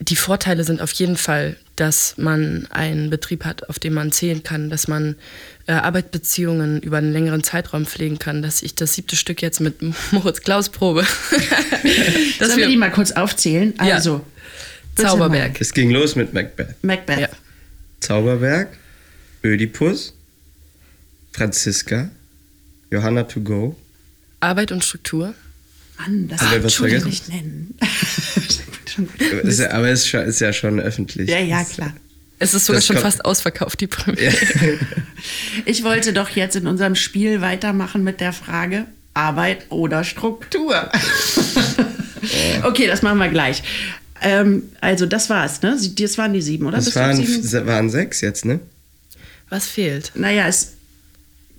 die 0.00 0.16
Vorteile 0.16 0.64
sind 0.64 0.80
auf 0.80 0.92
jeden 0.92 1.16
Fall, 1.16 1.56
dass 1.80 2.18
man 2.18 2.66
einen 2.70 3.08
Betrieb 3.08 3.44
hat, 3.44 3.68
auf 3.68 3.78
den 3.78 3.94
man 3.94 4.10
zählen 4.10 4.42
kann, 4.42 4.68
dass 4.68 4.88
man 4.88 5.16
äh, 5.66 5.72
Arbeitsbeziehungen 5.72 6.80
über 6.82 6.98
einen 6.98 7.12
längeren 7.12 7.44
Zeitraum 7.44 7.86
pflegen 7.86 8.18
kann, 8.18 8.42
dass 8.42 8.62
ich 8.62 8.74
das 8.74 8.94
siebte 8.94 9.14
Stück 9.16 9.42
jetzt 9.42 9.60
mit 9.60 9.76
Moritz 10.12 10.40
Klaus 10.40 10.70
probe. 10.70 11.06
Sollen 12.38 12.56
wir 12.56 12.68
die 12.68 12.76
mal 12.76 12.90
kurz 12.90 13.12
aufzählen? 13.12 13.74
Also, 13.78 14.24
ja. 14.96 15.04
Zauberberg. 15.04 15.60
Es 15.60 15.72
ging 15.72 15.90
los 15.90 16.16
mit 16.16 16.34
Macbeth. 16.34 16.82
Macbeth. 16.82 17.20
Ja. 17.20 17.28
Zauberberg, 18.00 18.76
Ödipus, 19.44 20.14
Franziska, 21.32 22.10
Johanna 22.90 23.22
to 23.22 23.40
go. 23.40 23.76
Arbeit 24.40 24.72
und 24.72 24.84
Struktur. 24.84 25.34
Mann, 25.98 26.28
das 26.28 26.40
kann 26.78 26.88
ich 26.88 27.04
nicht 27.04 27.28
nennen. 27.28 27.74
ist 29.42 29.60
ja, 29.60 29.70
aber 29.72 29.88
es 29.88 30.04
ist, 30.04 30.14
ist, 30.14 30.40
ja 30.40 30.52
schon 30.52 30.80
öffentlich. 30.80 31.28
Ja, 31.28 31.38
ja, 31.38 31.64
klar. 31.64 31.94
Es 32.38 32.54
ist 32.54 32.66
sogar 32.66 32.78
das 32.78 32.86
schon 32.86 32.98
fast 32.98 33.24
ausverkauft, 33.24 33.80
die 33.80 33.86
Premiere. 33.86 34.32
Ja. 34.32 34.32
Ich 35.64 35.82
wollte 35.82 36.12
doch 36.12 36.28
jetzt 36.30 36.54
in 36.54 36.68
unserem 36.68 36.94
Spiel 36.94 37.40
weitermachen 37.40 38.04
mit 38.04 38.20
der 38.20 38.32
Frage 38.32 38.86
Arbeit 39.12 39.66
oder 39.70 40.04
Struktur. 40.04 40.88
okay, 42.62 42.86
das 42.86 43.02
machen 43.02 43.18
wir 43.18 43.28
gleich. 43.28 43.64
Ähm, 44.20 44.62
also 44.80 45.06
das 45.06 45.28
war's, 45.28 45.62
ne? 45.62 45.76
Das 45.98 46.18
waren 46.18 46.32
die 46.32 46.42
sieben, 46.42 46.66
oder? 46.66 46.76
Das 46.76 46.94
waren, 46.94 47.16
sieben? 47.16 47.66
waren 47.66 47.90
sechs 47.90 48.20
jetzt, 48.20 48.44
ne? 48.44 48.60
Was 49.48 49.66
fehlt? 49.66 50.12
Naja, 50.14 50.46
es 50.46 50.74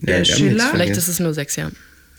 der 0.01 0.19
ja, 0.19 0.25
Schiller. 0.25 0.69
Vielleicht 0.71 0.95
ist 0.95 1.07
es 1.07 1.19
nur 1.19 1.33
sechs, 1.33 1.55
ja. 1.55 1.69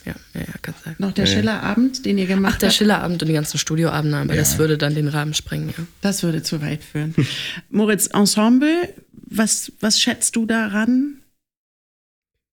Ja, 0.05 0.15
ja, 0.33 0.41
ja, 0.41 0.53
kann 0.61 0.73
sein. 0.83 0.95
Noch 0.97 1.11
der 1.11 1.25
ja, 1.25 1.31
Schillerabend, 1.31 2.05
den 2.05 2.17
ihr 2.17 2.25
gemacht 2.25 2.53
habt? 2.53 2.63
Ach, 2.63 2.67
der 2.67 2.69
Schillerabend 2.71 3.21
und 3.21 3.27
die 3.27 3.33
ganzen 3.33 3.57
Studioabende, 3.57 4.17
aber 4.17 4.33
ja. 4.33 4.39
das 4.39 4.57
würde 4.57 4.77
dann 4.77 4.95
den 4.95 5.07
Rahmen 5.07 5.33
sprengen, 5.33 5.69
ja. 5.69 5.85
Das 6.01 6.23
würde 6.23 6.43
zu 6.43 6.61
weit 6.61 6.83
führen. 6.83 7.13
Moritz, 7.69 8.07
Ensemble, 8.07 8.93
was, 9.13 9.71
was 9.79 9.99
schätzt 9.99 10.35
du 10.35 10.45
daran? 10.45 11.17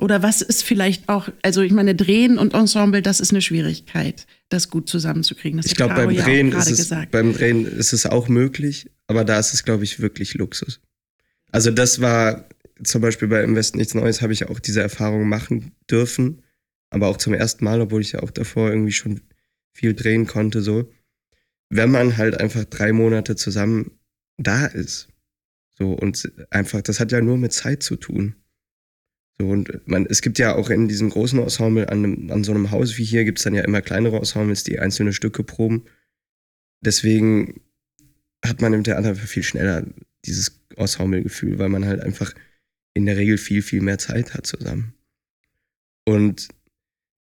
Oder 0.00 0.22
was 0.22 0.42
ist 0.42 0.62
vielleicht 0.62 1.08
auch, 1.08 1.28
also 1.42 1.62
ich 1.62 1.72
meine, 1.72 1.94
Drehen 1.94 2.38
und 2.38 2.54
Ensemble, 2.54 3.02
das 3.02 3.18
ist 3.18 3.32
eine 3.32 3.42
Schwierigkeit, 3.42 4.26
das 4.48 4.70
gut 4.70 4.88
zusammenzukriegen. 4.88 5.58
Das 5.58 5.66
ich 5.66 5.74
glaube, 5.74 5.94
beim, 5.94 6.14
Drehen 6.14 6.52
ist 6.52 6.70
es, 6.70 6.94
beim 7.10 7.32
Drehen 7.32 7.66
ist 7.66 7.92
es 7.92 8.06
auch 8.06 8.28
möglich, 8.28 8.90
aber 9.08 9.24
da 9.24 9.38
ist 9.38 9.54
es, 9.54 9.64
glaube 9.64 9.84
ich, 9.84 9.98
wirklich 10.00 10.34
Luxus. 10.34 10.80
Also 11.50 11.72
das 11.72 12.00
war 12.00 12.46
zum 12.84 13.00
Beispiel 13.00 13.26
bei 13.26 13.42
Im 13.42 13.56
Westen 13.56 13.78
nichts 13.78 13.94
Neues, 13.94 14.22
habe 14.22 14.32
ich 14.32 14.48
auch 14.48 14.60
diese 14.60 14.82
Erfahrung 14.82 15.28
machen 15.28 15.72
dürfen 15.90 16.42
aber 16.90 17.08
auch 17.08 17.16
zum 17.16 17.34
ersten 17.34 17.64
Mal, 17.64 17.80
obwohl 17.80 18.00
ich 18.00 18.12
ja 18.12 18.22
auch 18.22 18.30
davor 18.30 18.70
irgendwie 18.70 18.92
schon 18.92 19.20
viel 19.72 19.94
drehen 19.94 20.26
konnte, 20.26 20.62
so, 20.62 20.90
wenn 21.70 21.90
man 21.90 22.16
halt 22.16 22.40
einfach 22.40 22.64
drei 22.64 22.92
Monate 22.92 23.36
zusammen 23.36 23.98
da 24.38 24.66
ist. 24.66 25.08
So, 25.78 25.92
und 25.92 26.32
einfach, 26.50 26.82
das 26.82 26.98
hat 26.98 27.12
ja 27.12 27.20
nur 27.20 27.38
mit 27.38 27.52
Zeit 27.52 27.82
zu 27.82 27.96
tun. 27.96 28.34
So, 29.38 29.48
und 29.48 29.86
man, 29.86 30.06
es 30.06 30.22
gibt 30.22 30.38
ja 30.38 30.54
auch 30.54 30.70
in 30.70 30.88
diesem 30.88 31.10
großen 31.10 31.38
Ensemble 31.38 31.88
an, 31.88 32.04
einem, 32.04 32.30
an 32.30 32.42
so 32.42 32.52
einem 32.52 32.70
Haus 32.70 32.98
wie 32.98 33.04
hier 33.04 33.24
gibt 33.24 33.38
es 33.38 33.44
dann 33.44 33.54
ja 33.54 33.62
immer 33.62 33.82
kleinere 33.82 34.16
Ensembles, 34.16 34.64
die 34.64 34.80
einzelne 34.80 35.12
Stücke 35.12 35.44
proben. 35.44 35.84
Deswegen 36.80 37.60
hat 38.44 38.60
man 38.60 38.72
im 38.72 38.84
Theater 38.84 39.14
viel 39.14 39.42
schneller 39.42 39.86
dieses 40.24 40.60
Ensemble-Gefühl, 40.76 41.58
weil 41.58 41.68
man 41.68 41.84
halt 41.84 42.00
einfach 42.00 42.34
in 42.94 43.06
der 43.06 43.16
Regel 43.16 43.38
viel, 43.38 43.62
viel 43.62 43.80
mehr 43.80 43.98
Zeit 43.98 44.34
hat 44.34 44.46
zusammen. 44.46 44.94
Und 46.04 46.48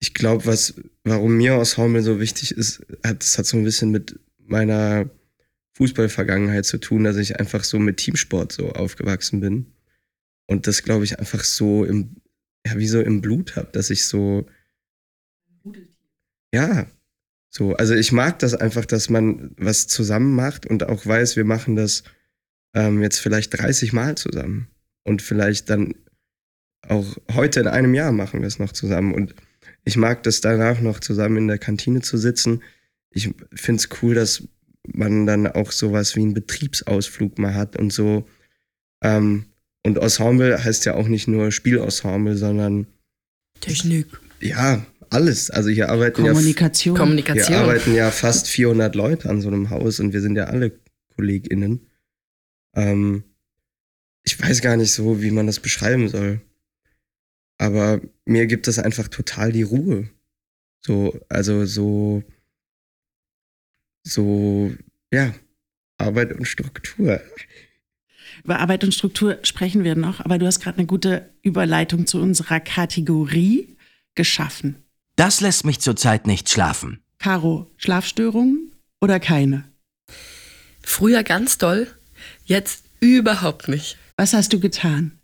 ich 0.04 0.12
glaube, 0.12 0.44
was, 0.44 0.74
warum 1.02 1.38
mir 1.38 1.54
Ensemble 1.54 2.02
so 2.02 2.20
wichtig 2.20 2.50
ist, 2.50 2.84
hat, 3.02 3.22
das 3.22 3.38
hat 3.38 3.46
so 3.46 3.56
ein 3.56 3.64
bisschen 3.64 3.90
mit 3.90 4.20
meiner 4.36 5.08
Fußballvergangenheit 5.78 6.66
zu 6.66 6.76
tun, 6.76 7.04
dass 7.04 7.16
ich 7.16 7.40
einfach 7.40 7.64
so 7.64 7.78
mit 7.78 7.96
Teamsport 7.96 8.52
so 8.52 8.72
aufgewachsen 8.72 9.40
bin. 9.40 9.72
Und 10.46 10.66
das, 10.66 10.82
glaube 10.82 11.04
ich, 11.04 11.18
einfach 11.18 11.42
so 11.42 11.86
im, 11.86 12.16
ja, 12.66 12.76
wie 12.76 12.86
so 12.86 13.00
im 13.00 13.22
Blut 13.22 13.56
habe, 13.56 13.72
dass 13.72 13.88
ich 13.88 14.04
so. 14.04 14.46
Ja, 16.52 16.86
so. 17.48 17.74
Also 17.74 17.94
ich 17.94 18.12
mag 18.12 18.38
das 18.40 18.52
einfach, 18.52 18.84
dass 18.84 19.08
man 19.08 19.54
was 19.56 19.86
zusammen 19.86 20.34
macht 20.34 20.66
und 20.66 20.82
auch 20.86 21.06
weiß, 21.06 21.36
wir 21.36 21.46
machen 21.46 21.76
das 21.76 22.04
ähm, 22.74 23.00
jetzt 23.00 23.20
vielleicht 23.20 23.58
30 23.58 23.94
Mal 23.94 24.18
zusammen. 24.18 24.68
Und 25.02 25.22
vielleicht 25.22 25.70
dann 25.70 25.94
auch 26.82 27.16
heute 27.32 27.60
in 27.60 27.68
einem 27.68 27.94
Jahr 27.94 28.12
machen 28.12 28.42
wir 28.42 28.48
es 28.48 28.58
noch 28.58 28.72
zusammen. 28.72 29.14
Und 29.14 29.34
ich 29.84 29.96
mag 29.96 30.22
das 30.22 30.40
danach 30.40 30.80
noch 30.80 31.00
zusammen 31.00 31.36
in 31.36 31.48
der 31.48 31.58
Kantine 31.58 32.00
zu 32.00 32.16
sitzen. 32.16 32.62
Ich 33.10 33.30
finde 33.54 33.80
es 33.80 33.88
cool, 34.02 34.14
dass 34.14 34.44
man 34.86 35.26
dann 35.26 35.46
auch 35.46 35.72
sowas 35.72 36.16
wie 36.16 36.22
einen 36.22 36.34
Betriebsausflug 36.34 37.38
mal 37.38 37.54
hat 37.54 37.76
und 37.76 37.92
so. 37.92 38.26
Ähm, 39.02 39.46
und 39.86 39.98
Ensemble 39.98 40.62
heißt 40.62 40.84
ja 40.86 40.94
auch 40.94 41.08
nicht 41.08 41.28
nur 41.28 41.52
Spielensemble, 41.52 42.36
sondern 42.36 42.86
Technik. 43.60 44.06
Ja, 44.40 44.84
alles. 45.10 45.50
Also 45.50 45.70
hier 45.70 45.90
arbeiten 45.90 46.22
Kommunikation. 46.22 46.94
ja 46.94 47.00
Kommunikation. 47.00 47.46
Hier 47.46 47.58
arbeiten 47.58 47.94
ja 47.94 48.10
fast 48.10 48.48
400 48.48 48.94
Leute 48.94 49.28
an 49.28 49.40
so 49.40 49.48
einem 49.48 49.70
Haus 49.70 50.00
und 50.00 50.12
wir 50.12 50.20
sind 50.20 50.36
ja 50.36 50.44
alle 50.44 50.72
KollegInnen. 51.16 51.86
Ähm, 52.74 53.24
ich 54.22 54.40
weiß 54.40 54.62
gar 54.62 54.76
nicht 54.76 54.92
so, 54.92 55.22
wie 55.22 55.30
man 55.30 55.46
das 55.46 55.60
beschreiben 55.60 56.08
soll. 56.08 56.40
Aber 57.58 58.00
mir 58.24 58.46
gibt 58.46 58.68
es 58.68 58.78
einfach 58.78 59.08
total 59.08 59.52
die 59.52 59.62
Ruhe. 59.62 60.08
So, 60.80 61.18
also 61.28 61.64
so, 61.64 62.22
so, 64.02 64.72
ja, 65.12 65.34
Arbeit 65.98 66.32
und 66.32 66.46
Struktur. 66.46 67.20
Über 68.42 68.58
Arbeit 68.58 68.84
und 68.84 68.92
Struktur 68.92 69.38
sprechen 69.42 69.84
wir 69.84 69.94
noch, 69.94 70.20
aber 70.20 70.38
du 70.38 70.46
hast 70.46 70.60
gerade 70.60 70.78
eine 70.78 70.86
gute 70.86 71.30
Überleitung 71.42 72.06
zu 72.06 72.20
unserer 72.20 72.60
Kategorie 72.60 73.76
geschaffen. 74.14 74.76
Das 75.16 75.40
lässt 75.40 75.64
mich 75.64 75.80
zurzeit 75.80 76.26
nicht 76.26 76.50
schlafen. 76.50 77.00
Caro, 77.18 77.70
Schlafstörungen 77.76 78.72
oder 79.00 79.20
keine? 79.20 79.64
Früher 80.82 81.22
ganz 81.22 81.56
doll, 81.56 81.86
jetzt 82.44 82.84
überhaupt 83.00 83.68
nicht. 83.68 83.96
Was 84.16 84.34
hast 84.34 84.52
du 84.52 84.60
getan? 84.60 85.18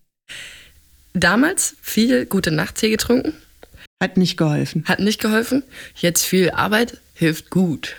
Damals 1.12 1.76
viel 1.82 2.26
gute 2.26 2.50
Nachttee 2.50 2.90
getrunken. 2.90 3.34
Hat 4.02 4.16
nicht 4.16 4.36
geholfen. 4.36 4.84
Hat 4.86 5.00
nicht 5.00 5.20
geholfen. 5.20 5.62
Jetzt 5.94 6.24
viel 6.24 6.50
Arbeit 6.50 6.98
hilft 7.14 7.50
gut. 7.50 7.96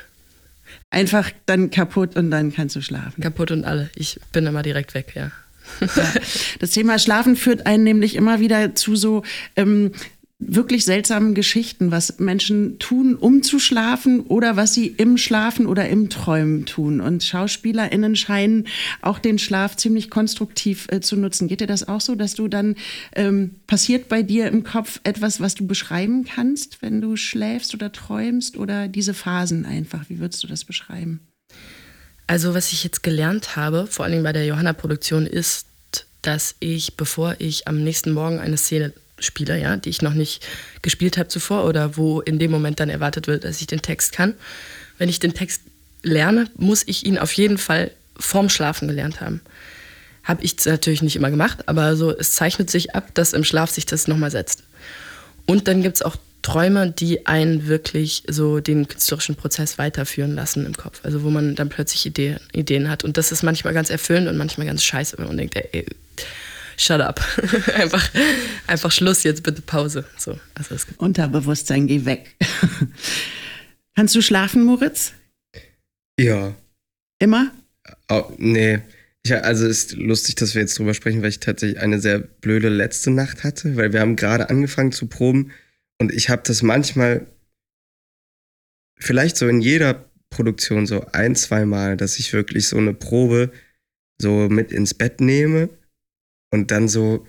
Einfach 0.89 1.31
dann 1.45 1.69
kaputt 1.69 2.15
und 2.15 2.31
dann 2.31 2.53
kannst 2.53 2.75
du 2.75 2.81
schlafen. 2.81 3.21
Kaputt 3.21 3.51
und 3.51 3.65
alle. 3.65 3.89
Ich 3.95 4.19
bin 4.31 4.45
immer 4.45 4.63
direkt 4.63 4.93
weg, 4.93 5.13
ja. 5.15 5.31
ja. 5.79 6.13
Das 6.59 6.71
Thema 6.71 6.99
Schlafen 6.99 7.35
führt 7.35 7.65
einen 7.65 7.83
nämlich 7.83 8.15
immer 8.15 8.39
wieder 8.39 8.75
zu 8.75 8.95
so 8.95 9.23
ähm, 9.55 9.91
wirklich 10.41 10.85
seltsamen 10.85 11.35
Geschichten, 11.35 11.91
was 11.91 12.17
Menschen 12.19 12.79
tun, 12.79 13.15
um 13.15 13.43
zu 13.43 13.59
schlafen 13.59 14.21
oder 14.21 14.55
was 14.57 14.73
sie 14.73 14.87
im 14.87 15.17
Schlafen 15.17 15.67
oder 15.67 15.87
im 15.87 16.09
Träumen 16.09 16.65
tun. 16.65 16.99
Und 16.99 17.23
SchauspielerInnen 17.23 18.15
scheinen 18.15 18.67
auch 19.01 19.19
den 19.19 19.37
Schlaf 19.37 19.77
ziemlich 19.77 20.09
konstruktiv 20.09 20.87
äh, 20.89 20.99
zu 20.99 21.15
nutzen. 21.15 21.47
Geht 21.47 21.61
dir 21.61 21.67
das 21.67 21.87
auch 21.87 22.01
so, 22.01 22.15
dass 22.15 22.33
du 22.33 22.47
dann 22.47 22.75
ähm, 23.15 23.51
passiert 23.67 24.09
bei 24.09 24.23
dir 24.23 24.47
im 24.47 24.63
Kopf 24.63 24.99
etwas, 25.03 25.39
was 25.39 25.53
du 25.53 25.67
beschreiben 25.67 26.25
kannst, 26.25 26.81
wenn 26.81 27.01
du 27.01 27.15
schläfst 27.15 27.75
oder 27.75 27.91
träumst 27.91 28.57
oder 28.57 28.87
diese 28.87 29.13
Phasen 29.13 29.65
einfach? 29.65 30.09
Wie 30.09 30.19
würdest 30.19 30.43
du 30.43 30.47
das 30.47 30.65
beschreiben? 30.65 31.19
Also, 32.25 32.53
was 32.53 32.71
ich 32.71 32.83
jetzt 32.83 33.03
gelernt 33.03 33.55
habe, 33.55 33.87
vor 33.87 34.05
allem 34.05 34.23
bei 34.23 34.33
der 34.33 34.45
Johanna-Produktion, 34.45 35.27
ist, 35.27 35.67
dass 36.21 36.55
ich, 36.59 36.95
bevor 36.95 37.35
ich 37.39 37.67
am 37.67 37.83
nächsten 37.83 38.11
Morgen 38.11 38.39
eine 38.39 38.57
Szene 38.57 38.93
spiele, 39.21 39.59
ja, 39.59 39.77
die 39.77 39.89
ich 39.89 40.01
noch 40.01 40.13
nicht 40.13 40.45
gespielt 40.81 41.17
habe 41.17 41.29
zuvor 41.29 41.65
oder 41.65 41.97
wo 41.97 42.21
in 42.21 42.39
dem 42.39 42.51
Moment 42.51 42.79
dann 42.79 42.89
erwartet 42.89 43.27
wird, 43.27 43.43
dass 43.43 43.61
ich 43.61 43.67
den 43.67 43.81
Text 43.81 44.11
kann. 44.11 44.35
Wenn 44.97 45.09
ich 45.09 45.19
den 45.19 45.33
Text 45.33 45.61
lerne, 46.03 46.49
muss 46.57 46.83
ich 46.85 47.05
ihn 47.05 47.17
auf 47.17 47.31
jeden 47.33 47.57
Fall 47.57 47.91
vorm 48.17 48.49
Schlafen 48.49 48.87
gelernt 48.87 49.21
haben. 49.21 49.41
Habe 50.23 50.43
ich 50.43 50.55
natürlich 50.65 51.01
nicht 51.01 51.15
immer 51.15 51.31
gemacht, 51.31 51.67
aber 51.67 51.95
so, 51.95 52.15
es 52.15 52.33
zeichnet 52.33 52.69
sich 52.69 52.93
ab, 52.93 53.09
dass 53.13 53.33
im 53.33 53.43
Schlaf 53.43 53.71
sich 53.71 53.85
das 53.85 54.07
nochmal 54.07 54.31
setzt. 54.31 54.63
Und 55.47 55.67
dann 55.67 55.81
gibt 55.81 55.95
es 55.95 56.01
auch 56.01 56.15
Träume, 56.41 56.91
die 56.91 57.27
einen 57.27 57.67
wirklich 57.67 58.23
so 58.27 58.59
den 58.59 58.87
künstlerischen 58.87 59.35
Prozess 59.35 59.77
weiterführen 59.77 60.33
lassen 60.33 60.65
im 60.65 60.75
Kopf. 60.75 60.99
Also 61.03 61.23
wo 61.23 61.29
man 61.29 61.55
dann 61.55 61.69
plötzlich 61.69 62.05
Ideen, 62.05 62.39
Ideen 62.51 62.89
hat. 62.89 63.03
Und 63.03 63.17
das 63.17 63.31
ist 63.31 63.43
manchmal 63.43 63.73
ganz 63.73 63.89
erfüllend 63.89 64.27
und 64.27 64.37
manchmal 64.37 64.67
ganz 64.67 64.83
scheiße, 64.83 65.17
wenn 65.17 65.27
man 65.27 65.37
denkt, 65.37 65.55
ey, 65.55 65.85
shut 66.81 67.01
up. 67.01 67.21
einfach, 67.75 68.09
einfach 68.67 68.91
Schluss, 68.91 69.23
jetzt 69.23 69.43
bitte 69.43 69.61
Pause. 69.61 70.05
So, 70.17 70.39
also 70.55 70.75
Unterbewusstsein, 70.97 71.87
geh 71.87 72.05
weg. 72.05 72.35
Kannst 73.95 74.15
du 74.15 74.21
schlafen, 74.21 74.63
Moritz? 74.63 75.13
Ja. 76.19 76.55
Immer? 77.19 77.51
Oh, 78.09 78.31
nee. 78.37 78.81
Ich, 79.23 79.33
also 79.33 79.67
ist 79.67 79.93
lustig, 79.93 80.35
dass 80.35 80.55
wir 80.55 80.61
jetzt 80.61 80.77
drüber 80.79 80.93
sprechen, 80.93 81.21
weil 81.21 81.29
ich 81.29 81.39
tatsächlich 81.39 81.79
eine 81.79 81.99
sehr 81.99 82.19
blöde 82.19 82.69
letzte 82.69 83.11
Nacht 83.11 83.43
hatte, 83.43 83.75
weil 83.75 83.93
wir 83.93 83.99
haben 83.99 84.15
gerade 84.15 84.49
angefangen 84.49 84.91
zu 84.91 85.07
proben 85.07 85.51
und 85.99 86.11
ich 86.11 86.29
habe 86.29 86.41
das 86.43 86.63
manchmal, 86.63 87.27
vielleicht 88.97 89.37
so 89.37 89.47
in 89.47 89.61
jeder 89.61 90.09
Produktion 90.31 90.87
so 90.87 91.05
ein, 91.11 91.35
zwei 91.35 91.65
Mal, 91.65 91.97
dass 91.97 92.17
ich 92.17 92.33
wirklich 92.33 92.67
so 92.67 92.77
eine 92.77 92.95
Probe 92.95 93.51
so 94.19 94.49
mit 94.49 94.71
ins 94.71 94.95
Bett 94.95 95.21
nehme 95.21 95.69
und 96.51 96.71
dann 96.71 96.87
so 96.87 97.25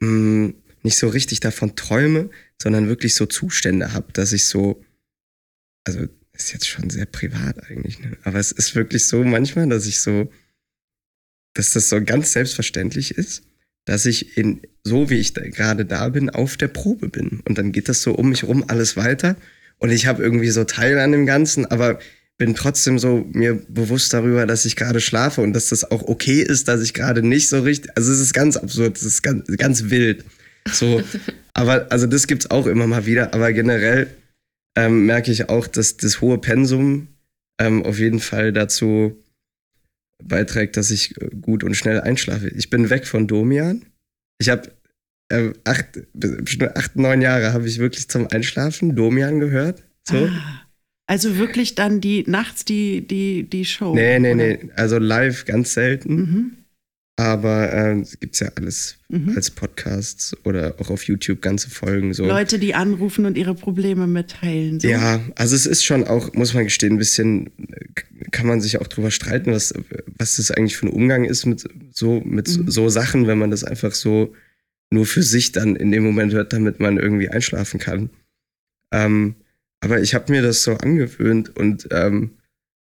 mh, 0.00 0.08
hm, 0.08 0.54
nicht 0.82 0.98
so 0.98 1.08
richtig 1.08 1.40
davon 1.40 1.76
träume, 1.76 2.30
sondern 2.60 2.88
wirklich 2.88 3.14
so 3.14 3.26
Zustände 3.26 3.94
habe, 3.94 4.12
dass 4.12 4.32
ich 4.32 4.44
so, 4.44 4.84
also 5.84 6.06
ist 6.32 6.52
jetzt 6.52 6.68
schon 6.68 6.90
sehr 6.90 7.06
privat 7.06 7.70
eigentlich, 7.70 8.00
ne? 8.00 8.16
aber 8.24 8.38
es 8.38 8.52
ist 8.52 8.74
wirklich 8.74 9.06
so 9.06 9.24
manchmal, 9.24 9.68
dass 9.68 9.86
ich 9.86 10.00
so, 10.00 10.30
dass 11.54 11.72
das 11.72 11.88
so 11.88 12.02
ganz 12.04 12.32
selbstverständlich 12.32 13.12
ist, 13.12 13.44
dass 13.86 14.04
ich 14.06 14.36
in, 14.36 14.62
so 14.82 15.10
wie 15.10 15.18
ich 15.18 15.32
da, 15.32 15.42
gerade 15.42 15.86
da 15.86 16.08
bin, 16.08 16.28
auf 16.30 16.56
der 16.56 16.68
Probe 16.68 17.08
bin. 17.08 17.40
Und 17.46 17.58
dann 17.58 17.70
geht 17.70 17.88
das 17.88 18.02
so 18.02 18.14
um 18.14 18.30
mich 18.30 18.44
rum 18.44 18.64
alles 18.66 18.96
weiter 18.96 19.36
und 19.78 19.90
ich 19.90 20.06
habe 20.06 20.22
irgendwie 20.22 20.50
so 20.50 20.64
Teil 20.64 20.98
an 20.98 21.12
dem 21.12 21.26
Ganzen, 21.26 21.66
aber 21.66 21.98
bin 22.36 22.54
trotzdem 22.54 22.98
so 22.98 23.26
mir 23.32 23.54
bewusst 23.68 24.12
darüber, 24.12 24.46
dass 24.46 24.64
ich 24.64 24.76
gerade 24.76 25.00
schlafe 25.00 25.40
und 25.40 25.52
dass 25.52 25.68
das 25.68 25.90
auch 25.90 26.02
okay 26.02 26.42
ist, 26.42 26.68
dass 26.68 26.82
ich 26.82 26.94
gerade 26.94 27.22
nicht 27.22 27.48
so 27.48 27.60
richtig. 27.60 27.96
Also 27.96 28.12
es 28.12 28.20
ist 28.20 28.32
ganz 28.32 28.56
absurd, 28.56 28.96
es 28.96 29.04
ist 29.04 29.22
ganz, 29.22 29.46
ganz 29.56 29.90
wild. 29.90 30.24
So, 30.70 31.02
aber 31.54 31.90
also 31.90 32.06
das 32.06 32.26
gibt's 32.26 32.50
auch 32.50 32.66
immer 32.66 32.86
mal 32.86 33.06
wieder. 33.06 33.34
Aber 33.34 33.52
generell 33.52 34.08
ähm, 34.76 35.06
merke 35.06 35.30
ich 35.30 35.48
auch, 35.48 35.66
dass 35.66 35.96
das 35.96 36.20
hohe 36.20 36.38
Pensum 36.38 37.08
ähm, 37.60 37.84
auf 37.84 37.98
jeden 37.98 38.20
Fall 38.20 38.52
dazu 38.52 39.16
beiträgt, 40.22 40.76
dass 40.76 40.90
ich 40.90 41.20
äh, 41.20 41.28
gut 41.40 41.62
und 41.62 41.74
schnell 41.74 42.00
einschlafe. 42.00 42.48
Ich 42.48 42.68
bin 42.68 42.90
weg 42.90 43.06
von 43.06 43.28
Domian. 43.28 43.86
Ich 44.38 44.48
habe 44.48 44.72
äh, 45.28 45.52
acht, 45.62 45.86
acht, 46.74 46.96
neun 46.96 47.22
Jahre 47.22 47.52
habe 47.52 47.68
ich 47.68 47.78
wirklich 47.78 48.08
zum 48.08 48.26
Einschlafen 48.28 48.96
Domian 48.96 49.38
gehört. 49.38 49.84
So. 50.02 50.26
Ah. 50.26 50.63
Also 51.06 51.36
wirklich 51.36 51.74
dann 51.74 52.00
die 52.00 52.24
nachts 52.26 52.64
die, 52.64 53.06
die, 53.06 53.48
die 53.48 53.64
Show? 53.64 53.94
Nee, 53.94 54.18
nee, 54.18 54.34
oder? 54.34 54.44
nee. 54.44 54.70
Also 54.76 54.98
live 54.98 55.44
ganz 55.44 55.74
selten. 55.74 56.14
Mhm. 56.14 56.52
Aber 57.16 57.72
äh, 57.72 58.02
gibt 58.18 58.34
es 58.34 58.40
ja 58.40 58.50
alles 58.56 58.96
mhm. 59.08 59.34
als 59.36 59.48
Podcasts 59.50 60.36
oder 60.44 60.74
auch 60.80 60.90
auf 60.90 61.04
YouTube 61.04 61.42
ganze 61.42 61.70
Folgen. 61.70 62.12
So. 62.12 62.26
Leute, 62.26 62.58
die 62.58 62.74
anrufen 62.74 63.24
und 63.24 63.38
ihre 63.38 63.54
Probleme 63.54 64.08
mitteilen. 64.08 64.80
So. 64.80 64.88
Ja, 64.88 65.20
also 65.36 65.54
es 65.54 65.66
ist 65.66 65.84
schon 65.84 66.02
auch, 66.04 66.32
muss 66.32 66.54
man 66.54 66.64
gestehen, 66.64 66.94
ein 66.94 66.98
bisschen, 66.98 67.50
kann 68.32 68.48
man 68.48 68.60
sich 68.60 68.80
auch 68.80 68.88
drüber 68.88 69.12
streiten, 69.12 69.52
was, 69.52 69.72
was 70.18 70.36
das 70.36 70.50
eigentlich 70.50 70.76
für 70.76 70.86
ein 70.86 70.92
Umgang 70.92 71.24
ist 71.24 71.46
mit 71.46 71.64
so, 71.92 72.20
mit 72.24 72.48
mhm. 72.48 72.68
so 72.68 72.88
Sachen, 72.88 73.28
wenn 73.28 73.38
man 73.38 73.52
das 73.52 73.62
einfach 73.62 73.92
so 73.92 74.34
nur 74.90 75.06
für 75.06 75.22
sich 75.22 75.52
dann 75.52 75.76
in 75.76 75.92
dem 75.92 76.02
Moment 76.02 76.32
hört, 76.32 76.52
damit 76.52 76.80
man 76.80 76.98
irgendwie 76.98 77.28
einschlafen 77.28 77.78
kann. 77.78 78.10
Ähm, 78.90 79.36
aber 79.84 80.00
ich 80.00 80.14
habe 80.14 80.32
mir 80.32 80.40
das 80.40 80.62
so 80.62 80.72
angewöhnt 80.78 81.54
und 81.56 81.88
ähm, 81.90 82.38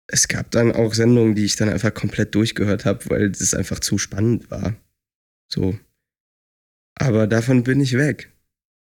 es 0.08 0.26
gab 0.26 0.50
dann 0.50 0.72
auch 0.72 0.94
Sendungen, 0.94 1.36
die 1.36 1.44
ich 1.44 1.54
dann 1.54 1.68
einfach 1.68 1.94
komplett 1.94 2.34
durchgehört 2.34 2.84
habe, 2.84 3.08
weil 3.08 3.30
es 3.30 3.54
einfach 3.54 3.78
zu 3.78 3.98
spannend 3.98 4.50
war. 4.50 4.74
So. 5.48 5.78
Aber 6.96 7.28
davon 7.28 7.62
bin 7.62 7.80
ich 7.80 7.96
weg. 7.96 8.32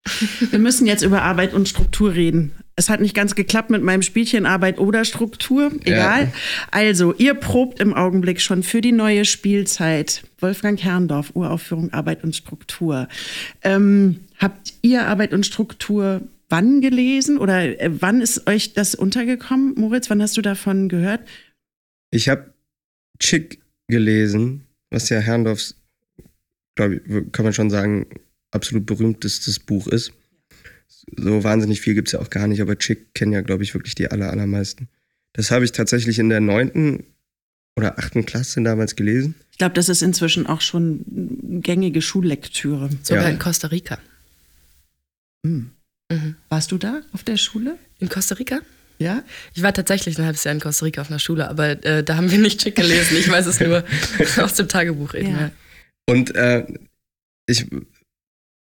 Wir 0.51 0.59
müssen 0.59 0.85
jetzt 0.85 1.01
über 1.01 1.23
Arbeit 1.23 1.53
und 1.53 1.67
Struktur 1.67 2.13
reden. 2.13 2.51
Es 2.75 2.89
hat 2.89 2.99
nicht 3.01 3.15
ganz 3.15 3.33
geklappt 3.33 3.71
mit 3.71 3.81
meinem 3.81 4.03
Spielchen 4.03 4.45
Arbeit 4.45 4.77
oder 4.77 5.03
Struktur. 5.03 5.71
Egal. 5.83 6.25
Ja. 6.25 6.31
Also, 6.69 7.13
ihr 7.13 7.33
probt 7.33 7.79
im 7.79 7.93
Augenblick 7.93 8.39
schon 8.39 8.61
für 8.61 8.81
die 8.81 8.91
neue 8.91 9.25
Spielzeit. 9.25 10.23
Wolfgang 10.39 10.79
Herrndorf, 10.83 11.31
Uraufführung 11.33 11.91
Arbeit 11.93 12.23
und 12.23 12.35
Struktur. 12.35 13.07
Ähm, 13.63 14.19
habt 14.37 14.73
ihr 14.81 15.07
Arbeit 15.07 15.33
und 15.33 15.45
Struktur 15.45 16.21
wann 16.49 16.81
gelesen 16.81 17.37
oder 17.37 17.79
äh, 17.79 17.89
wann 18.01 18.21
ist 18.21 18.47
euch 18.47 18.73
das 18.73 18.95
untergekommen, 18.95 19.75
Moritz? 19.75 20.09
Wann 20.09 20.21
hast 20.21 20.37
du 20.37 20.41
davon 20.41 20.89
gehört? 20.89 21.27
Ich 22.11 22.29
habe 22.29 22.53
Chick 23.19 23.61
gelesen, 23.87 24.65
was 24.89 25.09
ja 25.09 25.19
Herrndorfs, 25.19 25.75
glaube 26.75 26.95
ich, 26.95 27.31
kann 27.31 27.45
man 27.45 27.53
schon 27.53 27.69
sagen, 27.69 28.07
absolut 28.51 28.85
berühmtestes 28.85 29.59
Buch 29.59 29.87
ist. 29.87 30.11
So 31.17 31.43
wahnsinnig 31.43 31.81
viel 31.81 31.93
gibt 31.93 32.07
es 32.07 32.13
ja 32.13 32.19
auch 32.19 32.29
gar 32.29 32.47
nicht, 32.47 32.61
aber 32.61 32.77
Chick 32.77 33.13
kennen 33.13 33.33
ja, 33.33 33.41
glaube 33.41 33.63
ich, 33.63 33.73
wirklich 33.73 33.95
die 33.95 34.09
aller, 34.09 34.31
allermeisten. 34.31 34.89
Das 35.33 35.51
habe 35.51 35.65
ich 35.65 35.71
tatsächlich 35.71 36.19
in 36.19 36.29
der 36.29 36.39
neunten 36.39 37.03
oder 37.75 37.99
achten 37.99 38.25
Klasse 38.25 38.61
damals 38.63 38.95
gelesen. 38.95 39.35
Ich 39.51 39.57
glaube, 39.57 39.75
das 39.75 39.89
ist 39.89 40.01
inzwischen 40.01 40.47
auch 40.47 40.61
schon 40.61 41.03
gängige 41.61 42.01
Schullektüre. 42.01 42.89
Sogar 43.03 43.23
ja. 43.23 43.29
in 43.29 43.39
Costa 43.39 43.67
Rica. 43.67 43.99
Hm. 45.45 45.71
Mhm. 46.11 46.35
Warst 46.49 46.71
du 46.71 46.77
da 46.77 47.01
auf 47.13 47.23
der 47.23 47.37
Schule? 47.37 47.77
In 47.99 48.09
Costa 48.09 48.35
Rica? 48.35 48.59
Ja? 48.99 49.23
Ich 49.53 49.63
war 49.63 49.73
tatsächlich 49.73 50.17
ein 50.17 50.25
halbes 50.25 50.43
Jahr 50.43 50.53
in 50.53 50.61
Costa 50.61 50.85
Rica 50.85 51.01
auf 51.01 51.09
einer 51.09 51.19
Schule, 51.19 51.49
aber 51.49 51.83
äh, 51.83 52.03
da 52.03 52.17
haben 52.17 52.31
wir 52.31 52.37
nicht 52.37 52.61
schick 52.61 52.75
gelesen. 52.75 53.17
Ich 53.17 53.29
weiß 53.29 53.45
es 53.47 53.59
nur 53.59 53.83
aus 54.43 54.53
dem 54.53 54.67
Tagebuch 54.67 55.13
eben. 55.13 55.31
Ja. 55.31 55.51
Und 56.07 56.35
äh, 56.35 56.65
ich 57.47 57.67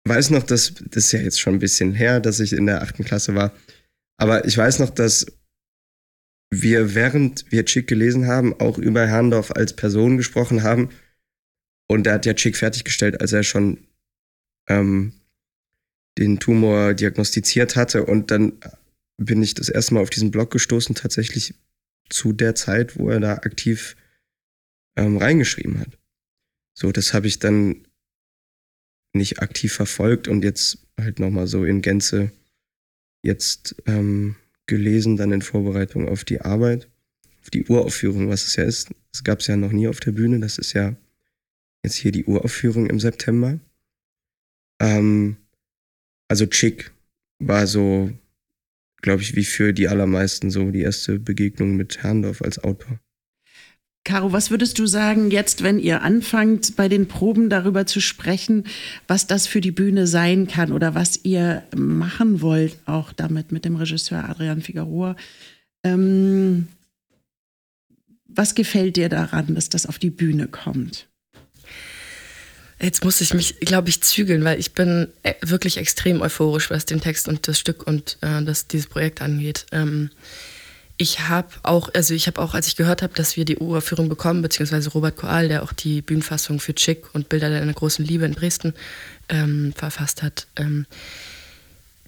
weiß 0.05 0.31
noch, 0.31 0.43
dass 0.43 0.75
das 0.75 1.05
ist 1.05 1.13
ja 1.13 1.21
jetzt 1.21 1.41
schon 1.41 1.55
ein 1.55 1.61
bisschen 1.61 1.95
her, 1.95 2.21
dass 2.21 2.41
ich 2.41 2.53
in 2.53 2.67
der 2.67 2.83
achten 2.83 3.05
Klasse 3.05 3.35
war. 3.35 3.53
Aber 4.17 4.45
ich 4.47 4.57
weiß 4.57 4.81
noch, 4.81 4.91
dass 4.91 5.27
wir, 6.51 6.95
während 6.95 7.51
wir 7.53 7.65
Chick 7.65 7.87
gelesen 7.87 8.27
haben, 8.27 8.59
auch 8.59 8.79
über 8.79 9.07
Herrndorf 9.07 9.53
als 9.53 9.75
Person 9.75 10.17
gesprochen 10.17 10.63
haben. 10.63 10.91
Und 11.89 12.07
er 12.07 12.15
hat 12.15 12.27
ja 12.27 12.35
Chick 12.35 12.57
fertiggestellt, 12.57 13.21
als 13.21 13.33
er 13.33 13.43
schon 13.43 13.87
ähm, 14.69 15.13
den 16.19 16.39
Tumor 16.39 16.95
diagnostiziert 16.95 17.77
hatte. 17.77 18.05
Und 18.05 18.31
dann 18.31 18.55
bin 19.17 19.43
ich 19.43 19.55
das 19.55 19.69
erste 19.69 19.95
Mal 19.95 20.01
auf 20.01 20.11
diesen 20.11 20.31
Blog 20.31 20.51
gestoßen, 20.51 20.95
tatsächlich 20.95 21.55
zu 22.09 22.33
der 22.33 22.55
Zeit, 22.55 22.99
wo 22.99 23.11
er 23.11 23.21
da 23.21 23.35
aktiv 23.35 23.97
ähm, 24.97 25.17
reingeschrieben 25.17 25.81
hat. 25.81 25.99
So, 26.75 26.93
das 26.93 27.15
habe 27.15 27.27
ich 27.27 27.39
dann 27.39 27.87
nicht 29.13 29.41
aktiv 29.41 29.73
verfolgt 29.73 30.29
und 30.29 30.45
jetzt 30.45 30.87
halt 30.99 31.19
nochmal 31.19 31.47
so 31.47 31.65
in 31.65 31.83
Gänze 31.83 32.31
jetzt 33.23 33.77
ähm, 33.87 34.37
gelesen, 34.67 35.17
dann 35.17 35.33
in 35.33 35.43
Vorbereitung 35.43 36.09
auf 36.09 36.25
die 36.25 36.41
Arbeit, 36.41 36.89
auf 37.43 37.51
die 37.51 37.65
Uraufführung, 37.65 38.29
was 38.29 38.47
es 38.47 38.57
ja 38.57 38.65
ist. 38.65 38.91
Das 39.13 39.25
gab 39.25 39.41
es 39.41 39.47
ja 39.47 39.57
noch 39.57 39.73
nie 39.73 39.89
auf 39.89 40.01
der 40.01 40.13
Bühne. 40.13 40.39
Das 40.39 40.59
ist 40.59 40.73
ja 40.73 40.95
jetzt 41.83 41.97
hier 41.97 42.13
die 42.13 42.25
Uraufführung 42.25 42.87
im 42.87 43.01
September. 43.01 43.59
Ähm, 44.81 45.37
also 46.29 46.47
Chick 46.47 46.93
war 47.39 47.67
so, 47.67 48.11
glaube 49.01 49.23
ich, 49.23 49.35
wie 49.35 49.45
für 49.45 49.73
die 49.73 49.89
allermeisten 49.89 50.51
so 50.51 50.71
die 50.71 50.83
erste 50.83 51.19
Begegnung 51.19 51.77
mit 51.77 52.03
Herrndorf 52.03 52.43
als 52.43 52.63
Autor. 52.63 53.01
Caro, 54.05 54.33
was 54.33 54.51
würdest 54.51 54.79
du 54.79 54.87
sagen 54.87 55.31
jetzt, 55.31 55.63
wenn 55.63 55.79
ihr 55.79 56.03
anfangt, 56.03 56.77
bei 56.77 56.89
den 56.89 57.09
Proben 57.09 57.51
darüber 57.51 57.85
zu 57.85 58.01
sprechen, 58.01 58.65
was 59.07 59.27
das 59.27 59.47
für 59.47 59.61
die 59.61 59.71
Bühne 59.71 60.07
sein 60.07 60.47
kann 60.47 60.73
oder 60.73 60.95
was 60.95 61.25
ihr 61.25 61.63
machen 61.77 62.41
wollt, 62.41 62.79
auch 62.87 63.13
damit 63.13 63.53
mit 63.53 63.67
dem 63.67 63.77
Regisseur 63.77 64.27
Adrian 64.27 64.63
Figueroa? 64.63 65.15
Ähm, 65.85 66.69
was 68.27 68.55
gefällt 68.55 68.97
dir 68.97 69.09
daran, 69.09 69.55
dass 69.55 69.69
das 69.69 69.85
auf 69.85 69.99
die 69.99 70.11
Bühne 70.11 70.49
kommt? 70.49 71.08
Jetzt 72.81 73.05
muss 73.05 73.21
ich 73.21 73.35
mich, 73.35 73.59
glaube 73.61 73.89
ich, 73.89 74.03
zügeln, 74.03 74.45
weil 74.45 74.61
ich 74.61 74.73
bin 74.73 75.09
äh, 75.25 75.35
wirklich 75.43 75.79
extrem 75.79 76.21
euphorisch, 76.21 76.71
was 76.71 76.85
den 76.85 77.01
Text 77.01 77.27
und 77.27 77.49
das 77.49 77.59
Stück 77.59 77.87
und 77.87 78.19
äh, 78.21 78.43
das, 78.45 78.69
dieses 78.69 78.87
Projekt 78.87 79.21
angeht. 79.21 79.67
Ähm, 79.73 80.11
ich 80.97 81.29
habe 81.29 81.49
auch, 81.63 81.91
also 81.95 82.13
ich 82.15 82.27
habe 82.27 82.41
auch, 82.41 82.55
als 82.55 82.67
ich 82.67 82.77
gehört 82.77 83.03
habe, 83.03 83.15
dass 83.15 83.37
wir 83.37 83.45
die 83.45 83.59
Uraufführung 83.59 84.09
bekommen, 84.09 84.43
beziehungsweise 84.43 84.91
Robert 84.91 85.17
Koal, 85.17 85.49
der 85.49 85.63
auch 85.63 85.73
die 85.73 86.03
Bühnenfassung 86.03 86.59
für 86.59 86.75
Chick 86.75 87.15
und 87.15 87.29
Bilder 87.29 87.51
der 87.51 87.73
großen 87.73 88.05
Liebe 88.05 88.25
in 88.25 88.35
Dresden 88.35 88.75
ähm, 89.29 89.73
verfasst 89.77 90.23
hat, 90.23 90.47
ähm, 90.57 90.87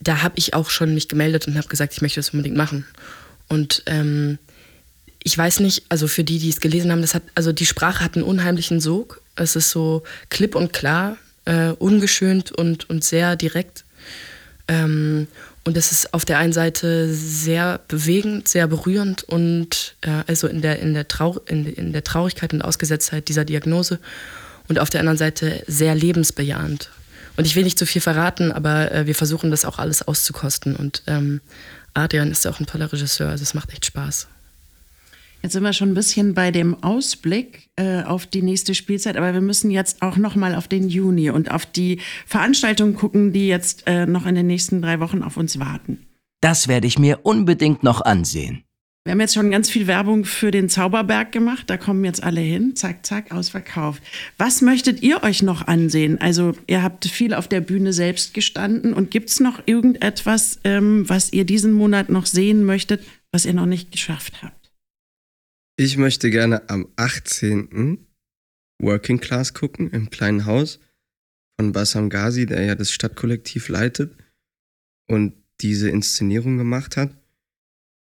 da 0.01 0.23
habe 0.23 0.35
ich 0.39 0.55
auch 0.55 0.71
schon 0.71 0.95
mich 0.95 1.09
gemeldet 1.09 1.47
und 1.47 1.57
habe 1.57 1.69
gesagt, 1.69 1.93
ich 1.93 2.01
möchte 2.01 2.19
das 2.19 2.31
unbedingt 2.31 2.57
machen. 2.57 2.87
Und 3.49 3.83
ähm, 3.87 4.39
ich 5.23 5.37
weiß 5.37 5.61
nicht, 5.61 5.85
also 5.89 6.09
für 6.09 6.25
die, 6.25 6.39
die 6.39 6.49
es 6.49 6.61
gelesen 6.61 6.91
haben, 6.91 7.03
das 7.03 7.15
hat, 7.15 7.23
also 7.35 7.53
die 7.53 7.67
Sprache 7.67 8.03
hat 8.03 8.17
einen 8.17 8.25
unheimlichen 8.25 8.81
Sog. 8.81 9.20
Es 9.37 9.57
ist 9.57 9.71
so 9.71 10.03
klipp 10.29 10.55
und 10.55 10.73
klar, 10.73 11.17
äh, 11.45 11.71
ungeschönt 11.71 12.53
und, 12.53 12.89
und 12.91 13.05
sehr 13.05 13.37
direkt. 13.37 13.85
Ähm, 14.69 15.27
und 15.65 15.77
es 15.77 15.93
ist 15.93 16.15
auf 16.15 16.25
der 16.25 16.39
einen 16.39 16.53
Seite 16.53 17.13
sehr 17.13 17.81
bewegend, 17.89 18.49
sehr 18.49 18.67
berührend 18.67 19.25
und 19.25 19.95
äh, 20.01 20.23
also 20.27 20.47
in 20.47 20.63
der, 20.63 20.79
in, 20.79 20.95
der 20.95 21.07
Trau 21.09 21.39
in, 21.47 21.67
in 21.67 21.93
der 21.93 22.05
Traurigkeit 22.05 22.53
und 22.53 22.63
Ausgesetztheit 22.63 23.29
dieser 23.29 23.45
Diagnose 23.45 23.99
und 24.69 24.79
auf 24.79 24.89
der 24.91 25.01
anderen 25.01 25.19
Seite 25.19 25.63
sehr 25.67 25.95
lebensbejahend. 25.95 26.91
Und 27.37 27.47
ich 27.47 27.57
will 27.57 27.65
nicht 27.65 27.79
zu 27.79 27.87
viel 27.87 28.01
verraten, 28.01 28.53
aber 28.53 28.93
äh, 28.93 29.07
wir 29.07 29.15
versuchen 29.15 29.51
das 29.51 29.65
auch 29.65 29.79
alles 29.79 30.07
auszukosten. 30.07 30.77
Und 30.77 31.03
ähm, 31.07 31.41
Adrian 31.95 32.31
ist 32.31 32.45
ja 32.45 32.51
auch 32.51 32.61
ein 32.61 32.67
toller 32.67 32.93
Regisseur, 32.93 33.29
also 33.29 33.43
es 33.43 33.55
macht 33.55 33.73
echt 33.73 33.87
Spaß. 33.87 34.29
Jetzt 35.43 35.55
sind 35.55 35.63
wir 35.63 35.73
schon 35.73 35.91
ein 35.91 35.95
bisschen 35.95 36.35
bei 36.35 36.51
dem 36.51 36.83
Ausblick 36.83 37.71
äh, 37.77 38.03
auf 38.03 38.27
die 38.27 38.43
nächste 38.43 38.75
Spielzeit, 38.75 39.17
aber 39.17 39.33
wir 39.33 39.41
müssen 39.41 39.71
jetzt 39.71 40.03
auch 40.03 40.17
noch 40.17 40.37
mal 40.37 40.55
auf 40.55 40.69
den 40.69 40.89
Juni 40.89 41.31
und 41.31 41.51
auf 41.51 41.65
die 41.65 42.01
Veranstaltungen 42.27 42.95
gucken, 42.95 43.33
die 43.33 43.49
jetzt 43.49 43.85
äh, 43.87 44.07
noch 44.07 44.27
in 44.27 44.35
den 44.35 44.47
nächsten 44.47 44.83
drei 44.83 45.01
Wochen 45.01 45.23
auf 45.23 45.37
uns 45.37 45.59
warten. 45.59 46.07
Das 46.43 46.69
werde 46.69 46.87
ich 46.87 46.99
mir 46.99 47.21
unbedingt 47.23 47.83
noch 47.83 48.03
ansehen. 48.03 48.65
Wir 49.05 49.13
haben 49.13 49.21
jetzt 49.21 49.33
schon 49.33 49.51
ganz 49.51 49.71
viel 49.71 49.87
Werbung 49.87 50.27
für 50.27 50.51
den 50.51 50.69
Zauberberg 50.69 51.33
gemacht. 51.33 51.71
Da 51.71 51.79
kommen 51.79 52.05
jetzt 52.05 52.23
alle 52.23 52.43
hin. 52.43 52.77
Zack, 52.77 53.07
zack, 53.07 53.33
ausverkauft. 53.33 54.03
Was 54.37 54.61
möchtet 54.61 55.03
ihr 55.03 55.23
euch 55.23 55.43
noch 55.43 55.67
ansehen? 55.67 56.21
Also, 56.21 56.53
ihr 56.67 56.83
habt 56.83 57.07
viel 57.07 57.33
auf 57.33 57.49
der 57.49 57.63
Bühne 57.63 57.95
selbst 57.95 58.35
gestanden. 58.35 58.93
Und 58.93 59.11
gibt 59.11 59.31
es 59.31 59.41
noch 59.41 59.63
irgendetwas, 59.65 60.61
ähm, 60.65 61.09
was 61.09 61.33
ihr 61.33 61.45
diesen 61.45 61.73
Monat 61.73 62.11
noch 62.11 62.27
sehen 62.27 62.65
möchtet, 62.65 63.03
was 63.33 63.47
ihr 63.47 63.55
noch 63.55 63.65
nicht 63.65 63.91
geschafft 63.91 64.43
habt? 64.43 64.60
Ich 65.83 65.97
möchte 65.97 66.29
gerne 66.29 66.69
am 66.69 66.89
18. 66.97 68.07
Working 68.83 69.19
Class 69.19 69.55
gucken 69.55 69.89
im 69.93 70.11
kleinen 70.11 70.45
Haus 70.45 70.79
von 71.59 71.73
Bassam 71.73 72.11
Ghazi, 72.11 72.45
der 72.45 72.63
ja 72.63 72.75
das 72.75 72.93
Stadtkollektiv 72.93 73.71
leitet 73.71 74.15
und 75.09 75.33
diese 75.63 75.89
Inszenierung 75.89 76.59
gemacht 76.59 76.99
hat. 76.99 77.17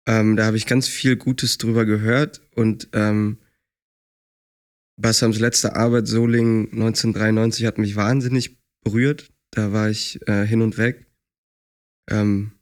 Ähm, 0.07 0.37
da 0.37 0.45
habe 0.47 0.57
ich 0.57 0.66
ganz 0.66 0.87
viel 0.87 1.16
Gutes 1.16 1.59
drüber 1.59 1.85
gehört 1.85 2.43
und 2.55 2.91
ähm, 2.93 3.39
Bassams 4.97 5.41
letzte 5.41 5.75
Arbeit, 5.75 6.07
Solingen 6.07 6.66
1993, 6.66 7.66
hat 7.66 7.79
mich 7.79 7.97
wahnsinnig 7.97 8.57
berührt. 8.85 9.33
Da 9.51 9.72
war 9.72 9.91
ich 9.91 10.20
äh, 10.29 10.47
hin 10.47 10.62
und 10.62 10.79
weg. 10.79 11.09
Ähm, 12.09 12.53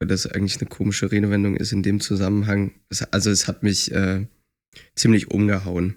weil 0.00 0.08
das 0.08 0.26
eigentlich 0.26 0.60
eine 0.60 0.68
komische 0.68 1.12
Redewendung 1.12 1.54
ist 1.54 1.70
in 1.70 1.84
dem 1.84 2.00
Zusammenhang. 2.00 2.74
Es, 2.88 3.02
also 3.02 3.30
es 3.30 3.46
hat 3.46 3.62
mich 3.62 3.92
äh, 3.92 4.26
ziemlich 4.94 5.30
umgehauen. 5.30 5.96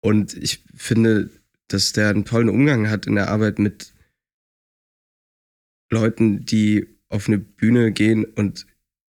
Und 0.00 0.34
ich 0.34 0.64
finde, 0.74 1.30
dass 1.68 1.92
der 1.92 2.10
einen 2.10 2.24
tollen 2.24 2.48
Umgang 2.48 2.88
hat 2.88 3.06
in 3.06 3.16
der 3.16 3.28
Arbeit 3.28 3.58
mit 3.58 3.92
Leuten, 5.90 6.44
die 6.44 6.86
auf 7.08 7.28
eine 7.28 7.38
Bühne 7.38 7.92
gehen 7.92 8.24
und 8.24 8.66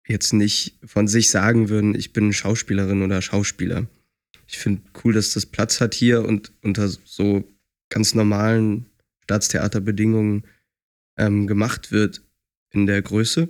jetzt 0.06 0.32
nicht 0.32 0.78
von 0.84 1.08
sich 1.08 1.30
sagen 1.30 1.68
würden, 1.68 1.94
ich 1.94 2.12
bin 2.12 2.32
Schauspielerin 2.32 3.02
oder 3.02 3.22
Schauspieler. 3.22 3.86
Ich 4.46 4.58
finde 4.58 4.82
cool, 5.02 5.12
dass 5.12 5.32
das 5.32 5.46
Platz 5.46 5.80
hat 5.80 5.94
hier 5.94 6.24
und 6.24 6.52
unter 6.62 6.88
so 6.88 7.44
ganz 7.88 8.14
normalen 8.14 8.86
Staatstheaterbedingungen 9.24 10.44
ähm, 11.16 11.46
gemacht 11.46 11.90
wird 11.90 12.22
in 12.70 12.86
der 12.86 13.02
Größe. 13.02 13.48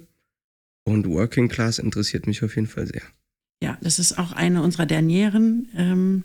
Und 0.84 1.07
Working 1.07 1.49
Class 1.49 1.78
interessiert 1.78 2.26
mich 2.26 2.42
auf 2.42 2.55
jeden 2.55 2.68
Fall 2.68 2.86
sehr. 2.86 3.03
Ja, 3.62 3.78
das 3.80 3.98
ist 3.98 4.18
auch 4.18 4.32
eine 4.32 4.62
unserer 4.62 4.86
Dernieren 4.86 5.68
ähm, 5.76 6.24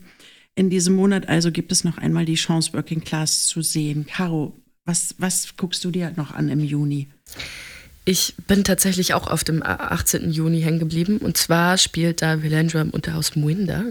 in 0.55 0.69
diesem 0.69 0.95
Monat. 0.95 1.29
Also 1.29 1.51
gibt 1.51 1.71
es 1.71 1.83
noch 1.83 1.97
einmal 1.97 2.25
die 2.25 2.35
Chance, 2.35 2.73
Working 2.73 3.03
Class 3.03 3.45
zu 3.45 3.61
sehen. 3.61 4.05
Caro, 4.05 4.53
was, 4.85 5.15
was 5.17 5.55
guckst 5.55 5.83
du 5.83 5.91
dir 5.91 6.11
noch 6.17 6.33
an 6.33 6.49
im 6.49 6.63
Juni? 6.63 7.07
Ich 8.03 8.33
bin 8.47 8.63
tatsächlich 8.63 9.13
auch 9.13 9.27
auf 9.27 9.43
dem 9.43 9.61
18. 9.63 10.31
Juni 10.31 10.61
hängen 10.61 10.79
geblieben. 10.79 11.19
Und 11.19 11.37
zwar 11.37 11.77
spielt 11.77 12.21
da 12.21 12.41
Villandra 12.41 12.81
im 12.81 12.89
Unterhaus 12.89 13.35
Muinda. 13.35 13.85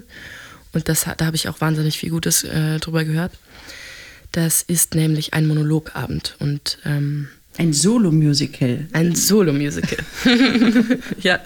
Und 0.72 0.88
das, 0.88 1.06
da 1.16 1.26
habe 1.26 1.36
ich 1.36 1.48
auch 1.48 1.60
wahnsinnig 1.60 1.98
viel 1.98 2.10
Gutes 2.10 2.44
äh, 2.44 2.78
drüber 2.78 3.04
gehört. 3.04 3.32
Das 4.32 4.62
ist 4.62 4.94
nämlich 4.94 5.32
ein 5.32 5.46
Monologabend. 5.46 6.36
Und 6.40 6.78
ähm, 6.84 7.28
ein 7.60 7.74
Solo-Musical. 7.74 8.86
Ein 8.92 9.14
Solo-Musical. 9.14 9.98
ja, 11.20 11.40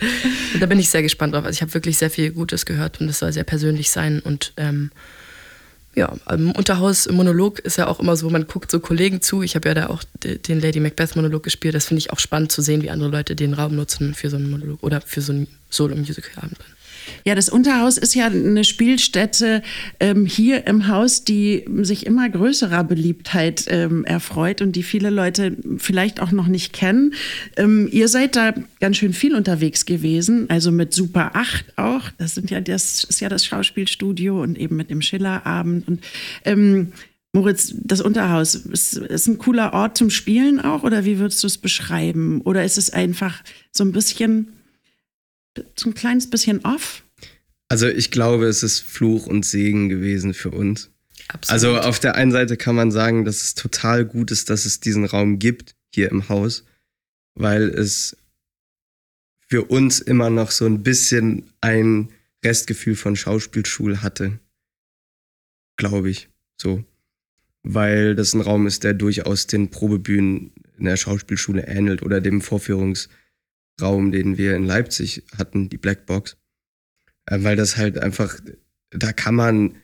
und 0.55 0.62
da 0.62 0.67
bin 0.67 0.79
ich 0.79 0.89
sehr 0.89 1.03
gespannt 1.03 1.35
drauf. 1.35 1.45
Also 1.45 1.57
ich 1.57 1.62
habe 1.62 1.75
wirklich 1.75 1.99
sehr 1.99 2.09
viel 2.09 2.31
Gutes 2.31 2.67
gehört 2.67 3.01
und 3.01 3.09
es 3.09 3.19
soll 3.19 3.33
sehr 3.33 3.43
persönlich 3.43 3.91
sein. 3.91 4.21
Und 4.21 4.53
ähm, 4.57 4.93
ja, 5.97 6.15
im 6.31 6.53
Unterhaus-Monolog 6.53 7.59
ist 7.59 7.79
ja 7.79 7.89
auch 7.89 7.99
immer 7.99 8.15
so, 8.15 8.31
man 8.31 8.47
guckt 8.47 8.71
so 8.71 8.79
Kollegen 8.79 9.23
zu. 9.23 9.43
Ich 9.43 9.57
habe 9.57 9.69
ja 9.69 9.75
da 9.75 9.87
auch 9.89 10.05
den 10.23 10.61
Lady 10.61 10.79
Macbeth-Monolog 10.79 11.43
gespielt. 11.43 11.75
Das 11.75 11.87
finde 11.87 11.99
ich 11.99 12.12
auch 12.12 12.21
spannend 12.21 12.53
zu 12.53 12.62
sehen, 12.62 12.83
wie 12.83 12.91
andere 12.91 13.11
Leute 13.11 13.35
den 13.35 13.53
Raum 13.53 13.75
nutzen 13.75 14.15
für 14.15 14.31
so 14.31 14.37
einen 14.37 14.49
Monolog 14.49 14.85
oder 14.85 15.01
für 15.01 15.21
so 15.21 15.33
einen 15.33 15.49
Solo-Musical-Abend. 15.71 16.59
Ja, 17.24 17.34
das 17.34 17.48
Unterhaus 17.48 17.98
ist 17.98 18.14
ja 18.14 18.26
eine 18.26 18.64
Spielstätte 18.64 19.62
ähm, 20.00 20.26
hier 20.26 20.66
im 20.66 20.88
Haus, 20.88 21.24
die 21.24 21.64
sich 21.82 22.07
immer 22.07 22.28
größerer 22.28 22.84
Beliebtheit 22.84 23.64
ähm, 23.68 24.05
erfreut 24.05 24.62
und 24.62 24.76
die 24.76 24.82
viele 24.82 25.11
Leute 25.11 25.57
vielleicht 25.78 26.20
auch 26.20 26.32
noch 26.32 26.46
nicht 26.46 26.72
kennen. 26.72 27.14
Ähm, 27.57 27.88
ihr 27.90 28.09
seid 28.09 28.36
da 28.36 28.55
ganz 28.80 28.96
schön 28.96 29.12
viel 29.12 29.34
unterwegs 29.34 29.86
gewesen, 29.86 30.48
also 30.50 30.70
mit 30.70 30.92
Super 30.92 31.32
8 31.34 31.78
auch. 31.78 32.11
Das 32.18 32.34
sind 32.34 32.50
ja 32.50 32.61
das 32.61 33.05
ist 33.05 33.20
ja 33.20 33.28
das 33.28 33.44
Schauspielstudio 33.44 34.42
und 34.42 34.59
eben 34.59 34.76
mit 34.76 34.90
dem 34.90 35.02
Schillerabend 35.02 35.88
und 35.88 36.05
ähm, 36.44 36.92
Moritz, 37.34 37.74
das 37.82 38.00
Unterhaus, 38.00 38.55
ist, 38.55 38.96
ist 38.96 39.26
ein 39.26 39.38
cooler 39.38 39.72
Ort 39.72 39.98
zum 39.98 40.09
Spielen 40.09 40.61
auch 40.61 40.84
oder 40.84 41.05
wie 41.05 41.18
würdest 41.18 41.42
du 41.42 41.48
es 41.48 41.59
beschreiben? 41.59 42.40
Oder 42.42 42.64
ist 42.64 42.78
es 42.78 42.90
einfach 42.90 43.42
so 43.72 43.82
ein 43.82 43.90
bisschen 43.90 44.52
so 45.76 45.90
ein 45.90 45.94
kleines 45.94 46.30
bisschen 46.30 46.64
off? 46.64 47.05
Also 47.68 47.88
ich 47.88 48.11
glaube, 48.11 48.46
es 48.46 48.62
ist 48.62 48.80
Fluch 48.80 49.26
und 49.26 49.44
Segen 49.44 49.88
gewesen 49.88 50.34
für 50.34 50.50
uns. 50.50 50.90
Absolut. 51.28 51.50
Also 51.52 51.78
auf 51.78 51.98
der 51.98 52.14
einen 52.16 52.32
Seite 52.32 52.57
kann 52.57 52.74
man 52.74 52.90
sagen, 52.90 53.24
dass 53.24 53.42
es 53.42 53.55
total 53.55 54.05
gut 54.05 54.30
ist, 54.30 54.50
dass 54.50 54.66
es 54.66 54.80
diesen 54.80 55.05
Raum 55.05 55.38
gibt 55.38 55.74
hier 55.94 56.11
im 56.11 56.28
Haus, 56.28 56.64
weil 57.34 57.68
es 57.68 58.16
für 59.48 59.64
uns 59.64 60.00
immer 60.00 60.30
noch 60.30 60.50
so 60.50 60.66
ein 60.66 60.82
bisschen 60.82 61.50
ein 61.61 62.11
Restgefühl 62.44 62.96
von 62.96 63.16
Schauspielschule 63.16 64.02
hatte. 64.02 64.38
Glaube 65.76 66.11
ich, 66.11 66.28
so. 66.61 66.84
Weil 67.62 68.14
das 68.14 68.34
ein 68.34 68.42
Raum 68.42 68.66
ist, 68.66 68.84
der 68.84 68.92
durchaus 68.92 69.46
den 69.46 69.70
Probebühnen 69.70 70.52
in 70.76 70.84
der 70.84 70.96
Schauspielschule 70.96 71.66
ähnelt 71.66 72.02
oder 72.02 72.20
dem 72.20 72.42
Vorführungs- 72.42 73.09
Raum, 73.81 74.12
den 74.12 74.39
wir 74.39 74.57
in 74.57 74.64
Leipzig 74.64 75.25
hatten, 75.37 75.68
die 75.68 75.79
Blackbox. 75.79 76.37
Äh, 77.27 77.43
weil 77.43 77.57
das 77.57 77.77
halt 77.77 77.99
einfach, 77.99 78.39
da 78.91 79.12
kann 79.12 79.35
man 79.35 79.77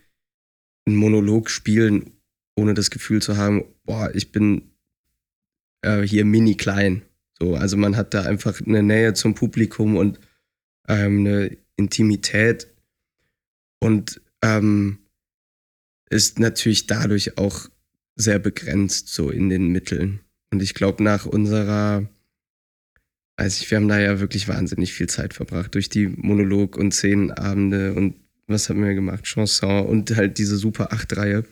einen 0.86 0.96
Monolog 0.96 1.50
spielen, 1.50 2.12
ohne 2.56 2.74
das 2.74 2.90
Gefühl 2.90 3.22
zu 3.22 3.36
haben, 3.36 3.64
boah, 3.84 4.10
ich 4.14 4.32
bin 4.32 4.70
äh, 5.82 6.02
hier 6.02 6.24
mini 6.24 6.56
klein. 6.56 7.02
So, 7.38 7.54
also 7.54 7.76
man 7.76 7.96
hat 7.96 8.14
da 8.14 8.22
einfach 8.22 8.60
eine 8.60 8.82
Nähe 8.82 9.14
zum 9.14 9.34
Publikum 9.34 9.96
und 9.96 10.20
ähm, 10.88 11.20
eine 11.20 11.56
Intimität 11.76 12.68
und 13.80 14.20
ähm, 14.42 14.98
ist 16.10 16.38
natürlich 16.38 16.86
dadurch 16.86 17.38
auch 17.38 17.68
sehr 18.16 18.38
begrenzt 18.38 19.08
so 19.08 19.30
in 19.30 19.48
den 19.48 19.68
Mitteln. 19.68 20.20
Und 20.52 20.62
ich 20.62 20.74
glaube, 20.74 21.02
nach 21.02 21.24
unserer, 21.24 22.08
also 23.40 23.62
ich, 23.62 23.70
wir 23.70 23.76
haben 23.76 23.88
da 23.88 23.98
ja 23.98 24.20
wirklich 24.20 24.48
wahnsinnig 24.48 24.92
viel 24.92 25.08
Zeit 25.08 25.32
verbracht 25.32 25.74
durch 25.74 25.88
die 25.88 26.06
Monolog- 26.08 26.76
und 26.76 26.92
Szenenabende 26.92 27.94
und 27.94 28.14
was 28.46 28.68
haben 28.68 28.84
wir 28.84 28.92
gemacht? 28.94 29.24
Chanson 29.24 29.86
und 29.86 30.14
halt 30.14 30.36
diese 30.36 30.56
super 30.56 30.92
Acht-Reihe. 30.92 31.44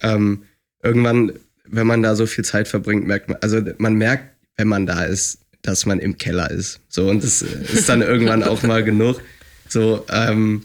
Ähm, 0.00 0.44
irgendwann, 0.82 1.32
wenn 1.68 1.86
man 1.86 2.02
da 2.02 2.16
so 2.16 2.24
viel 2.24 2.44
Zeit 2.44 2.66
verbringt, 2.66 3.06
merkt 3.06 3.28
man, 3.28 3.36
also 3.42 3.60
man 3.76 3.94
merkt, 3.94 4.24
wenn 4.56 4.68
man 4.68 4.86
da 4.86 5.02
ist, 5.02 5.40
dass 5.60 5.84
man 5.84 5.98
im 5.98 6.16
Keller 6.16 6.50
ist. 6.50 6.80
So, 6.88 7.10
und 7.10 7.22
das 7.22 7.42
ist 7.42 7.88
dann 7.88 8.00
irgendwann 8.00 8.42
auch 8.42 8.62
mal 8.62 8.82
genug. 8.82 9.20
So, 9.68 10.06
ähm, 10.10 10.62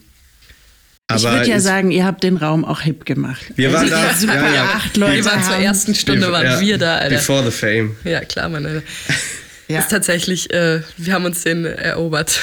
ich 1.13 1.23
würde 1.23 1.49
ja 1.49 1.59
sagen, 1.59 1.91
ihr 1.91 2.05
habt 2.05 2.23
den 2.23 2.37
Raum 2.37 2.63
auch 2.63 2.81
hip 2.81 3.05
gemacht. 3.05 3.51
Wir 3.55 3.73
waren 3.73 3.89
da. 3.89 4.13
Super, 4.13 4.35
ja, 4.35 4.53
ja. 4.53 4.63
acht 4.75 4.95
Leute. 4.95 5.15
Wir 5.15 5.25
waren 5.25 5.43
zur 5.43 5.55
ersten 5.55 5.95
Stunde, 5.95 6.31
waren 6.31 6.45
ja, 6.45 6.59
wir 6.61 6.77
da, 6.77 6.97
Alter. 6.97 7.15
Before 7.15 7.43
the 7.43 7.51
fame. 7.51 7.95
Ja, 8.03 8.21
klar, 8.21 8.49
meine. 8.49 8.83
Ja. 9.67 9.79
Ist 9.79 9.89
tatsächlich, 9.89 10.51
äh, 10.53 10.81
wir 10.97 11.13
haben 11.13 11.25
uns 11.25 11.43
den 11.43 11.65
erobert. 11.65 12.41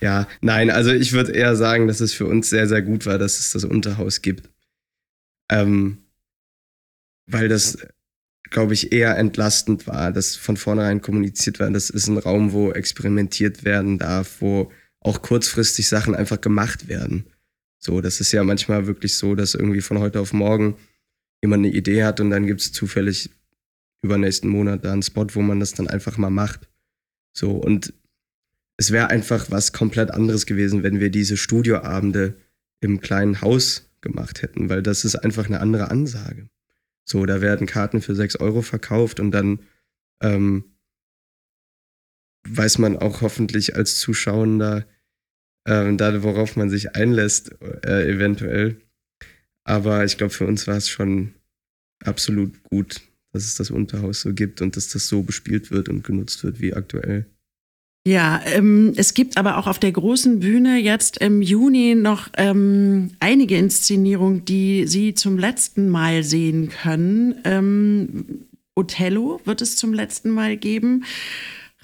Ja, 0.00 0.26
nein, 0.40 0.70
also 0.70 0.90
ich 0.90 1.12
würde 1.12 1.30
eher 1.32 1.54
sagen, 1.54 1.86
dass 1.86 2.00
es 2.00 2.12
für 2.12 2.26
uns 2.26 2.50
sehr, 2.50 2.66
sehr 2.66 2.82
gut 2.82 3.06
war, 3.06 3.18
dass 3.18 3.38
es 3.38 3.52
das 3.52 3.64
Unterhaus 3.64 4.20
gibt. 4.20 4.50
Ähm, 5.48 5.98
weil 7.26 7.48
das, 7.48 7.78
glaube 8.50 8.74
ich, 8.74 8.92
eher 8.92 9.16
entlastend 9.16 9.86
war, 9.86 10.10
dass 10.10 10.34
von 10.34 10.56
vornherein 10.56 11.02
kommuniziert 11.02 11.60
war, 11.60 11.70
das 11.70 11.88
ist 11.88 12.08
ein 12.08 12.18
Raum, 12.18 12.52
wo 12.52 12.72
experimentiert 12.72 13.64
werden 13.64 13.98
darf, 13.98 14.40
wo 14.40 14.72
auch 14.98 15.22
kurzfristig 15.22 15.88
Sachen 15.88 16.16
einfach 16.16 16.40
gemacht 16.40 16.88
werden. 16.88 17.26
So, 17.78 18.00
das 18.00 18.20
ist 18.20 18.32
ja 18.32 18.42
manchmal 18.42 18.86
wirklich 18.88 19.16
so, 19.16 19.36
dass 19.36 19.54
irgendwie 19.54 19.80
von 19.80 19.98
heute 19.98 20.20
auf 20.20 20.32
morgen 20.32 20.76
jemand 21.42 21.64
eine 21.64 21.74
Idee 21.74 22.04
hat 22.04 22.20
und 22.20 22.30
dann 22.30 22.46
gibt 22.46 22.60
es 22.60 22.72
zufällig 22.72 23.30
übernächsten 24.02 24.50
Monat 24.50 24.84
da 24.84 24.92
einen 24.92 25.02
Spot, 25.02 25.26
wo 25.32 25.42
man 25.42 25.60
das 25.60 25.72
dann 25.72 25.88
einfach 25.88 26.18
mal 26.18 26.30
macht. 26.30 26.68
So, 27.32 27.52
und 27.52 27.94
es 28.76 28.90
wäre 28.90 29.10
einfach 29.10 29.50
was 29.50 29.72
komplett 29.72 30.10
anderes 30.10 30.46
gewesen, 30.46 30.82
wenn 30.82 31.00
wir 31.00 31.10
diese 31.10 31.36
Studioabende 31.36 32.36
im 32.80 33.00
kleinen 33.00 33.40
Haus 33.40 33.90
gemacht 34.00 34.42
hätten, 34.42 34.68
weil 34.68 34.82
das 34.82 35.04
ist 35.04 35.16
einfach 35.16 35.46
eine 35.46 35.60
andere 35.60 35.90
Ansage. 35.90 36.48
So, 37.04 37.24
da 37.26 37.40
werden 37.40 37.66
Karten 37.66 38.00
für 38.00 38.14
6 38.14 38.36
Euro 38.36 38.62
verkauft 38.62 39.20
und 39.20 39.30
dann 39.30 39.60
ähm, 40.20 40.64
weiß 42.48 42.78
man 42.78 42.96
auch 42.96 43.20
hoffentlich 43.20 43.76
als 43.76 43.98
Zuschauender, 43.98 44.86
ähm, 45.66 45.96
da, 45.96 46.22
worauf 46.22 46.56
man 46.56 46.70
sich 46.70 46.96
einlässt, 46.96 47.54
äh, 47.84 48.08
eventuell. 48.08 48.80
Aber 49.64 50.04
ich 50.04 50.18
glaube, 50.18 50.32
für 50.32 50.46
uns 50.46 50.66
war 50.66 50.76
es 50.76 50.88
schon 50.88 51.34
absolut 52.04 52.62
gut, 52.64 53.00
dass 53.32 53.44
es 53.44 53.54
das 53.54 53.70
Unterhaus 53.70 54.20
so 54.20 54.32
gibt 54.32 54.60
und 54.60 54.76
dass 54.76 54.88
das 54.88 55.08
so 55.08 55.22
bespielt 55.22 55.70
wird 55.70 55.88
und 55.88 56.04
genutzt 56.04 56.44
wird 56.44 56.60
wie 56.60 56.74
aktuell. 56.74 57.26
Ja, 58.04 58.40
ähm, 58.46 58.94
es 58.96 59.14
gibt 59.14 59.36
aber 59.36 59.58
auch 59.58 59.68
auf 59.68 59.78
der 59.78 59.92
großen 59.92 60.40
Bühne 60.40 60.78
jetzt 60.78 61.18
im 61.18 61.40
Juni 61.40 61.94
noch 61.94 62.28
ähm, 62.36 63.12
einige 63.20 63.56
Inszenierungen, 63.56 64.44
die 64.44 64.88
Sie 64.88 65.14
zum 65.14 65.38
letzten 65.38 65.88
Mal 65.88 66.24
sehen 66.24 66.68
können. 66.68 67.36
Ähm, 67.44 68.46
Othello 68.74 69.40
wird 69.44 69.62
es 69.62 69.76
zum 69.76 69.94
letzten 69.94 70.30
Mal 70.30 70.56
geben. 70.56 71.04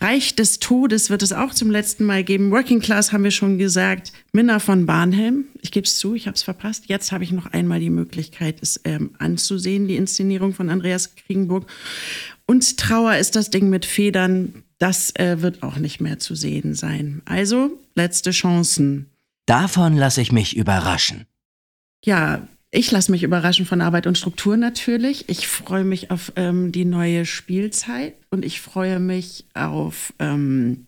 Reich 0.01 0.36
des 0.36 0.61
Todes 0.61 1.11
wird 1.11 1.22
es 1.22 1.32
auch 1.32 1.53
zum 1.53 1.70
letzten 1.70 2.05
Mal 2.05 2.22
geben. 2.22 2.51
Working 2.51 2.80
Class 2.80 3.12
haben 3.12 3.24
wir 3.24 3.32
schon 3.32 3.59
gesagt. 3.59 4.12
Minna 4.32 4.61
von 4.61 4.86
Barnhelm. 4.86 5.46
Ich 5.61 5.72
gebe 5.72 5.86
es 5.86 5.99
zu, 5.99 6.14
ich 6.14 6.26
habe 6.26 6.36
es 6.36 6.42
verpasst. 6.42 6.84
Jetzt 6.86 7.11
habe 7.11 7.24
ich 7.24 7.32
noch 7.32 7.46
einmal 7.46 7.80
die 7.80 7.90
Möglichkeit, 7.90 8.59
es 8.62 8.80
ähm, 8.84 9.11
anzusehen, 9.18 9.88
die 9.88 9.96
Inszenierung 9.96 10.55
von 10.55 10.70
Andreas 10.70 11.16
Kriegenburg. 11.16 11.66
Und 12.46 12.78
Trauer 12.78 13.16
ist 13.16 13.34
das 13.34 13.51
Ding 13.51 13.68
mit 13.70 13.84
Federn. 13.84 14.62
Das 14.78 15.14
äh, 15.16 15.42
wird 15.42 15.62
auch 15.64 15.76
nicht 15.76 16.01
mehr 16.01 16.18
zu 16.18 16.36
sehen 16.36 16.74
sein. 16.74 17.22
Also, 17.24 17.78
letzte 17.96 18.30
Chancen. 18.30 19.11
Davon 19.46 19.96
lasse 19.96 20.20
ich 20.20 20.30
mich 20.30 20.57
überraschen. 20.57 21.26
Ja, 22.05 22.46
ich 22.70 22.90
lasse 22.90 23.10
mich 23.10 23.22
überraschen 23.22 23.66
von 23.66 23.80
Arbeit 23.80 24.06
und 24.06 24.18
Struktur 24.18 24.56
natürlich. 24.56 25.28
Ich 25.28 25.48
freue 25.48 25.84
mich 25.84 26.10
auf 26.10 26.32
ähm, 26.36 26.70
die 26.70 26.84
neue 26.84 27.24
Spielzeit 27.24 28.14
und 28.30 28.44
ich 28.44 28.60
freue 28.60 29.00
mich 29.00 29.46
auf 29.54 30.12
ähm, 30.18 30.86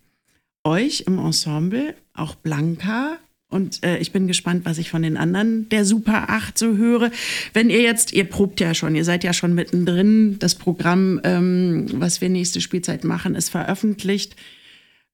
euch 0.63 1.05
im 1.07 1.19
Ensemble, 1.19 1.95
auch 2.15 2.35
Blanca. 2.35 3.17
Und 3.49 3.83
äh, 3.85 3.99
ich 3.99 4.13
bin 4.13 4.29
gespannt, 4.29 4.65
was 4.65 4.79
ich 4.79 4.91
von 4.91 5.03
den 5.03 5.17
anderen 5.17 5.69
der 5.71 5.85
Super 5.85 6.29
8 6.29 6.57
so 6.57 6.77
höre. 6.77 7.11
Wenn 7.53 7.71
ihr 7.71 7.81
jetzt, 7.81 8.13
ihr 8.13 8.25
probt 8.25 8.61
ja 8.61 8.75
schon, 8.75 8.95
ihr 8.95 9.05
seid 9.05 9.25
ja 9.25 9.33
schon 9.33 9.55
mittendrin, 9.55 10.39
das 10.39 10.55
Programm, 10.55 11.21
ähm, 11.25 11.87
was 11.95 12.21
wir 12.21 12.29
nächste 12.29 12.61
Spielzeit 12.61 13.05
machen, 13.05 13.35
ist 13.35 13.49
veröffentlicht 13.49 14.37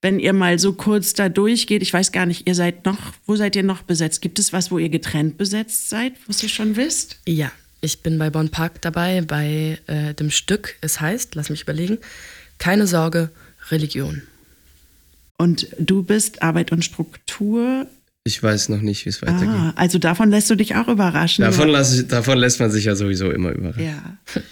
wenn 0.07 0.21
ihr 0.21 0.33
mal 0.33 0.57
so 0.61 0.73
kurz 0.73 1.15
da 1.15 1.29
durchgeht, 1.29 1.83
ich 1.83 1.93
weiß 1.93 2.13
gar 2.13 2.27
nicht, 2.27 2.47
ihr 2.47 2.55
seid 2.55 2.87
noch, 2.87 2.97
wo 3.27 3.35
seid 3.35 3.57
ihr 3.57 3.65
noch 3.65 3.83
besetzt? 3.83 4.23
Gibt 4.23 4.39
es 4.39 4.53
was, 4.53 4.71
wo 4.71 4.79
ihr 4.79 4.89
getrennt 4.89 5.37
besetzt 5.37 5.89
seid, 5.89 6.13
was 6.29 6.41
ihr 6.45 6.49
schon 6.49 6.77
wisst? 6.77 7.19
Ja, 7.27 7.51
ich 7.81 8.05
bin 8.05 8.17
bei 8.17 8.31
Bonn 8.31 8.51
Park 8.51 8.81
dabei, 8.83 9.23
bei 9.23 9.81
äh, 9.89 10.15
dem 10.15 10.31
Stück, 10.31 10.77
es 10.81 11.01
heißt, 11.01 11.35
lass 11.35 11.51
mich 11.51 11.63
überlegen, 11.63 11.99
keine 12.59 12.87
Sorge, 12.87 13.31
Religion. 13.73 14.23
Und 15.39 15.67
du 15.77 16.05
bist 16.05 16.41
Arbeit 16.41 16.71
und 16.71 16.85
Struktur 16.85 17.89
ich 18.27 18.43
weiß 18.43 18.71
noch 18.71 18.81
nicht, 18.81 19.05
wie 19.05 19.11
es 19.11 19.23
weitergeht. 19.23 19.49
Ah, 19.49 19.73
also 19.77 19.99
davon 19.99 20.31
lässt 20.31 20.51
du 20.51 20.57
dich 20.57 20.75
auch 20.75 20.89
überraschen. 20.89 21.45
Davon, 21.45 21.69
lass, 21.69 22.09
davon 22.09 22.39
lässt 22.39 22.59
man 22.59 22.73
sich 22.73 22.87
ja 22.87 22.97
sowieso 22.97 23.31
immer 23.31 23.53
überraschen. 23.53 23.85
Ja. 23.85 24.43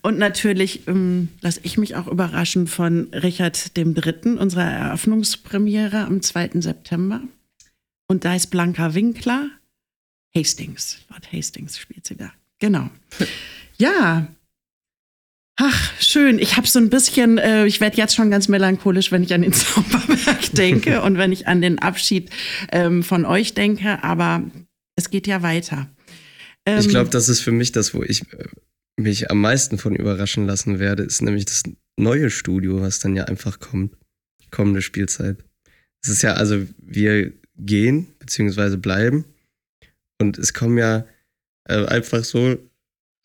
Und 0.00 0.18
natürlich 0.18 0.88
ähm, 0.88 1.28
lasse 1.42 1.60
ich 1.62 1.76
mich 1.76 1.96
auch 1.96 2.06
überraschen 2.06 2.66
von 2.66 3.08
Richard 3.12 3.76
III., 3.76 4.38
unserer 4.38 4.64
Eröffnungspremiere 4.64 6.06
am 6.06 6.22
2. 6.22 6.52
September. 6.54 7.20
Und 8.08 8.24
da 8.24 8.34
ist 8.34 8.46
Blanca 8.46 8.94
Winkler. 8.94 9.50
Hastings, 10.34 10.98
Lord 11.10 11.30
Hastings 11.30 11.78
spielt 11.78 12.06
sie 12.06 12.16
da. 12.16 12.32
Genau. 12.58 12.88
Ja, 13.76 14.26
Ach, 15.62 16.00
schön. 16.00 16.38
Ich 16.38 16.56
habe 16.56 16.66
so 16.66 16.78
ein 16.78 16.88
bisschen, 16.88 17.36
äh, 17.36 17.66
ich 17.66 17.82
werde 17.82 17.98
jetzt 17.98 18.14
schon 18.14 18.30
ganz 18.30 18.48
melancholisch, 18.48 19.12
wenn 19.12 19.22
ich 19.22 19.34
an 19.34 19.42
den 19.42 19.52
Zauberberg 19.52 20.52
denke 20.52 21.02
und 21.02 21.18
wenn 21.18 21.32
ich 21.32 21.48
an 21.48 21.60
den 21.60 21.78
Abschied 21.78 22.30
ähm, 22.72 23.02
von 23.02 23.26
euch 23.26 23.52
denke, 23.52 24.02
aber 24.02 24.42
es 24.96 25.10
geht 25.10 25.26
ja 25.26 25.42
weiter. 25.42 25.90
Ähm, 26.64 26.78
ich 26.78 26.88
glaube, 26.88 27.10
das 27.10 27.28
ist 27.28 27.40
für 27.40 27.52
mich 27.52 27.72
das, 27.72 27.92
wo 27.92 28.02
ich 28.02 28.22
äh, 28.32 28.48
mich 28.96 29.30
am 29.30 29.42
meisten 29.42 29.76
von 29.76 29.94
überraschen 29.94 30.46
lassen 30.46 30.78
werde, 30.78 31.02
ist 31.02 31.20
nämlich 31.20 31.44
das 31.44 31.62
neue 31.98 32.30
Studio, 32.30 32.80
was 32.80 32.98
dann 32.98 33.14
ja 33.14 33.24
einfach 33.24 33.60
kommt. 33.60 33.94
Kommende 34.50 34.80
Spielzeit. 34.80 35.44
Es 36.02 36.08
ist 36.08 36.22
ja, 36.22 36.32
also 36.32 36.66
wir 36.78 37.34
gehen, 37.58 38.14
beziehungsweise 38.18 38.78
bleiben. 38.78 39.26
Und 40.18 40.38
es 40.38 40.54
kommen 40.54 40.78
ja 40.78 41.04
äh, 41.68 41.84
einfach 41.84 42.24
so 42.24 42.56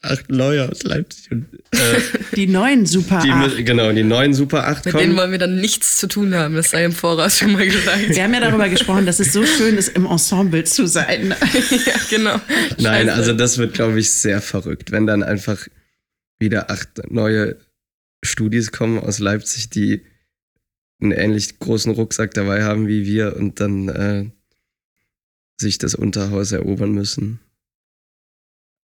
acht 0.01 0.29
neue 0.29 0.69
aus 0.69 0.83
Leipzig. 0.83 1.31
Und, 1.31 1.47
äh, 1.71 1.77
die 2.35 2.47
neuen 2.47 2.85
Super 2.85 3.21
die, 3.23 3.31
8. 3.31 3.65
Genau, 3.65 3.91
die 3.91 4.03
neuen 4.03 4.33
Super 4.33 4.67
8 4.67 4.85
Mit 4.85 4.93
kommen. 4.93 5.03
denen 5.03 5.17
wollen 5.17 5.31
wir 5.31 5.39
dann 5.39 5.59
nichts 5.59 5.97
zu 5.97 6.07
tun 6.07 6.35
haben, 6.35 6.55
das 6.55 6.71
sei 6.71 6.85
im 6.85 6.91
Voraus 6.91 7.37
schon 7.37 7.53
mal 7.53 7.65
gesagt. 7.65 8.09
Wir 8.09 8.23
haben 8.23 8.33
ja 8.33 8.39
darüber 8.39 8.69
gesprochen, 8.69 9.05
dass 9.05 9.19
es 9.19 9.33
so 9.33 9.45
schön 9.45 9.77
ist, 9.77 9.89
im 9.89 10.05
Ensemble 10.05 10.63
zu 10.63 10.87
sein. 10.87 11.29
ja, 11.85 11.93
genau. 12.09 12.39
Nein, 12.77 13.09
also 13.09 13.33
das 13.33 13.57
wird, 13.57 13.73
glaube 13.73 13.99
ich, 13.99 14.11
sehr 14.11 14.41
verrückt, 14.41 14.91
wenn 14.91 15.07
dann 15.07 15.23
einfach 15.23 15.67
wieder 16.39 16.69
acht 16.69 17.11
neue 17.11 17.57
Studis 18.23 18.71
kommen 18.71 18.99
aus 18.99 19.19
Leipzig, 19.19 19.69
die 19.69 20.01
einen 21.01 21.11
ähnlich 21.11 21.59
großen 21.59 21.93
Rucksack 21.93 22.33
dabei 22.33 22.63
haben 22.63 22.87
wie 22.87 23.05
wir 23.05 23.35
und 23.35 23.59
dann 23.59 23.89
äh, 23.89 24.25
sich 25.57 25.77
das 25.77 25.95
Unterhaus 25.95 26.51
erobern 26.51 26.91
müssen. 26.91 27.39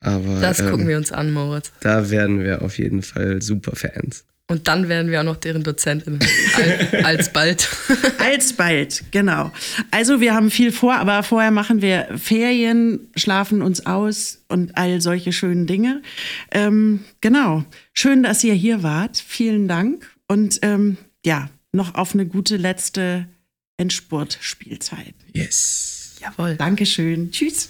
Aber, 0.02 0.40
das 0.40 0.60
gucken 0.60 0.82
ähm, 0.82 0.88
wir 0.88 0.98
uns 0.98 1.12
an, 1.12 1.32
Moritz. 1.32 1.72
Da 1.82 2.10
werden 2.10 2.44
wir 2.44 2.62
auf 2.64 2.78
jeden 2.78 3.04
Fall 3.04 3.42
super 3.42 3.76
Fans. 3.76 4.26
Und 4.52 4.68
dann 4.68 4.90
werden 4.90 5.10
wir 5.10 5.22
auch 5.22 5.26
noch 5.26 5.38
deren 5.38 5.64
Dozentin. 5.64 6.20
Al 6.58 7.06
alsbald. 7.06 7.70
alsbald, 8.18 9.06
genau. 9.12 9.54
Also 9.92 10.20
wir 10.20 10.34
haben 10.34 10.52
viel 10.52 10.74
vor, 10.74 10.96
aber 10.96 11.24
vorher 11.24 11.52
machen 11.52 11.82
wir 11.82 12.10
Ferien, 12.18 13.08
schlafen 13.16 13.62
uns 13.62 13.86
aus 13.86 14.44
und 14.50 14.76
all 14.76 15.00
solche 15.00 15.32
schönen 15.32 15.68
Dinge. 15.68 16.02
Ähm, 16.52 17.06
genau. 17.22 17.64
Schön, 17.94 18.24
dass 18.24 18.44
ihr 18.44 18.54
hier 18.54 18.84
wart. 18.84 19.24
Vielen 19.26 19.70
Dank. 19.70 20.12
Und 20.28 20.60
ähm, 20.64 20.98
ja, 21.26 21.50
noch 21.72 21.96
auf 21.96 22.14
eine 22.14 22.26
gute 22.26 22.58
letzte 22.58 23.28
Endspurt-Spielzeit. 23.78 25.16
Yes. 25.32 26.16
Jawohl. 26.20 26.56
Dankeschön. 26.58 27.32
Tschüss. 27.32 27.70